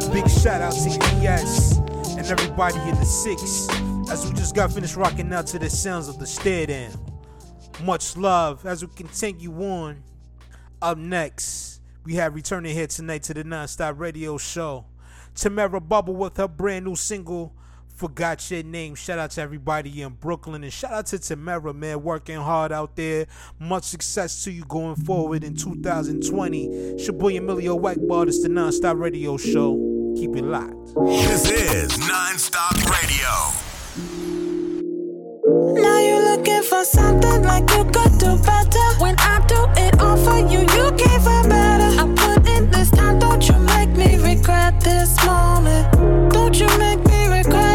Big 0.10 0.30
shout 0.30 0.62
out 0.62 0.74
to 0.74 0.90
ES 1.22 1.78
and 2.18 2.28
everybody 2.28 2.80
in 2.82 2.96
the 2.96 3.06
six 3.06 3.68
as 4.12 4.28
we 4.28 4.34
just 4.36 4.54
got 4.54 4.72
finished 4.72 4.96
rocking 4.96 5.34
out 5.34 5.48
to 5.48 5.58
the 5.58 5.70
sounds 5.70 6.08
of 6.08 6.20
the 6.20 6.28
stare 6.28 6.68
down. 6.68 6.92
Much 7.84 8.16
love 8.16 8.66
as 8.66 8.86
we 8.86 8.94
continue 8.94 9.52
on. 9.64 10.04
Up 10.82 10.98
next, 10.98 11.82
we 12.04 12.16
have 12.16 12.36
returning 12.36 12.76
here 12.76 12.88
tonight 12.88 13.24
to 13.24 13.34
the 13.34 13.44
Nonstop 13.44 13.98
Radio 13.98 14.38
Show. 14.38 14.86
Tamara 15.34 15.82
Bubble 15.82 16.16
with 16.16 16.38
her 16.38 16.48
brand 16.48 16.86
new 16.86 16.96
single, 16.96 17.56
Forgot 17.96 18.50
Your 18.50 18.64
Name. 18.64 18.96
Shout 18.96 19.20
out 19.20 19.32
to 19.32 19.42
everybody 19.42 20.02
in 20.02 20.14
Brooklyn 20.14 20.64
and 20.64 20.74
shout 20.74 20.92
out 20.92 21.06
to 21.08 21.20
Tamara, 21.20 21.74
man, 21.74 22.04
working 22.04 22.38
hard 22.38 22.72
out 22.72 22.96
there. 22.96 23.28
Much 23.60 23.84
success 23.84 24.44
to 24.44 24.52
you 24.52 24.66
going 24.66 24.96
forward 24.96 25.44
in 25.44 25.56
2020. 25.56 26.66
It's 26.66 27.08
your 27.08 27.14
boy 27.14 27.38
Emilio 27.38 27.78
Wackball. 27.78 28.28
It's 28.28 28.42
the 28.42 28.50
Nonstop 28.50 29.00
Radio 29.00 29.38
Show. 29.38 29.76
Keep 30.18 30.36
it 30.36 30.44
locked. 30.44 30.96
This 31.06 31.50
is 31.50 31.92
Nonstop 31.94 32.76
Radio. 32.90 33.64
Now 35.74 36.00
you're 36.00 36.38
looking 36.38 36.64
for 36.64 36.84
something 36.84 37.44
like 37.44 37.70
you 37.72 37.84
could 37.86 38.18
do 38.18 38.38
better. 38.44 38.88
When 39.00 39.16
I 39.20 39.46
do 39.48 39.68
it 39.78 40.00
all 40.00 40.18
for 40.18 40.40
you, 40.40 40.62
you 40.62 40.92
can't 40.98 41.24
find 41.24 41.50
better. 41.50 42.02
I 42.02 42.06
put 42.16 42.48
in 42.50 42.72
this 42.72 42.90
time, 42.92 43.20
don't 43.20 43.48
you 43.48 43.58
make 43.60 43.90
me 43.90 44.18
regret 44.18 44.82
this 44.82 45.16
moment. 45.26 46.32
Don't 46.32 46.60
you 46.60 46.68
make 46.78 47.04
me 47.06 47.13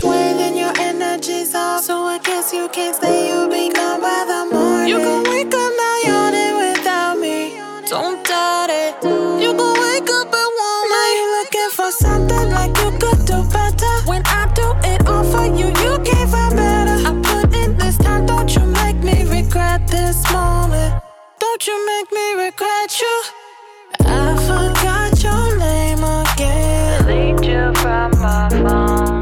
swinging, 0.00 0.56
your 0.56 0.72
energy's 0.78 1.54
off. 1.54 1.82
So 1.82 2.04
I 2.04 2.18
guess 2.18 2.52
you 2.52 2.68
can't 2.68 2.96
stay, 2.96 3.28
you'll 3.28 3.48
be 3.48 3.70
gone 3.72 4.00
by 4.00 4.20
the 4.32 4.40
morning. 4.54 4.88
You 4.88 4.98
can 4.98 5.22
wake 5.30 5.54
up 5.62 5.72
now, 5.82 5.96
you're 6.06 6.54
without 6.62 7.16
me. 7.24 7.36
Don't 7.86 8.18
doubt 8.24 8.70
it. 8.70 8.94
You 9.44 9.50
can 9.60 9.72
wake 9.84 10.10
up 10.18 10.28
and 10.40 10.50
want 10.58 10.84
me. 10.88 10.96
Now 10.96 11.08
you 11.18 11.26
looking 11.38 11.70
for 11.78 11.90
something 12.04 12.48
like 12.58 12.74
you 12.82 12.90
could 13.02 13.20
do 13.32 13.38
better. 13.56 13.94
When 14.10 14.22
I 14.24 14.42
do 14.60 14.66
it 14.92 15.06
all 15.06 15.24
for 15.32 15.46
you, 15.58 15.68
you 15.84 15.92
can't 16.08 16.30
find 16.30 16.56
better. 16.56 16.96
I 17.08 17.12
put 17.28 17.54
in 17.62 17.76
this 17.76 17.96
time, 17.98 18.24
don't 18.26 18.50
you 18.56 18.64
make 18.80 19.00
me 19.08 19.16
regret 19.38 19.86
this 19.88 20.18
moment. 20.32 21.02
Don't 21.38 21.62
you 21.66 21.76
make 21.92 22.08
me 22.18 22.26
regret 22.46 22.90
you. 23.02 23.16
I 24.06 24.32
forgot 24.48 25.12
your 25.22 25.58
name 25.58 26.02
again. 26.22 27.04
Delete 27.04 27.44
you 27.50 27.74
from 27.82 28.10
my 28.18 28.48
phone. 28.50 29.19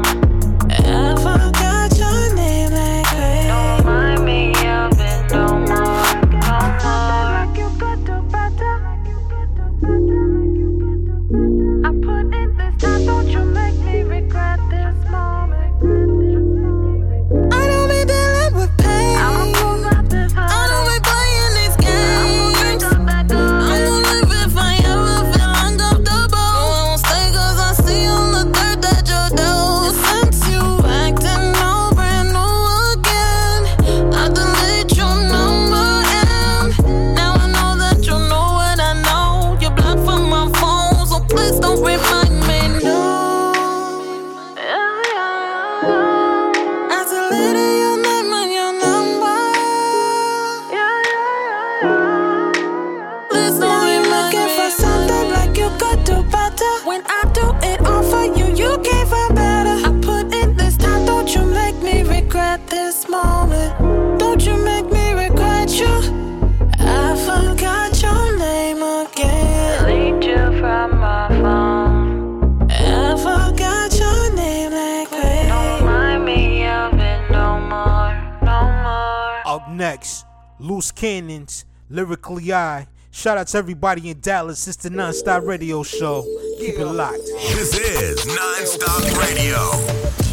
Shout 83.19 83.37
out 83.37 83.47
to 83.47 83.57
everybody 83.57 84.11
in 84.11 84.21
Dallas. 84.21 84.65
It's 84.65 84.77
the 84.77 84.87
Nonstop 84.87 85.45
Radio 85.45 85.83
Show. 85.83 86.21
Keep 86.57 86.75
it 86.75 86.85
locked. 86.85 87.17
This 87.53 87.77
is 87.77 88.25
Nonstop 88.25 89.19
Radio. 89.19 90.28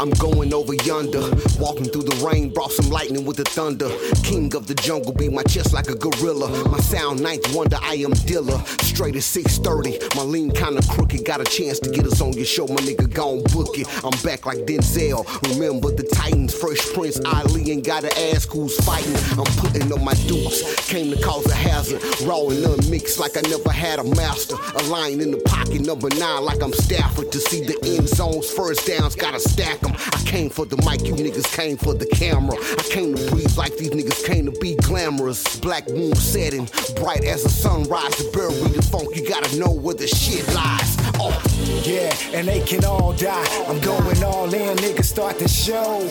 I'm 0.00 0.10
going 0.10 0.54
over 0.54 0.74
yonder, 0.74 1.22
walking 1.58 1.86
through 1.86 2.04
the 2.04 2.16
rain, 2.24 2.52
brought 2.52 2.70
some 2.70 2.88
lightning 2.88 3.24
with 3.24 3.36
the 3.36 3.44
thunder. 3.44 3.90
King 4.22 4.54
of 4.54 4.68
the 4.68 4.74
jungle, 4.74 5.12
beat 5.12 5.32
my 5.32 5.42
chest 5.42 5.72
like 5.72 5.88
a 5.88 5.96
gorilla. 5.96 6.48
My 6.68 6.78
sound 6.78 7.20
ninth 7.20 7.52
wonder, 7.52 7.78
I 7.82 7.94
am 7.94 8.12
Dilla. 8.12 8.64
Straight 8.82 9.16
at 9.16 9.24
630, 9.24 10.16
my 10.16 10.22
lean 10.22 10.52
kinda 10.52 10.82
crooked. 10.88 11.24
Got 11.24 11.40
a 11.40 11.44
chance 11.44 11.80
to 11.80 11.90
get 11.90 12.06
us 12.06 12.20
on 12.20 12.32
your 12.32 12.44
show, 12.44 12.68
my 12.68 12.76
nigga 12.76 13.12
gone 13.12 13.42
book 13.52 13.76
it. 13.76 13.88
I'm 14.04 14.16
back 14.22 14.46
like 14.46 14.58
Denzel. 14.66 15.26
Remember 15.50 15.90
the 15.90 16.04
Titans, 16.04 16.54
Fresh 16.54 16.92
Prince, 16.94 17.18
Ali, 17.26 17.72
and 17.72 17.84
gotta 17.84 18.10
ask 18.30 18.48
who's 18.52 18.76
fighting. 18.84 19.16
I'm 19.38 19.50
putting 19.58 19.92
on 19.92 20.04
my 20.04 20.14
dukes, 20.14 20.62
came 20.86 21.10
to 21.10 21.20
cause 21.20 21.46
a 21.46 21.54
hazard. 21.54 22.00
Raw 22.22 22.48
and 22.48 22.64
unmixed 22.64 23.18
like 23.18 23.36
I 23.36 23.42
never 23.48 23.72
had 23.72 23.98
a 23.98 24.04
master. 24.04 24.54
A 24.76 24.82
line 24.84 25.20
in 25.20 25.32
the 25.32 25.38
pocket, 25.38 25.80
number 25.80 26.08
nine, 26.10 26.44
like 26.44 26.62
I'm 26.62 26.72
Stafford. 26.72 27.32
To 27.32 27.40
see 27.40 27.64
the 27.64 27.76
end 27.84 28.08
zones, 28.08 28.48
first 28.48 28.86
downs, 28.86 29.16
gotta 29.16 29.40
stack 29.40 29.87
I 29.94 30.22
came 30.24 30.50
for 30.50 30.66
the 30.66 30.76
mic, 30.78 31.06
you 31.06 31.14
niggas 31.14 31.52
came 31.54 31.76
for 31.76 31.94
the 31.94 32.06
camera. 32.06 32.56
I 32.56 32.82
came 32.90 33.14
to 33.14 33.30
breathe 33.30 33.56
like 33.56 33.76
these 33.76 33.90
niggas 33.90 34.24
came 34.24 34.46
to 34.46 34.52
be 34.60 34.74
glamorous. 34.76 35.58
Black 35.60 35.88
moon 35.88 36.14
setting, 36.14 36.68
bright 36.96 37.24
as 37.24 37.42
the 37.42 37.48
sunrise. 37.48 38.14
To 38.16 38.30
bury 38.32 38.54
the 38.54 38.82
funk, 38.82 39.16
you 39.16 39.28
gotta 39.28 39.56
know 39.58 39.70
where 39.70 39.94
the 39.94 40.06
shit 40.06 40.46
lies. 40.54 40.96
Oh. 41.20 41.58
Yeah, 41.84 42.14
and 42.34 42.46
they 42.46 42.60
can 42.60 42.84
all 42.84 43.12
die. 43.12 43.46
I'm 43.66 43.80
going 43.80 44.22
all 44.22 44.52
in, 44.52 44.76
niggas 44.78 45.04
start 45.04 45.38
the 45.38 45.48
show. 45.48 46.08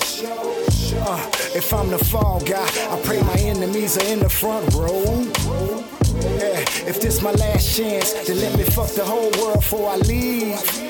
Uh, 0.99 1.31
if 1.55 1.73
I'm 1.73 1.89
the 1.89 1.97
fall 1.97 2.39
guy, 2.41 2.65
I 2.65 2.99
pray 3.03 3.21
my 3.21 3.35
enemies 3.35 3.97
are 3.97 4.05
in 4.05 4.19
the 4.19 4.29
front 4.29 4.73
row. 4.73 5.03
Yeah, 6.21 6.61
if 6.87 7.01
this 7.01 7.21
my 7.21 7.31
last 7.31 7.77
chance, 7.77 8.13
then 8.25 8.39
let 8.39 8.57
me 8.57 8.63
fuck 8.63 8.89
the 8.91 9.05
whole 9.05 9.31
world 9.39 9.59
before 9.59 9.89
I 9.89 9.97
leave. 9.97 10.86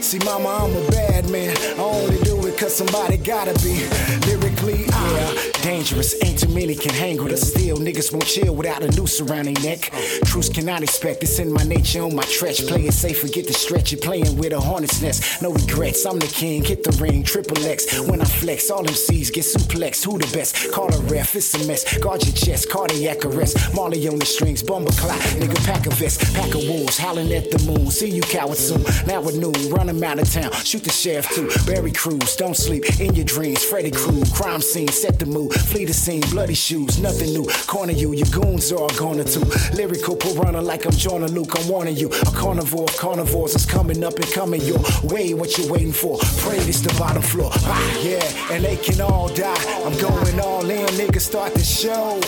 See, 0.00 0.18
mama, 0.20 0.48
I'm 0.48 0.74
a 0.74 0.90
bad 0.90 1.28
man. 1.28 1.56
I 1.58 1.82
only 1.82 2.18
do 2.22 2.46
it 2.46 2.56
cause 2.56 2.74
somebody 2.74 3.16
gotta 3.16 3.52
be. 3.62 3.84
Lyrically, 4.26 4.84
yeah, 4.86 5.34
dangerous. 5.62 6.14
Ain't 6.24 6.38
too 6.38 6.48
many 6.48 6.74
can 6.74 6.94
hang 6.94 7.22
with 7.22 7.32
us 7.32 7.42
still. 7.42 7.76
Niggas 7.78 8.12
won't 8.12 8.26
chill 8.26 8.54
without 8.54 8.82
a 8.82 8.90
noose 8.96 9.20
around 9.20 9.46
their 9.46 9.62
neck. 9.64 9.90
Truce 10.24 10.48
cannot 10.48 10.82
expect. 10.82 11.22
It's 11.22 11.38
in 11.38 11.52
my 11.52 11.62
nature, 11.64 12.02
on 12.02 12.14
my 12.14 12.24
stretch. 12.24 12.66
Play 12.66 12.86
it 12.86 12.92
safe, 12.92 13.20
forget 13.20 13.46
the 13.46 13.52
stretch. 13.52 13.92
You're 13.92 14.00
playing 14.00 14.36
with 14.36 14.52
a 14.52 14.60
hornet's 14.60 15.00
nest. 15.02 15.42
No 15.42 15.52
regrets. 15.52 16.04
I'm 16.06 16.18
the 16.18 16.26
king. 16.26 16.64
Hit 16.64 16.84
the 16.84 16.92
ring, 17.02 17.22
triple 17.22 17.58
X. 17.64 17.98
When 18.00 18.20
I 18.20 18.24
flex, 18.24 18.70
all 18.70 18.82
them 18.82 18.94
C's 18.94 19.30
get 19.30 19.44
suplexed. 19.44 20.04
Who 20.04 20.18
the 20.18 20.30
best? 20.36 20.72
Call 20.72 20.92
a 20.94 21.00
ref, 21.02 21.34
it's 21.34 21.54
a 21.54 21.66
mess. 21.66 21.98
Guard 21.98 22.24
your 22.24 22.34
chest, 22.34 22.70
cardiac 22.70 23.24
arrest. 23.24 23.74
Marley 23.74 24.06
on 24.08 24.18
the 24.18 24.26
strings, 24.26 24.62
bumper 24.62 24.92
clock. 24.92 25.20
Nigga, 25.40 25.64
pack 25.64 25.86
a 25.86 25.90
vest, 25.90 26.20
pack 26.34 26.54
of 26.54 26.62
wolves, 26.68 26.98
howling 26.98 27.32
at 27.32 27.50
the 27.50 27.58
moon. 27.64 27.90
See 27.90 28.10
you 28.10 28.22
cowards 28.22 28.60
soon. 28.60 28.82
Now 29.06 29.26
at 29.26 29.34
noon, 29.34 29.70
run 29.70 29.88
'em 29.88 30.02
out 30.02 30.18
of 30.18 30.30
town. 30.30 30.52
Shoot 30.64 30.84
the 30.84 30.90
sheriff 30.90 31.28
too. 31.30 31.50
Barry 31.66 31.92
Cruz, 31.92 32.36
don't 32.36 32.56
sleep 32.56 33.00
in 33.00 33.14
your 33.14 33.24
dreams. 33.24 33.62
Freddy 33.64 33.90
Cruz, 33.90 34.30
crime 34.32 34.60
scene, 34.60 34.88
set 34.88 35.18
the 35.18 35.26
mood. 35.26 35.47
Flee 35.48 35.84
the 35.84 35.92
scene, 35.92 36.20
bloody 36.30 36.54
shoes, 36.54 36.98
nothing 36.98 37.32
new. 37.32 37.46
Corner 37.66 37.92
you, 37.92 38.12
your 38.12 38.26
goons 38.28 38.72
are 38.72 38.88
gonna 38.96 39.24
too. 39.24 39.44
Lyrical 39.74 40.16
piranha 40.16 40.60
like 40.60 40.84
I'm 40.86 40.92
John 40.92 41.22
and 41.22 41.32
Luke, 41.32 41.52
I'm 41.58 41.68
warning 41.68 41.96
you. 41.96 42.08
A 42.08 42.32
carnivore 42.32 42.84
of 42.84 42.96
carnivores 42.96 43.54
is 43.54 43.66
coming 43.66 44.02
up 44.04 44.14
and 44.14 44.30
coming 44.32 44.60
your 44.62 44.80
way. 45.04 45.34
What 45.34 45.56
you 45.58 45.70
waiting 45.70 45.92
for? 45.92 46.18
Pray 46.38 46.58
this 46.60 46.80
the 46.80 46.94
bottom 46.98 47.22
floor. 47.22 47.50
Ah, 47.54 47.98
yeah, 48.02 48.54
and 48.54 48.64
they 48.64 48.76
can 48.76 49.00
all 49.00 49.28
die. 49.28 49.82
I'm 49.84 49.96
going 49.98 50.40
all 50.40 50.68
in, 50.68 50.86
nigga, 50.98 51.20
start 51.20 51.54
the 51.54 51.64
show. 51.64 52.20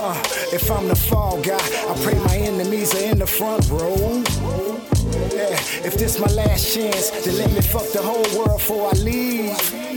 Uh, 0.00 0.22
if 0.52 0.70
I'm 0.70 0.88
the 0.88 0.96
fall 0.96 1.40
guy, 1.42 1.56
I 1.56 1.94
pray 2.02 2.18
my 2.20 2.36
enemies 2.36 2.94
are 2.94 3.04
in 3.04 3.18
the 3.18 3.26
front 3.26 3.68
row. 3.70 4.22
Yeah, 5.34 5.54
if 5.84 5.96
this 5.96 6.18
my 6.18 6.26
last 6.32 6.74
chance, 6.74 7.10
then 7.24 7.36
let 7.38 7.52
me 7.52 7.60
fuck 7.60 7.90
the 7.92 8.02
whole 8.02 8.26
world 8.38 8.58
before 8.58 8.90
I 8.90 8.92
leave. 8.98 9.87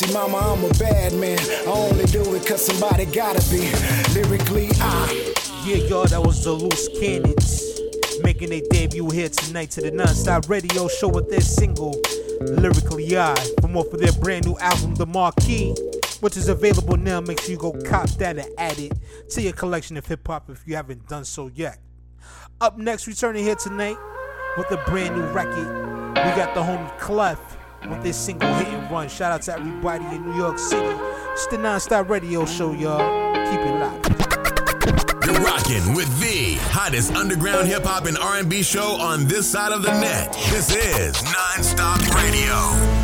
See, 0.00 0.14
mama, 0.14 0.38
I'm 0.38 0.64
a 0.64 0.72
bad 0.78 1.12
man. 1.12 1.38
I 1.38 1.64
only 1.66 2.06
do 2.06 2.34
it 2.34 2.46
cause 2.46 2.64
somebody 2.64 3.04
gotta 3.04 3.46
be. 3.50 3.70
Lyrically, 4.14 4.70
I. 4.80 5.34
Yeah, 5.66 5.76
y'all, 5.88 6.06
that 6.06 6.22
was 6.22 6.42
the 6.42 6.52
Loose 6.52 6.88
Cannons 6.98 7.78
making 8.22 8.48
their 8.48 8.62
debut 8.70 9.10
here 9.10 9.28
tonight 9.28 9.70
to 9.72 9.82
the 9.82 9.90
non-stop 9.90 10.48
Radio 10.48 10.88
Show 10.88 11.08
with 11.08 11.28
their 11.28 11.42
single 11.42 12.00
Lyrically 12.40 13.14
I 13.14 13.34
from 13.60 13.76
off 13.76 13.92
of 13.92 14.00
their 14.00 14.12
brand 14.12 14.46
new 14.46 14.56
album, 14.58 14.94
The 14.94 15.04
Marquee, 15.04 15.74
which 16.20 16.38
is 16.38 16.48
available 16.48 16.96
now. 16.96 17.20
Make 17.20 17.42
sure 17.42 17.50
you 17.50 17.58
go 17.58 17.72
cop 17.84 18.08
that 18.12 18.38
and 18.38 18.48
add 18.56 18.78
it 18.78 18.94
to 19.32 19.42
your 19.42 19.52
collection 19.52 19.98
of 19.98 20.06
hip 20.06 20.26
hop 20.26 20.48
if 20.48 20.66
you 20.66 20.76
haven't 20.76 21.08
done 21.08 21.26
so 21.26 21.48
yet. 21.48 21.78
Up 22.62 22.78
next, 22.78 23.06
returning 23.06 23.44
here 23.44 23.54
tonight 23.54 23.98
with 24.56 24.70
a 24.70 24.82
brand 24.86 25.14
new 25.14 25.24
record, 25.24 25.68
we 26.14 26.30
got 26.40 26.54
the 26.54 26.62
homie 26.62 26.98
Clef 26.98 27.58
with 27.88 28.02
this 28.02 28.16
single 28.16 28.52
hit 28.54 28.68
and 28.68 28.90
run. 28.90 29.08
Shout 29.08 29.32
out 29.32 29.42
to 29.42 29.54
everybody 29.54 30.04
in 30.14 30.26
New 30.26 30.36
York 30.36 30.58
City. 30.58 30.96
It's 31.32 31.46
the 31.46 31.56
Nonstop 31.56 32.08
Radio 32.08 32.44
Show, 32.44 32.72
y'all. 32.72 33.34
Keep 33.50 33.60
it 33.60 33.80
locked. 33.80 35.26
You're 35.26 35.40
rocking 35.40 35.94
with 35.94 36.08
the 36.20 36.54
hottest 36.70 37.14
underground 37.14 37.68
hip 37.68 37.84
hop 37.84 38.06
and 38.06 38.18
R&B 38.18 38.62
show 38.62 38.96
on 39.00 39.26
this 39.26 39.50
side 39.50 39.72
of 39.72 39.82
the 39.82 39.92
net. 40.00 40.32
This 40.50 40.74
is 40.74 41.14
Nonstop 41.16 42.14
Radio. 42.14 42.99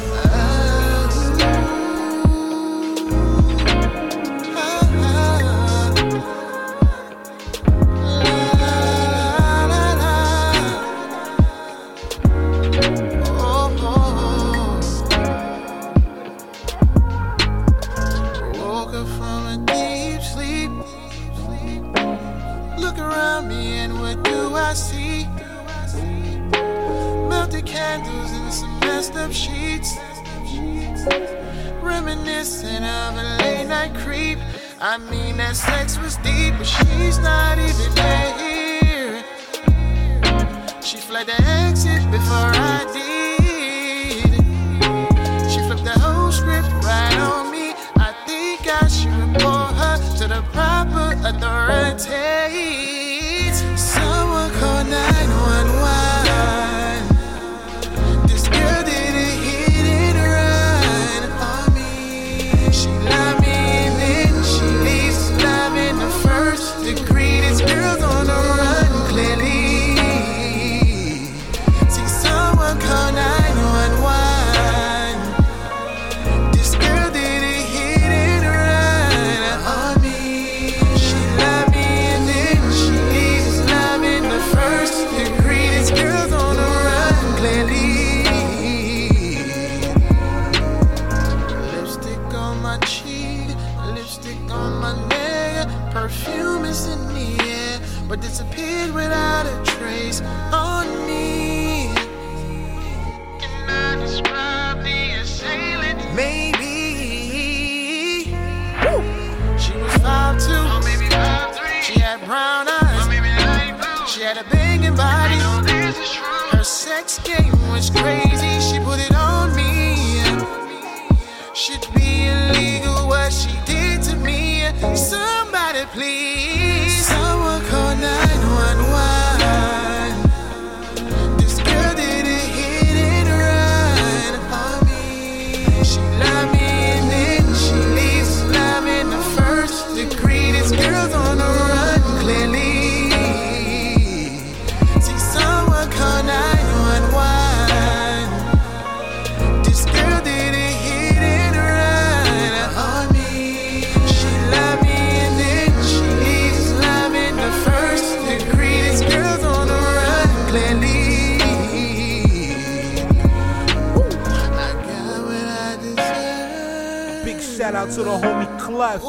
to 167.96 168.02
the 168.02 168.10
homie 168.10 168.60
Clef. 168.60 169.00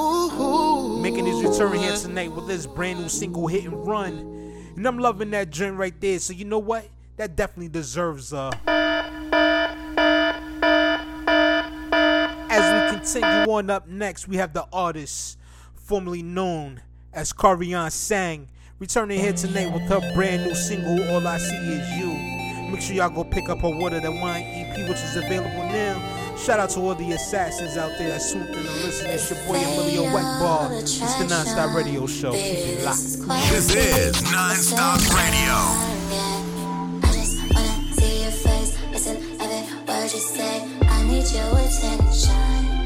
Making 1.01 1.25
his 1.25 1.43
return 1.43 1.77
here 1.77 1.97
tonight 1.97 2.31
with 2.31 2.47
his 2.47 2.65
brand 2.65 3.01
new 3.01 3.09
single 3.09 3.45
hit 3.47 3.65
and 3.65 3.85
run. 3.85 4.13
And 4.77 4.87
I'm 4.87 4.97
loving 4.97 5.29
that 5.31 5.49
joint 5.49 5.75
right 5.75 5.93
there. 5.99 6.19
So 6.19 6.31
you 6.31 6.45
know 6.45 6.59
what? 6.59 6.87
That 7.17 7.35
definitely 7.35 7.67
deserves 7.67 8.31
a. 8.31 8.49
As 12.49 12.93
we 12.93 12.97
continue 12.97 13.51
on 13.51 13.69
up 13.69 13.89
next, 13.89 14.29
we 14.29 14.37
have 14.37 14.53
the 14.53 14.65
artist 14.71 15.37
formerly 15.75 16.23
known 16.23 16.81
as 17.11 17.33
Carion 17.33 17.91
Sang 17.91 18.47
returning 18.79 19.19
here 19.19 19.33
tonight 19.33 19.73
with 19.73 19.83
her 19.83 19.99
brand 20.13 20.45
new 20.45 20.55
single 20.55 21.13
All 21.13 21.27
I 21.27 21.39
See 21.39 21.55
Is 21.55 21.89
You. 21.99 22.71
Make 22.71 22.79
sure 22.79 22.95
y'all 22.95 23.09
go 23.09 23.25
pick 23.25 23.49
up 23.49 23.59
her 23.59 23.69
Water 23.69 23.99
That 23.99 24.13
Wine 24.13 24.43
EP, 24.43 24.87
which 24.87 24.99
is 24.99 25.17
available 25.17 25.63
now 25.73 26.17
Shout 26.45 26.59
out 26.59 26.69
to 26.71 26.79
all 26.79 26.95
the 26.95 27.11
assassins 27.11 27.75
out 27.77 27.97
there 27.97 28.09
that 28.09 28.21
swooped 28.21 28.51
in 28.51 28.57
and 28.59 28.67
listen. 28.67 29.07
It's 29.09 29.29
your 29.29 29.39
boy 29.45 29.55
Emilio 29.57 30.03
Wetball. 30.03 30.79
It's 30.81 30.97
the 30.99 31.25
Nonstop 31.25 31.73
Radio 31.75 32.07
Show. 32.07 32.31
Keep 32.31 32.41
it 32.41 32.85
locked. 32.85 33.01
This 33.49 33.75
is 33.75 34.15
Nonstop 34.23 34.99
Radio. 35.13 35.97
Listen, 38.91 39.17
every 39.41 39.61
word 39.87 40.03
you 40.03 40.19
say, 40.19 40.63
I 40.83 41.03
need 41.03 41.29
your 41.31 41.57
attention. 41.59 42.76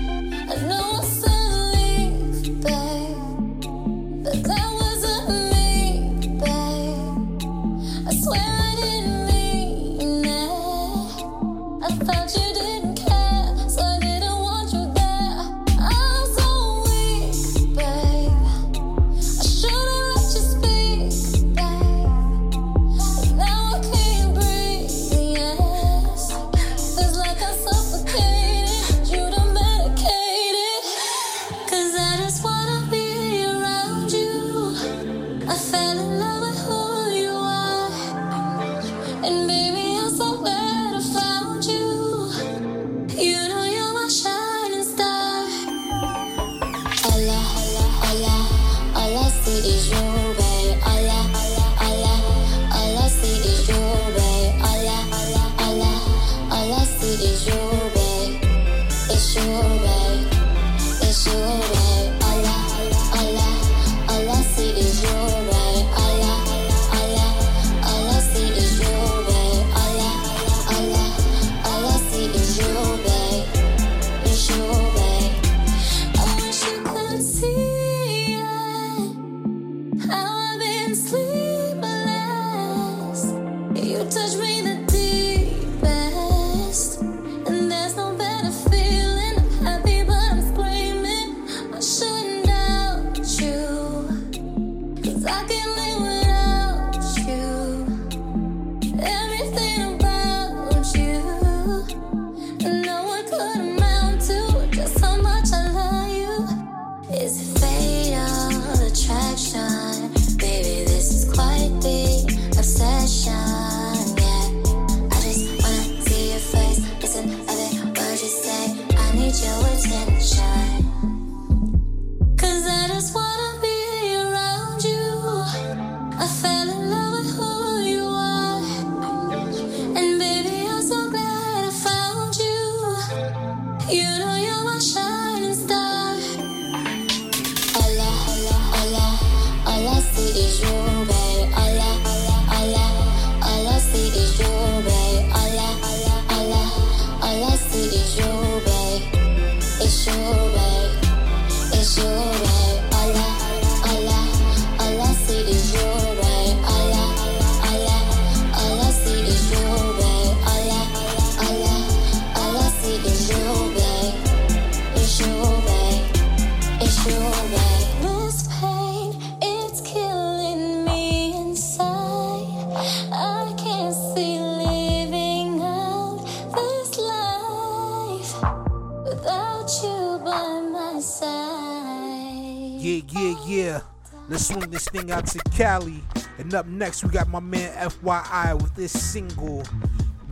Cali. 185.55 186.03
And 186.37 186.53
up 186.53 186.65
next, 186.65 187.03
we 187.03 187.09
got 187.09 187.27
my 187.27 187.39
man 187.39 187.71
FYI 187.89 188.61
with 188.61 188.75
this 188.75 188.91
single, 188.91 189.63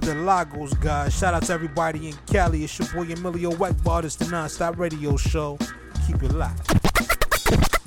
The 0.02 0.16
Lagos 0.16 0.74
Guys. 0.76 1.18
Shout 1.18 1.34
out 1.34 1.44
to 1.44 1.54
everybody 1.54 2.10
in 2.10 2.16
Cali. 2.26 2.64
It's 2.64 2.80
your 2.80 2.88
boy 2.90 3.12
Emilio 3.12 3.52
White 3.56 3.76
It's 4.06 4.16
the 4.16 4.26
Nonstop 4.26 4.78
Radio 4.78 5.18
Show. 5.18 5.58
Keep 6.08 6.24
it 6.24 6.32
locked. 6.34 6.74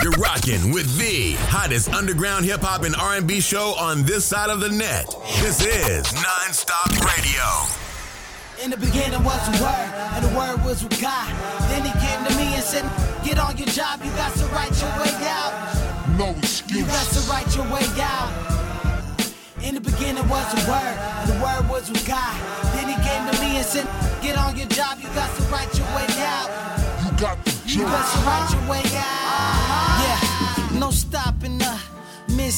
You're 0.02 0.12
rocking 0.12 0.72
with 0.72 0.98
the 0.98 1.34
hottest 1.46 1.92
underground 1.94 2.44
hip 2.44 2.60
hop 2.60 2.82
and 2.82 2.94
R&B 2.96 3.40
show 3.40 3.74
on 3.78 4.02
this 4.02 4.24
side 4.24 4.50
of 4.50 4.60
the 4.60 4.68
net. 4.68 5.06
This 5.40 5.64
is 5.64 6.06
Nonstop 6.12 6.90
Radio. 7.06 7.42
In 8.64 8.70
the 8.70 8.76
beginning 8.76 9.22
was 9.24 9.42
the 9.46 9.62
word, 9.62 9.90
and 10.14 10.24
the 10.24 10.38
word 10.38 10.64
was 10.64 10.82
with 10.82 11.00
God. 11.00 11.30
Then 11.70 11.84
he 11.84 11.92
came 11.98 12.24
to 12.24 12.36
me 12.36 12.54
and 12.54 12.62
said, 12.62 12.82
Get 13.24 13.38
on 13.38 13.56
your 13.56 13.68
job, 13.68 14.00
you 14.04 14.10
got 14.12 14.34
to 14.34 14.46
write 14.46 14.74
your 14.80 14.90
way 14.98 15.26
out. 15.26 15.71
No 16.22 16.30
excuse. 16.38 16.78
You 16.78 16.86
got 16.86 17.06
to 17.06 17.20
write 17.28 17.56
your 17.56 17.64
way 17.64 17.82
out. 17.98 18.30
In 19.60 19.74
the 19.74 19.80
beginning 19.80 20.28
was 20.28 20.46
the 20.54 20.70
word, 20.70 20.96
and 21.18 21.28
the 21.30 21.38
word 21.42 21.68
was 21.68 21.90
with 21.90 22.06
God. 22.06 22.34
Then 22.74 22.86
he 22.86 22.94
came 23.02 23.26
to 23.28 23.40
me 23.40 23.56
and 23.56 23.66
said, 23.66 23.88
Get 24.22 24.38
on 24.38 24.56
your 24.56 24.68
job, 24.68 24.98
you 25.00 25.08
got 25.16 25.34
to 25.36 25.42
write 25.50 25.76
your 25.76 25.86
way 25.96 26.06
out. 26.22 26.48
You 27.04 27.10
got 27.18 27.44
the 27.44 27.50
You 27.66 27.82
got 27.82 28.06
to 28.12 28.18
write 28.20 28.48
your 28.52 28.70
way 28.70 28.82
out. 28.98 29.91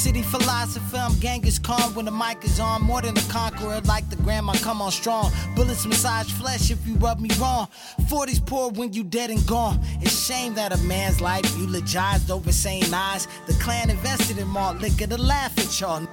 City 0.04 0.20
philosopher. 0.20 0.98
I'm 0.98 1.18
Genghis 1.18 1.58
Khan 1.58 1.94
when 1.94 2.04
the 2.04 2.10
mic 2.10 2.44
is 2.44 2.60
on. 2.60 2.82
More 2.82 3.00
than 3.00 3.16
a 3.16 3.22
conqueror, 3.22 3.80
like 3.86 4.06
the 4.10 4.16
grandma, 4.16 4.52
come 4.52 4.82
on 4.82 4.92
strong. 4.92 5.32
Bullets 5.56 5.86
massage 5.86 6.30
flesh 6.30 6.70
if 6.70 6.86
you 6.86 6.94
rub 6.96 7.20
me 7.20 7.30
wrong. 7.40 7.68
40s 8.12 8.44
poor 8.44 8.70
when 8.72 8.92
you 8.92 9.02
dead 9.02 9.30
and 9.30 9.46
gone. 9.46 9.80
It's 10.02 10.26
shame 10.26 10.52
that 10.56 10.74
a 10.74 10.76
man's 10.82 11.22
life 11.22 11.46
eulogized 11.56 12.30
over 12.30 12.52
same 12.52 12.92
eyes. 12.92 13.26
The 13.46 13.54
clan 13.54 13.88
invested 13.88 14.36
in 14.36 14.46
malt 14.46 14.76
liquor 14.76 15.06
to 15.06 15.16
laugh 15.16 15.56
at 15.58 15.80
y'all. 15.80 16.06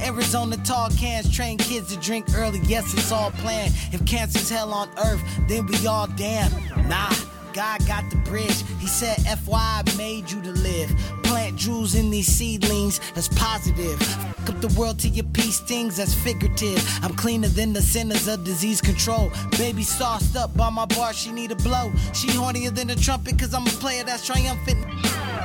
Arizona 0.00 0.56
tall 0.64 0.90
cans 0.90 1.32
train 1.32 1.56
kids 1.56 1.94
to 1.94 2.00
drink 2.00 2.26
early. 2.34 2.58
Yes, 2.64 2.92
it's 2.94 3.12
all 3.12 3.30
planned. 3.42 3.72
If 3.92 4.04
cancer's 4.06 4.50
hell 4.50 4.74
on 4.74 4.88
earth, 4.98 5.22
then 5.46 5.66
we 5.66 5.86
all 5.86 6.08
damn. 6.08 6.50
Nah. 6.88 7.14
God 7.52 7.86
got 7.86 8.08
the 8.10 8.16
bridge. 8.16 8.64
He 8.78 8.86
said, 8.86 9.16
FY 9.38 9.82
made 9.96 10.30
you 10.30 10.40
to 10.42 10.50
live. 10.50 10.90
Plant 11.22 11.56
jewels 11.56 11.94
in 11.94 12.10
these 12.10 12.26
seedlings, 12.26 13.00
that's 13.14 13.28
positive. 13.28 14.00
Fuck 14.00 14.50
up 14.50 14.60
the 14.60 14.74
world 14.78 14.98
to 15.00 15.08
your 15.08 15.26
peace 15.32 15.60
things, 15.60 15.96
that's 15.96 16.14
figurative. 16.14 16.78
I'm 17.02 17.14
cleaner 17.14 17.48
than 17.48 17.72
the 17.72 17.82
sinners 17.82 18.28
of 18.28 18.44
disease 18.44 18.80
control. 18.80 19.30
Baby 19.58 19.82
sauced 19.82 20.36
up 20.36 20.56
by 20.56 20.70
my 20.70 20.86
bar, 20.86 21.12
she 21.12 21.32
need 21.32 21.52
a 21.52 21.56
blow. 21.56 21.92
She 22.12 22.28
hornier 22.28 22.74
than 22.74 22.90
a 22.90 22.96
trumpet, 22.96 23.38
cause 23.38 23.54
I'm 23.54 23.66
a 23.66 23.76
player 23.80 24.04
that's 24.04 24.26
triumphant. 24.26 24.78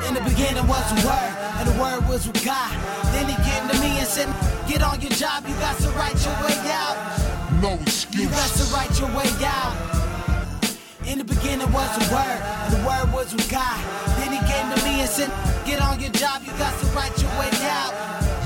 In 0.08 0.14
the 0.14 0.22
beginning 0.22 0.68
was 0.68 0.86
the 0.90 1.08
word, 1.08 1.36
and 1.60 1.70
the 1.70 1.82
word 1.82 2.08
was 2.08 2.28
with 2.28 2.44
God. 2.46 2.72
Then 3.14 3.28
he 3.28 3.36
came 3.50 3.68
to 3.70 3.80
me 3.80 4.00
and 4.00 4.08
said, 4.08 4.28
Get 4.68 4.82
on 4.82 5.02
your 5.02 5.12
job, 5.12 5.46
you 5.48 5.54
got 5.56 5.78
to 5.80 5.90
write 5.92 6.18
your 6.26 6.36
way 6.46 6.72
out. 6.72 7.26
No 7.62 7.80
You 8.12 8.30
got 8.30 8.50
to 8.50 8.64
write 8.74 9.00
your 9.00 9.10
way 9.10 9.30
out. 9.44 10.15
In 11.08 11.20
the 11.20 11.24
beginning 11.24 11.72
was 11.72 11.90
the 11.98 12.14
word, 12.14 12.40
the 12.72 12.78
word 12.88 13.14
was 13.14 13.34
with 13.34 13.50
God. 13.50 13.80
Then 14.18 14.32
he 14.34 14.40
came 14.52 14.68
to 14.76 14.84
me 14.84 15.02
and 15.02 15.10
said, 15.10 15.30
Get 15.66 15.80
on 15.82 16.00
your 16.00 16.12
job, 16.12 16.42
you 16.44 16.52
got 16.58 16.78
to 16.80 16.86
write 16.88 17.16
your 17.22 17.30
way 17.40 17.50
out. 17.70 17.94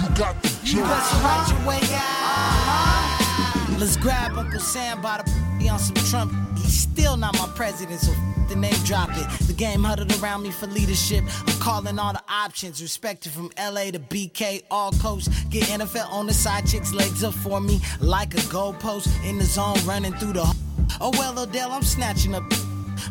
You 0.01 0.09
got 0.17 0.41
the 0.43 0.49
You 0.65 0.81
got 0.81 1.09
to 1.09 1.15
write 1.23 1.47
your 1.49 1.67
way 1.67 1.79
out. 1.95 3.79
Let's 3.79 3.95
grab 3.95 4.37
Uncle 4.37 4.59
Sam 4.59 5.01
by 5.01 5.19
the 5.23 5.31
p- 5.59 5.69
on 5.69 5.79
some 5.79 5.95
Trump. 6.09 6.33
He's 6.57 6.77
still 6.77 7.15
not 7.15 7.33
my 7.35 7.47
president, 7.55 8.01
so 8.01 8.11
f- 8.11 8.49
the 8.49 8.55
name 8.57 8.73
drop 8.83 9.09
it. 9.13 9.47
The 9.47 9.53
game 9.53 9.81
huddled 9.83 10.11
around 10.21 10.43
me 10.43 10.51
for 10.51 10.67
leadership. 10.67 11.23
I'm 11.47 11.59
calling 11.61 11.97
all 11.97 12.11
the 12.11 12.23
options, 12.27 12.81
respected 12.81 13.31
from 13.31 13.51
LA 13.57 13.91
to 13.91 13.99
BK, 13.99 14.63
all 14.69 14.91
coast. 14.93 15.29
Get 15.49 15.63
NFL 15.63 16.11
on 16.11 16.27
the 16.27 16.33
side, 16.33 16.67
chicks 16.67 16.91
legs 16.93 17.23
up 17.23 17.35
for 17.35 17.61
me 17.61 17.79
like 18.01 18.33
a 18.33 18.41
goalpost 18.51 19.07
in 19.23 19.37
the 19.37 19.45
zone, 19.45 19.77
running 19.85 20.11
through 20.15 20.33
the. 20.33 20.68
Oh 21.01 21.11
well, 21.13 21.37
Odell, 21.39 21.71
I'm 21.71 21.83
snatching 21.83 22.35
up. 22.35 22.43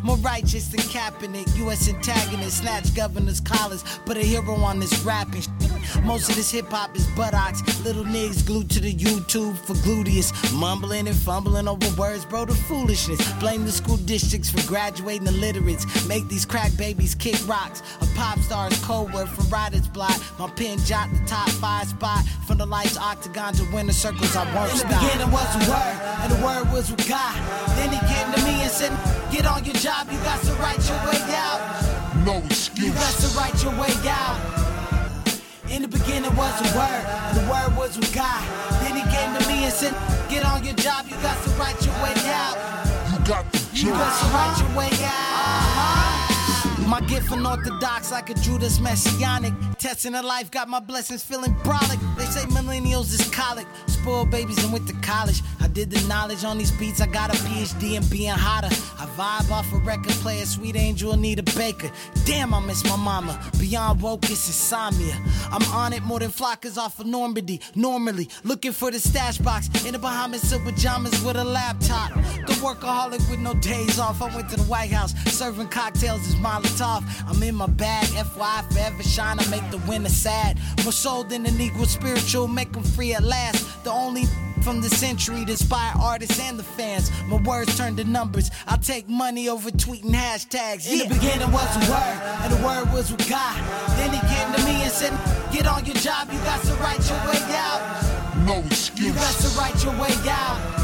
More 0.03 0.16
righteous 0.16 0.68
than 0.68 0.80
Kaepernick, 0.80 1.57
U.S. 1.59 1.89
antagonist, 1.89 2.59
snatch 2.59 2.95
governor's 2.95 3.41
collars, 3.41 3.82
put 4.05 4.16
a 4.16 4.20
hero 4.20 4.55
on 4.55 4.80
this 4.80 4.99
rapping. 5.01 5.43
Most 6.05 6.28
of 6.28 6.36
this 6.36 6.51
hip 6.51 6.68
hop 6.70 6.95
is 6.97 7.07
buttocks, 7.09 7.62
little 7.84 8.05
niggas 8.05 8.47
glued 8.47 8.70
to 8.70 8.80
the 8.80 8.93
YouTube 8.93 9.57
for 9.57 9.74
gluteus, 9.74 10.32
mumbling 10.55 11.09
and 11.09 11.16
fumbling 11.16 11.68
over 11.68 11.89
words, 12.01 12.24
bro. 12.24 12.45
The 12.45 12.55
foolishness. 12.55 13.20
Blame 13.34 13.64
the 13.64 13.72
school 13.72 13.97
districts 13.99 14.51
for 14.51 14.66
graduating 14.66 15.26
illiterates. 15.26 15.84
Make 16.07 16.28
these 16.28 16.45
crack 16.45 16.76
babies 16.76 17.14
kick 17.14 17.36
rocks. 17.47 17.82
A 18.01 18.07
pop 18.16 18.39
star's 18.41 18.78
code 18.84 19.12
word 19.12 19.28
for 19.28 19.43
writer's 19.43 19.89
block. 19.89 20.16
My 20.39 20.49
pen 20.51 20.78
jot 20.78 21.09
the 21.12 21.24
top 21.26 21.49
five 21.51 21.89
spot 21.89 22.24
from 22.47 22.59
the 22.59 22.66
lights, 22.66 22.97
octagon 22.97 23.55
to 23.55 23.64
winner 23.72 23.93
circles. 23.93 24.34
I 24.36 24.45
won't 24.55 24.72
In 24.72 24.78
the 24.78 24.84
beginning 24.84 25.30
was 25.30 25.53
the 25.55 25.70
word, 25.70 25.97
and 26.22 26.32
the 26.32 26.45
word 26.45 26.72
was 26.72 26.91
with 26.91 27.09
God. 27.09 27.36
Then 27.76 27.91
he 27.93 27.99
came 28.12 28.32
to 28.32 28.45
me 28.45 28.62
and 28.62 28.70
said, 28.70 28.93
Get 29.31 29.47
on 29.47 29.64
your 29.64 29.74
job, 29.74 30.09
you 30.11 30.18
got 30.20 30.41
to 30.43 30.53
write 30.55 30.81
your 30.89 30.99
way 31.05 31.20
out. 31.37 31.61
No 32.24 32.39
excuse. 32.47 32.87
You 32.87 32.93
got 32.95 33.14
to 33.14 33.29
write 33.37 33.62
your 33.62 33.72
way 33.72 33.93
out. 34.09 34.39
In 35.70 35.83
the 35.83 35.89
beginning 35.89 36.35
was 36.35 36.55
the 36.61 36.79
word, 36.79 37.05
and 37.05 37.37
the 37.37 37.51
word 37.51 37.76
was 37.76 37.97
with 37.99 38.12
God. 38.14 38.43
Then 38.83 38.97
he 38.97 39.03
came 39.14 39.37
to 39.39 39.49
me 39.49 39.64
and 39.64 39.72
said, 39.72 39.95
Get 40.31 40.45
on 40.47 40.64
your 40.64 40.74
job, 40.76 41.07
you 41.09 41.16
got 41.16 41.37
to 41.45 41.51
write 41.61 41.85
your 41.85 41.95
way 42.03 42.14
out. 42.33 42.57
You 43.12 43.18
got 43.26 43.53
the 43.53 43.59
You 43.74 43.91
got 43.91 44.18
to 44.18 44.26
write 44.35 44.59
your 44.61 44.79
way 44.79 44.91
out. 45.05 46.18
My 46.89 47.03
gift 47.03 47.30
unorthodox 47.30 48.11
like 48.11 48.30
a 48.30 48.34
Judas 48.34 48.80
Messianic. 48.80 49.53
Testing 49.78 50.14
of 50.14 50.24
life 50.24 50.51
got 50.51 50.70
my 50.70 50.80
blessings 50.80 51.22
feeling 51.22 51.55
brolic. 51.57 52.01
They 52.16 52.24
say 52.24 52.47
millennials 52.47 53.12
is 53.12 53.28
colic. 53.28 53.66
Spoiled 53.86 54.30
babies 54.30 54.64
and 54.64 54.72
went 54.72 54.86
to 54.89 54.95
college. 54.95 55.43
I 55.61 55.68
did 55.68 55.91
the 55.91 56.01
knowledge 56.09 56.45
on 56.45 56.57
these 56.57 56.70
beats. 56.72 57.03
I 57.03 57.07
got 57.07 57.28
a 57.28 57.36
PhD 57.43 57.99
in 57.99 58.07
being 58.07 58.30
hotter. 58.30 58.68
I 58.99 59.05
vibe 59.18 59.51
off 59.51 59.70
a 59.74 59.76
record 59.76 60.12
player, 60.12 60.47
sweet 60.47 60.76
angel 60.76 61.12
Anita 61.12 61.43
Baker. 61.43 61.91
Damn, 62.24 62.55
I 62.55 62.61
miss 62.61 62.82
my 62.84 62.97
mama. 62.97 63.39
Beyond 63.61 64.01
woke, 64.01 64.24
it's 64.24 64.47
insomnia. 64.47 65.14
I'm 65.53 65.62
on 65.74 65.93
it 65.93 66.03
more 66.05 66.20
than 66.20 66.30
flockers 66.30 66.78
off 66.78 66.99
of 67.01 67.07
Normandy. 67.07 67.61
Normally, 67.74 68.30
looking 68.45 68.72
for 68.72 68.91
the 68.91 68.99
stash 68.99 69.36
box 69.36 69.68
in 69.84 69.93
the 69.93 69.99
Bahamas 69.99 70.41
silk 70.41 70.64
pajamas 70.64 71.22
with 71.22 71.36
a 71.36 71.45
laptop. 71.45 72.14
The 72.47 72.55
workaholic 72.62 73.30
with 73.30 73.41
no 73.41 73.53
days 73.55 73.99
off. 73.99 74.22
I 74.22 74.34
went 74.34 74.49
to 74.51 74.57
the 74.57 74.62
White 74.62 74.91
House 74.91 75.12
serving 75.30 75.68
cocktails 75.68 76.26
as 76.26 76.34
Molotov. 76.36 76.78
I'm 76.81 77.43
in 77.43 77.55
my 77.55 77.66
bag, 77.66 78.07
FY 78.07 78.62
forever 78.70 79.03
shine. 79.03 79.39
I 79.41 79.47
make 79.49 79.68
the 79.70 79.79
winter 79.89 80.09
sad. 80.09 80.59
More 80.85 80.93
soul 80.93 81.24
than 81.24 81.43
the 81.43 81.51
Negro 81.51 81.87
spiritual, 81.87 82.47
make 82.49 82.72
them 82.72 82.83
free 82.83 83.14
at 83.14 83.22
last. 83.24 83.83
The 83.85 83.91
only 83.91 84.24
from 84.62 84.81
the 84.81 84.89
century 84.91 85.45
to 85.45 85.53
inspire 85.53 85.93
artists 86.01 86.39
and 86.41 86.59
the 86.59 86.62
fans. 86.62 87.11
My 87.29 87.37
words 87.43 87.76
turn 87.76 87.97
to 87.97 88.05
numbers. 88.05 88.51
I 88.66 88.76
take 88.76 89.09
money 89.09 89.49
over 89.49 89.70
tweeting 89.70 90.12
hashtags. 90.12 90.91
In 90.91 90.99
the 90.99 91.14
beginning 91.14 91.51
was 91.53 91.68
the 91.74 91.91
word, 91.93 92.18
and 92.43 92.53
the 92.53 92.64
word 92.66 92.93
was 92.93 93.11
with 93.11 93.29
God. 93.29 93.57
Then 93.99 94.12
he 94.12 94.20
came 94.20 94.53
to 94.55 94.64
me 94.64 94.83
and 94.83 94.93
said, 94.93 95.12
Get 95.53 95.66
on 95.66 95.85
your 95.85 95.97
job, 95.97 96.29
you 96.33 96.39
got 96.41 96.61
to 96.62 96.74
write 96.74 97.03
your 97.09 97.18
way 97.31 97.43
out. 97.57 98.45
No 98.47 98.59
You 98.59 98.66
excuse. 98.66 99.14
got 99.14 99.35
to 99.35 99.49
write 99.59 99.83
your 99.85 99.93
way 100.01 100.14
out. 100.29 100.78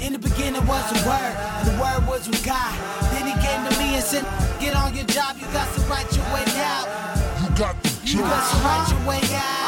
In 0.00 0.12
the 0.12 0.18
beginning 0.18 0.64
was 0.66 0.84
the 0.92 1.08
word, 1.08 1.34
and 1.58 1.68
the 1.68 1.82
word 1.82 2.06
was 2.06 2.28
with 2.28 2.44
God. 2.44 2.72
Then 3.12 3.26
he 3.26 3.32
came 3.44 3.68
to 3.68 3.78
me 3.78 3.96
and 3.96 4.04
said, 4.04 4.24
Get 4.60 4.76
on 4.76 4.94
your 4.94 5.06
job, 5.06 5.36
you 5.38 5.46
got 5.52 5.72
to 5.74 5.80
write 5.82 6.10
your 6.14 6.24
way 6.32 6.44
out. 6.62 6.86
You 7.42 7.48
got 7.58 7.82
the 7.82 7.90
You 8.04 8.20
got 8.20 8.50
to 8.50 8.56
write 8.64 8.90
your 8.90 9.08
way 9.08 9.20
out. 9.34 9.58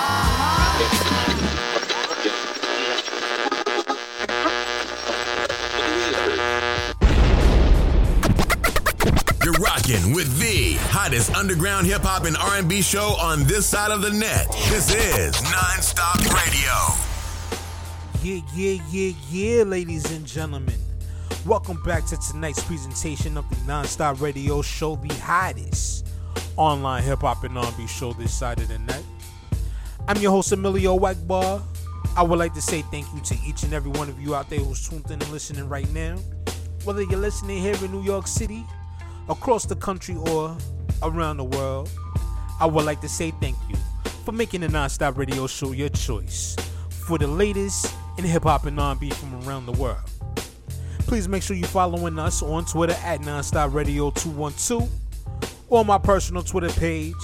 You're 9.45 9.55
rocking 9.55 10.15
with 10.15 10.39
the 10.39 10.75
hottest 10.91 11.35
underground 11.35 11.87
hip 11.87 12.03
hop 12.03 12.25
and 12.25 12.37
R&B 12.37 12.83
show 12.83 13.17
on 13.21 13.45
this 13.45 13.67
side 13.67 13.91
of 13.91 14.01
the 14.01 14.11
net. 14.11 14.47
This 14.69 14.95
is 14.95 15.35
Nonstop 15.37 16.19
Radio. 16.33 17.10
Yeah, 18.23 18.43
yeah, 18.55 18.83
yeah, 18.91 19.13
yeah, 19.31 19.63
ladies 19.63 20.13
and 20.13 20.27
gentlemen. 20.27 20.79
Welcome 21.47 21.83
back 21.83 22.05
to 22.09 22.19
tonight's 22.19 22.63
presentation 22.63 23.39
of 23.39 23.49
the 23.49 23.57
Nonstop 23.57 24.21
Radio 24.21 24.61
Show, 24.61 24.97
the 24.97 25.15
hottest 25.15 26.07
online 26.59 27.03
hip 27.03 27.21
hop 27.21 27.45
and 27.45 27.57
R&B 27.57 27.87
show 27.87 28.13
this 28.13 28.35
side 28.35 28.61
of 28.61 28.69
the 28.69 28.79
net. 28.81 29.03
I'm 30.07 30.19
your 30.19 30.33
host 30.33 30.53
Emilio 30.53 30.99
Wackbar. 30.99 31.63
I 32.15 32.23
would 32.23 32.39
like 32.39 32.53
to 32.53 32.61
say 32.61 32.83
thank 32.83 33.07
you 33.15 33.21
to 33.23 33.39
each 33.43 33.63
and 33.63 33.73
every 33.73 33.91
one 33.93 34.11
of 34.11 34.21
you 34.21 34.35
out 34.35 34.51
there 34.51 34.59
who's 34.59 34.87
tuned 34.87 35.07
in 35.07 35.13
and 35.13 35.31
listening 35.31 35.67
right 35.67 35.91
now. 35.95 36.19
Whether 36.85 37.01
you're 37.01 37.19
listening 37.19 37.63
here 37.63 37.75
in 37.83 37.91
New 37.91 38.03
York 38.03 38.27
City, 38.27 38.67
across 39.31 39.65
the 39.65 39.77
country, 39.77 40.17
or 40.17 40.55
around 41.03 41.39
the 41.39 41.45
world, 41.45 41.89
I 42.61 42.67
would 42.67 42.85
like 42.85 43.01
to 43.01 43.09
say 43.09 43.31
thank 43.41 43.57
you 43.71 43.77
for 44.27 44.33
making 44.33 44.61
the 44.61 44.69
Nonstop 44.69 45.17
Radio 45.17 45.47
Show 45.47 45.73
your 45.73 45.89
choice 45.89 46.55
for 46.91 47.17
the 47.17 47.27
latest 47.27 47.95
in 48.25 48.31
hip 48.31 48.43
hop 48.43 48.67
and 48.67 48.79
R&B 48.79 49.09
from 49.11 49.35
around 49.47 49.65
the 49.65 49.73
world. 49.73 49.99
Please 51.01 51.27
make 51.27 51.43
sure 51.43 51.57
you're 51.57 51.67
following 51.67 52.19
us 52.19 52.43
on 52.43 52.67
Twitter 52.67 52.95
at 53.03 53.21
Nonstop 53.21 53.73
Radio 53.73 54.11
212 54.11 54.91
or 55.69 55.85
my 55.87 55.97
personal 55.97 56.43
Twitter 56.43 56.69
page 56.69 57.15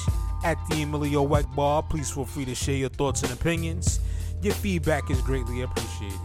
at 0.43 0.57
the 0.71 0.83
Emilio 0.83 1.27
Bar. 1.55 1.83
Please 1.83 2.11
feel 2.11 2.25
free 2.25 2.47
to 2.47 2.55
share 2.55 2.77
your 2.77 2.89
thoughts 2.89 3.23
and 3.23 3.31
opinions. 3.31 4.01
Your 4.41 4.55
feedback 4.55 5.11
is 5.11 5.21
greatly 5.21 5.61
appreciated. 5.63 6.19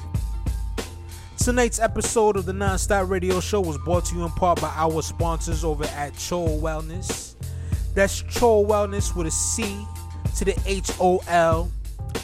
Tonight's 1.38 1.80
episode 1.80 2.38
of 2.38 2.46
the 2.46 2.54
Nonstop 2.54 3.10
Radio 3.10 3.42
Show 3.42 3.60
was 3.60 3.78
brought 3.80 4.06
to 4.06 4.16
you 4.16 4.24
in 4.24 4.32
part 4.32 4.62
by 4.62 4.72
our 4.76 5.02
sponsors 5.02 5.66
over 5.66 5.84
at 5.84 6.14
Chol 6.14 6.62
Wellness. 6.62 7.36
That's 7.94 8.24
Chol 8.24 8.66
Wellness 8.66 9.16
with 9.18 9.28
a 9.28 9.32
C 9.32 9.86
to 10.38 10.46
the 10.46 10.58
H 10.66 10.92
O 11.02 11.22
L 11.28 11.70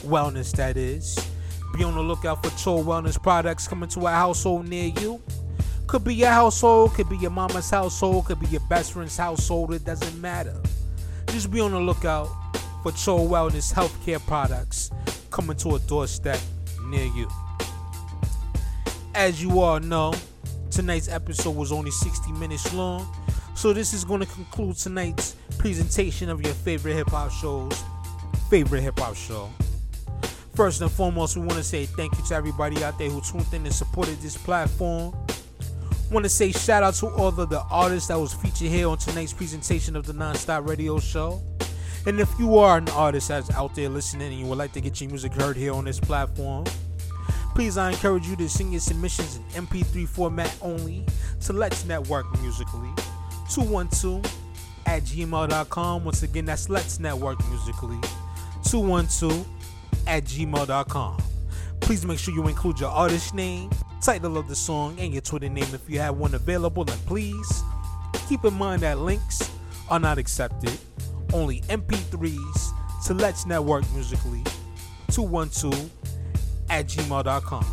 Wellness, 0.06 0.56
that 0.56 0.78
is. 0.78 1.18
Be 1.74 1.84
on 1.84 1.96
the 1.96 2.02
lookout 2.02 2.44
for 2.44 2.50
Chol 2.52 2.84
Wellness 2.84 3.22
products 3.22 3.68
coming 3.68 3.90
to 3.90 4.08
a 4.08 4.12
household 4.12 4.68
near 4.68 4.92
you. 5.00 5.22
Could 5.88 6.04
be 6.04 6.16
your 6.16 6.30
household, 6.30 6.94
could 6.96 7.10
be 7.10 7.18
your 7.18 7.32
mama's 7.32 7.70
household, 7.70 8.26
could 8.26 8.40
be 8.40 8.48
your 8.48 8.62
best 8.70 8.92
friend's 8.92 9.16
household, 9.16 9.74
it 9.74 9.86
doesn't 9.86 10.20
matter. 10.20 10.56
Just 11.28 11.50
be 11.52 11.60
on 11.62 11.72
the 11.72 11.80
lookout 11.80 12.28
for 12.84 12.92
Chol 12.92 13.28
Wellness 13.28 13.74
healthcare 13.74 14.20
products 14.28 14.92
coming 15.32 15.56
to 15.58 15.76
a 15.76 15.80
doorstep 15.80 16.40
near 16.86 17.06
you. 17.06 17.30
As 19.16 19.42
you 19.42 19.62
all 19.62 19.80
know, 19.80 20.14
tonight's 20.72 21.08
episode 21.10 21.56
was 21.56 21.72
only 21.72 21.92
60 21.92 22.32
minutes 22.34 22.74
long, 22.74 23.08
so 23.56 23.74
this 23.74 23.94
is 23.94 24.04
going 24.04 24.20
to 24.20 24.28
conclude 24.28 24.76
tonight's 24.76 25.36
presentation 25.58 26.30
of 26.30 26.42
your 26.42 26.54
favorite 26.54 26.96
hip 26.96 27.10
hop 27.10 27.32
shows, 27.32 27.84
favorite 28.50 28.82
hip 28.82 29.00
hop 29.00 29.16
show. 29.16 29.50
First 30.58 30.82
and 30.82 30.90
foremost, 30.90 31.38
we 31.38 31.44
want 31.44 31.60
to 31.60 31.64
say 31.64 31.86
thank 31.86 32.18
you 32.18 32.26
to 32.26 32.34
everybody 32.34 32.84
out 32.84 32.98
there 32.98 33.12
who 33.12 33.22
tuned 33.22 33.46
in 33.54 33.64
and 33.64 33.72
supported 33.72 34.20
this 34.22 34.36
platform. 34.36 35.16
Want 36.10 36.26
to 36.26 36.30
say 36.30 36.52
shout 36.52 36.82
out 36.82 36.96
to 36.96 37.10
all 37.10 37.28
of 37.28 37.50
the 37.52 37.62
artists 37.70 38.08
that 38.08 38.20
was 38.20 38.34
featured 38.34 38.70
here 38.70 38.90
on 38.90 38.98
tonight's 38.98 39.34
presentation 39.34 39.96
of 39.96 40.08
the 40.08 40.14
Nonstop 40.14 40.68
Radio 40.68 40.98
Show. 41.00 41.44
And 42.08 42.20
if 42.20 42.28
you 42.40 42.58
are 42.58 42.80
an 42.80 42.90
artist 42.90 43.28
that's 43.28 43.52
out 43.52 43.76
there 43.76 43.88
listening 43.88 44.30
and 44.30 44.40
you 44.40 44.48
would 44.48 44.58
like 44.58 44.72
to 44.72 44.82
get 44.82 45.00
your 45.00 45.12
music 45.12 45.34
heard 45.34 45.56
here 45.56 45.76
on 45.76 45.86
this 45.86 46.00
platform, 46.00 46.66
please 47.54 47.78
I 47.78 47.92
encourage 47.92 48.26
you 48.26 48.36
to 48.38 48.50
send 48.50 48.72
your 48.72 48.82
submissions 48.82 49.36
in 49.36 49.44
MP3 49.64 50.08
format 50.08 50.58
only 50.64 51.06
to 51.42 51.54
Let's 51.54 51.86
Network 51.86 52.26
Musically 52.42 52.90
212 53.54 54.26
at 54.88 55.04
gmail.com. 55.04 56.04
Once 56.04 56.24
again, 56.24 56.46
that's 56.46 56.68
Let's 56.68 57.00
Network 57.00 57.48
Musically 57.48 58.00
212 58.64 59.46
at 60.06 60.24
gmail.com. 60.24 61.18
Please 61.80 62.06
make 62.06 62.20
sure 62.20 62.34
you 62.34 62.48
include 62.48 62.80
your 62.80 62.90
artist 62.90 63.34
name, 63.34 63.70
title 64.02 64.38
of 64.38 64.48
the 64.48 64.56
song, 64.56 65.00
and 65.00 65.14
your 65.14 65.22
Twitter 65.22 65.50
name 65.50 65.68
if 65.74 65.90
you 65.90 66.00
have 66.00 66.18
one 66.18 66.34
available. 66.34 66.82
And 66.82 67.06
please 67.06 67.64
keep 68.28 68.44
in 68.44 68.54
mind 68.54 68.82
that 68.82 69.00
links 69.00 69.52
are 69.90 70.00
not 70.00 70.18
accepted, 70.18 70.78
only 71.34 71.62
MP3s 71.62 73.06
to 73.06 73.14
Let's 73.14 73.46
Network 73.46 73.90
Musically 73.94 74.44
212 75.12 75.90
at 76.70 76.88
gmail.com. 76.88 77.66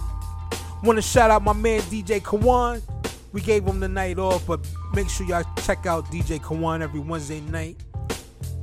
Want 0.83 0.97
to 0.97 1.03
shout 1.03 1.31
out 1.31 1.43
my 1.43 1.53
man 1.53 1.81
DJ 1.83 2.21
Kawon. 2.21 2.83
We 3.33 3.41
gave 3.41 3.65
him 3.65 3.81
the 3.81 3.89
night 3.89 4.19
off, 4.19 4.47
but 4.47 4.61
make 4.95 5.09
sure 5.09 5.27
y'all 5.27 5.45
check 5.65 5.87
out 5.87 6.05
DJ 6.07 6.41
Kawon 6.41 6.83
every 6.83 7.01
Wednesday 7.01 7.41
night. 7.41 7.77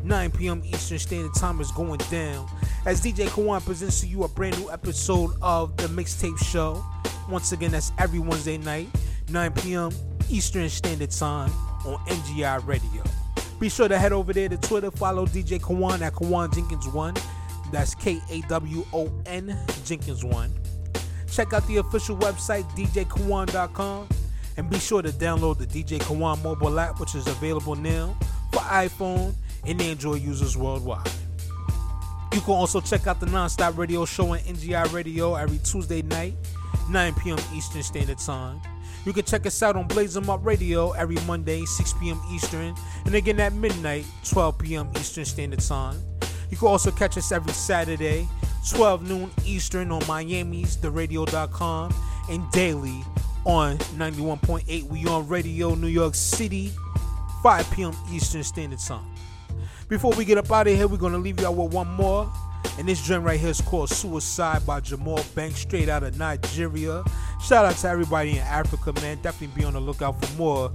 9 0.03 0.31
p.m. 0.31 0.61
Eastern 0.65 0.97
Standard 0.97 1.33
Time 1.35 1.59
is 1.59 1.71
going 1.71 1.99
down 2.09 2.47
as 2.85 3.01
DJ 3.01 3.27
Kawon 3.27 3.63
presents 3.63 4.01
to 4.01 4.07
you 4.07 4.23
a 4.23 4.27
brand 4.27 4.59
new 4.59 4.71
episode 4.71 5.31
of 5.41 5.75
the 5.77 5.87
Mixtape 5.87 6.37
Show. 6.43 6.83
Once 7.29 7.51
again, 7.51 7.71
that's 7.71 7.91
every 7.99 8.19
Wednesday 8.19 8.57
night, 8.57 8.87
9 9.29 9.51
p.m. 9.53 9.91
Eastern 10.29 10.67
Standard 10.67 11.11
Time 11.11 11.51
on 11.85 11.97
NGI 12.07 12.65
Radio. 12.65 13.03
Be 13.59 13.69
sure 13.69 13.87
to 13.87 13.97
head 13.97 14.11
over 14.11 14.33
there 14.33 14.49
to 14.49 14.57
Twitter, 14.57 14.89
follow 14.89 15.27
DJ 15.27 15.59
Kawon 15.59 16.01
at 16.01 16.13
Kawon 16.13 16.49
Jenkins1. 16.49 17.21
That's 17.71 17.93
K 17.95 18.19
A 18.31 18.41
W 18.41 18.83
O 18.93 19.11
N 19.27 19.57
Jenkins1. 19.85 20.49
Check 21.31 21.53
out 21.53 21.65
the 21.67 21.77
official 21.77 22.17
website, 22.17 22.63
djkawon.com, 22.71 24.09
and 24.57 24.69
be 24.69 24.79
sure 24.79 25.01
to 25.01 25.09
download 25.09 25.59
the 25.59 25.67
DJ 25.67 25.99
Kawon 25.99 26.41
mobile 26.43 26.79
app, 26.79 26.99
which 26.99 27.15
is 27.15 27.27
available 27.27 27.75
now 27.75 28.17
for 28.51 28.59
iPhone 28.61 29.35
and 29.65 29.81
Android 29.81 30.21
users 30.21 30.57
worldwide. 30.57 31.07
You 32.33 32.39
can 32.41 32.53
also 32.53 32.79
check 32.79 33.07
out 33.07 33.19
the 33.19 33.25
Nonstop 33.25 33.77
Radio 33.77 34.05
Show 34.05 34.31
on 34.31 34.39
NGI 34.39 34.91
Radio 34.93 35.35
every 35.35 35.57
Tuesday 35.59 36.01
night, 36.01 36.33
9 36.89 37.13
p.m. 37.15 37.37
Eastern 37.53 37.83
Standard 37.83 38.19
Time. 38.19 38.61
You 39.05 39.11
can 39.13 39.25
check 39.25 39.45
us 39.45 39.61
out 39.61 39.75
on 39.75 39.87
Blaze 39.87 40.15
'em 40.15 40.29
Up 40.29 40.45
Radio 40.45 40.91
every 40.91 41.17
Monday, 41.27 41.65
6 41.65 41.93
p.m. 41.99 42.21
Eastern, 42.31 42.73
and 43.05 43.15
again 43.15 43.39
at 43.39 43.53
midnight, 43.53 44.05
12 44.23 44.57
p.m. 44.59 44.89
Eastern 44.95 45.25
Standard 45.25 45.59
Time. 45.59 46.01
You 46.49 46.57
can 46.57 46.67
also 46.67 46.91
catch 46.91 47.17
us 47.17 47.31
every 47.31 47.51
Saturday, 47.51 48.27
12 48.69 49.09
noon 49.09 49.31
Eastern 49.43 49.91
on 49.91 50.05
Miami's 50.07 50.77
TheRadio.com 50.77 51.93
and 52.29 52.51
daily 52.51 53.03
on 53.43 53.77
91.8 53.97 54.83
We 54.83 55.05
On 55.07 55.27
Radio 55.27 55.75
New 55.75 55.87
York 55.87 56.15
City, 56.15 56.71
5 57.43 57.71
p.m. 57.71 57.93
Eastern 58.11 58.43
Standard 58.43 58.79
Time. 58.79 59.10
Before 59.91 60.13
we 60.13 60.23
get 60.23 60.37
up 60.37 60.49
out 60.49 60.67
of 60.67 60.73
here, 60.73 60.87
we're 60.87 60.95
gonna 60.95 61.17
leave 61.17 61.41
y'all 61.41 61.53
with 61.53 61.73
one 61.73 61.89
more. 61.89 62.31
And 62.79 62.87
this 62.87 63.05
joint 63.05 63.23
right 63.23 63.37
here 63.37 63.49
is 63.49 63.59
called 63.59 63.89
Suicide 63.89 64.65
by 64.65 64.79
Jamal 64.79 65.21
Banks, 65.35 65.59
straight 65.59 65.89
out 65.89 66.01
of 66.01 66.17
Nigeria. 66.17 67.03
Shout 67.43 67.65
out 67.65 67.75
to 67.75 67.89
everybody 67.89 68.31
in 68.31 68.37
Africa, 68.37 68.93
man. 69.01 69.19
Definitely 69.21 69.61
be 69.61 69.65
on 69.65 69.73
the 69.73 69.81
lookout 69.81 70.23
for 70.23 70.37
more 70.37 70.71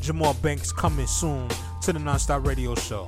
Jamal 0.00 0.34
Banks 0.34 0.72
coming 0.72 1.06
soon 1.06 1.48
to 1.82 1.92
the 1.92 2.00
Nonstop 2.00 2.44
Radio 2.44 2.74
Show. 2.74 3.06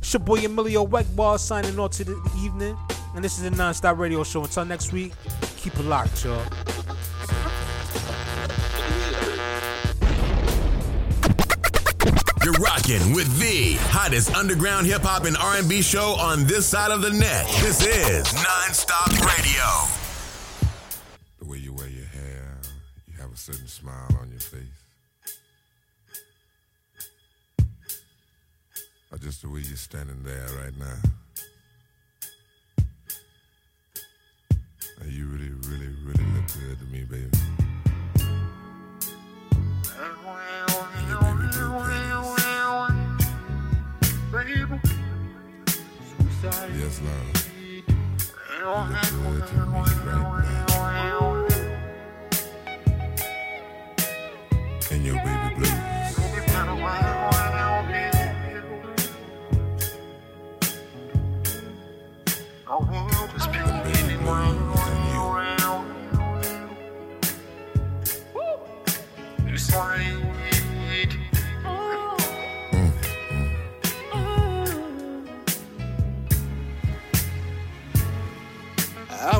It's 0.00 0.12
your 0.12 0.20
boy 0.20 0.44
Emilio 0.44 0.86
Weckball 0.86 1.38
signing 1.38 1.78
off 1.78 1.92
to 1.92 2.04
the 2.04 2.20
evening. 2.44 2.76
And 3.14 3.24
this 3.24 3.38
is 3.38 3.44
the 3.44 3.56
Nonstop 3.56 3.96
Radio 3.96 4.22
Show. 4.22 4.42
Until 4.42 4.66
next 4.66 4.92
week, 4.92 5.14
keep 5.56 5.74
it 5.78 5.86
locked, 5.86 6.26
y'all. 6.26 6.44
You're 12.50 12.64
rocking 12.64 13.14
with 13.14 13.38
the 13.38 13.74
hottest 13.90 14.34
underground 14.34 14.84
hip 14.86 15.02
hop 15.02 15.24
and 15.24 15.36
R&B 15.36 15.82
show 15.82 16.16
on 16.18 16.46
this 16.46 16.66
side 16.66 16.90
of 16.90 17.00
the 17.00 17.10
net. 17.10 17.46
This 17.60 17.86
is 17.86 18.26
Nonstop 18.26 19.10
Radio. 19.24 19.62
The 21.38 21.44
way 21.44 21.58
you 21.58 21.72
wear 21.72 21.86
your 21.86 22.06
hair, 22.06 22.58
you 23.06 23.14
have 23.20 23.32
a 23.32 23.36
certain 23.36 23.68
smile 23.68 24.08
on 24.20 24.30
your 24.30 24.40
face. 24.40 24.62
Or 29.12 29.18
just 29.18 29.42
the 29.42 29.48
way 29.48 29.60
you're 29.60 29.76
standing 29.76 30.24
there 30.24 30.48
right 30.60 30.76
now. 30.76 30.98
And 35.00 35.12
you 35.12 35.26
really, 35.26 35.50
really, 35.68 35.94
really 36.04 36.24
look 36.34 36.46
good 36.52 36.78
to 36.80 36.84
me, 36.86 37.04
baby. 37.04 37.30
And 39.96 40.16
your 40.24 40.72
baby 40.72 40.79
Yes, 46.42 47.02
love. 47.02 47.50
You 47.68 48.64
look 48.64 48.88
good 49.10 49.46
to 49.48 49.54
me 49.66 49.80
right. 50.06 50.40
And 54.90 55.04
your 55.04 55.16
baby 55.16 55.54
blues. 55.56 55.89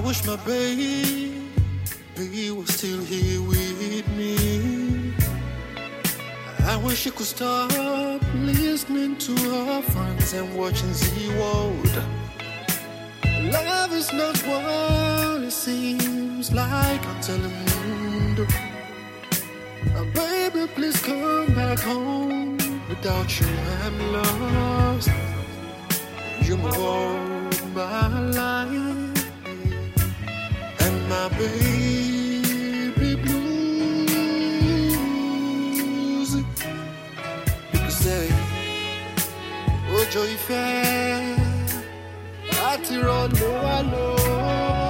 Wish 0.00 0.24
my 0.26 0.36
baby 0.46 1.32
was 2.50 2.74
still 2.74 3.04
here 3.04 3.42
with 3.42 4.08
me. 4.16 5.12
I 6.64 6.76
wish 6.76 7.00
she 7.00 7.10
could 7.10 7.26
stop 7.26 8.22
listening 8.34 9.16
to 9.16 9.34
her 9.36 9.82
friends 9.82 10.32
and 10.32 10.56
watching 10.56 10.92
Z 10.92 11.28
World. 11.38 12.04
Love 13.52 13.92
is 13.92 14.12
not 14.12 14.36
what 14.46 15.42
it 15.42 15.52
seems 15.52 16.52
like 16.52 17.02
on 17.06 17.16
Telemundo. 17.16 18.46
Uh, 19.96 20.04
baby, 20.14 20.66
please 20.74 21.00
come 21.02 21.54
back 21.54 21.80
home. 21.80 22.56
Without 22.88 23.40
you, 23.40 23.46
I'm 23.84 24.12
lost. 24.12 25.10
You're 26.42 26.58
more 26.58 27.30
my 27.74 28.20
life 28.30 28.89
my 31.10 31.28
baby 31.30 33.16
blues. 33.16 34.30
You 36.36 36.44
could 37.72 37.90
say, 37.90 38.30
oh, 43.08 43.26
no, 43.26 43.56
I 43.56 43.82
know. 43.90 44.89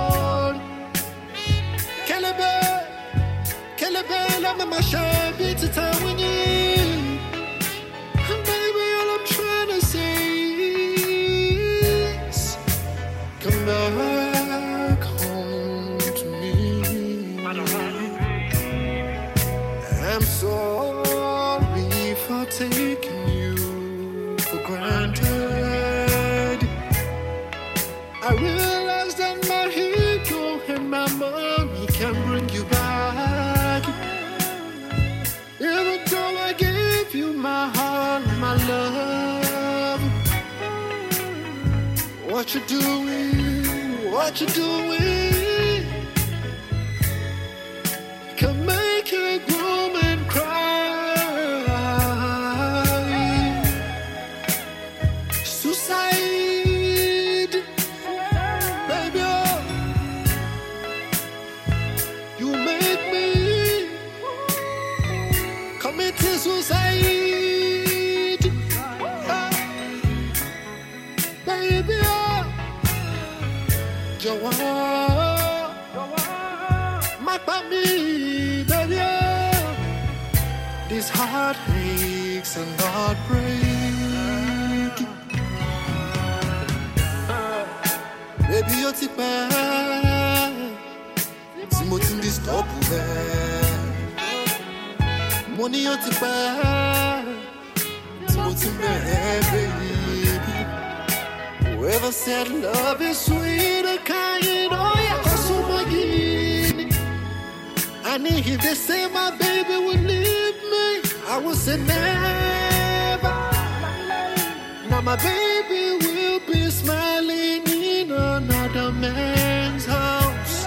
My 115.10 115.16
baby 115.16 116.06
will 116.06 116.40
be 116.46 116.70
smiling 116.70 117.66
in 117.66 118.12
another 118.12 118.92
man's 118.92 119.84
house. 119.84 120.66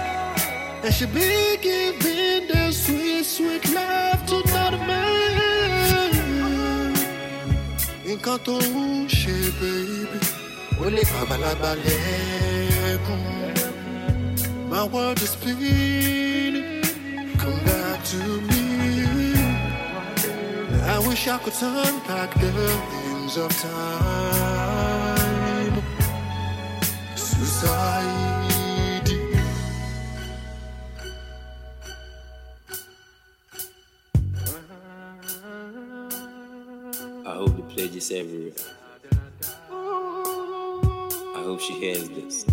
And 0.84 0.92
she'll 0.92 1.08
be 1.08 1.56
giving 1.62 2.48
the 2.52 2.70
sweet, 2.70 3.24
sweet 3.24 3.64
love 3.74 4.20
to 4.28 4.36
another 4.48 4.82
man. 4.90 5.72
Nǹkan 8.06 8.38
tó 8.46 8.56
baby, 9.60 10.18
ó 10.82 10.86
lè 10.96 11.02
fàgbàlagbà. 11.10 11.70
My 14.72 14.82
world 14.92 15.20
is 15.26 15.30
spinning, 15.36 16.82
come 17.40 17.60
back 17.68 17.98
to 18.10 18.20
me. 18.48 18.64
I 20.94 20.96
wish 21.06 21.22
I 21.34 21.38
could 21.42 21.56
turn 21.60 21.94
back 22.08 22.30
the 22.40 23.03
of 23.24 23.48
time. 23.58 25.14
Suicide. 27.16 28.04
I 37.26 37.34
hope 37.34 37.56
they 37.56 37.62
play 37.74 37.86
this 37.88 38.10
everywhere. 38.10 38.52
I 39.70 41.42
hope 41.42 41.60
she 41.60 41.72
hears 41.72 42.10
this. 42.10 42.44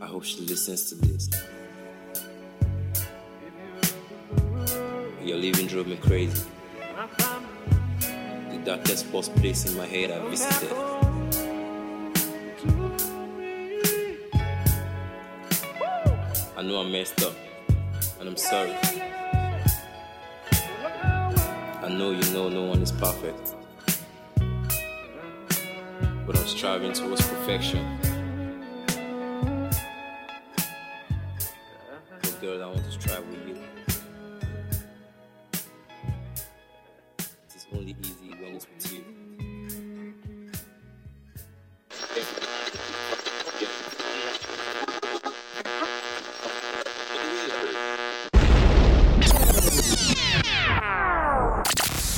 I 0.00 0.06
hope 0.06 0.24
she 0.24 0.40
listens 0.40 0.88
to 0.88 0.94
this. 0.94 1.28
Your 5.22 5.36
leaving 5.36 5.66
drove 5.66 5.86
me 5.86 5.96
crazy. 5.96 6.42
Darkest 8.68 9.10
possible 9.10 9.40
place 9.40 9.64
in 9.64 9.74
my 9.78 9.86
head 9.86 10.10
I 10.10 10.18
visited. 10.28 10.70
I 16.54 16.62
know 16.62 16.82
I 16.82 16.90
messed 16.90 17.22
up, 17.22 17.32
and 18.20 18.28
I'm 18.28 18.36
sorry. 18.36 18.74
I 21.82 21.88
know 21.88 22.10
you 22.10 22.30
know 22.34 22.50
no 22.50 22.64
one 22.64 22.82
is 22.82 22.92
perfect, 22.92 23.54
but 26.26 26.36
I'm 26.38 26.46
striving 26.46 26.92
towards 26.92 27.26
perfection. 27.26 27.98
Oh, 32.22 32.38
girl, 32.42 32.62
I 32.62 32.66
want 32.66 32.84
to 32.84 32.92
strive 32.92 33.26
with 33.28 33.48
you. 33.48 33.57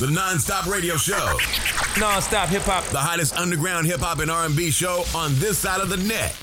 The 0.01 0.09
non-stop 0.09 0.65
radio 0.65 0.97
show. 0.97 1.37
Non-stop 1.99 2.49
hip 2.49 2.63
hop. 2.63 2.83
The 2.85 2.97
hottest 2.97 3.35
underground 3.35 3.85
hip 3.85 3.99
hop 3.99 4.17
and 4.17 4.31
R&B 4.31 4.71
show 4.71 5.03
on 5.13 5.35
this 5.35 5.59
side 5.59 5.79
of 5.79 5.89
the 5.89 5.97
net. 5.97 6.35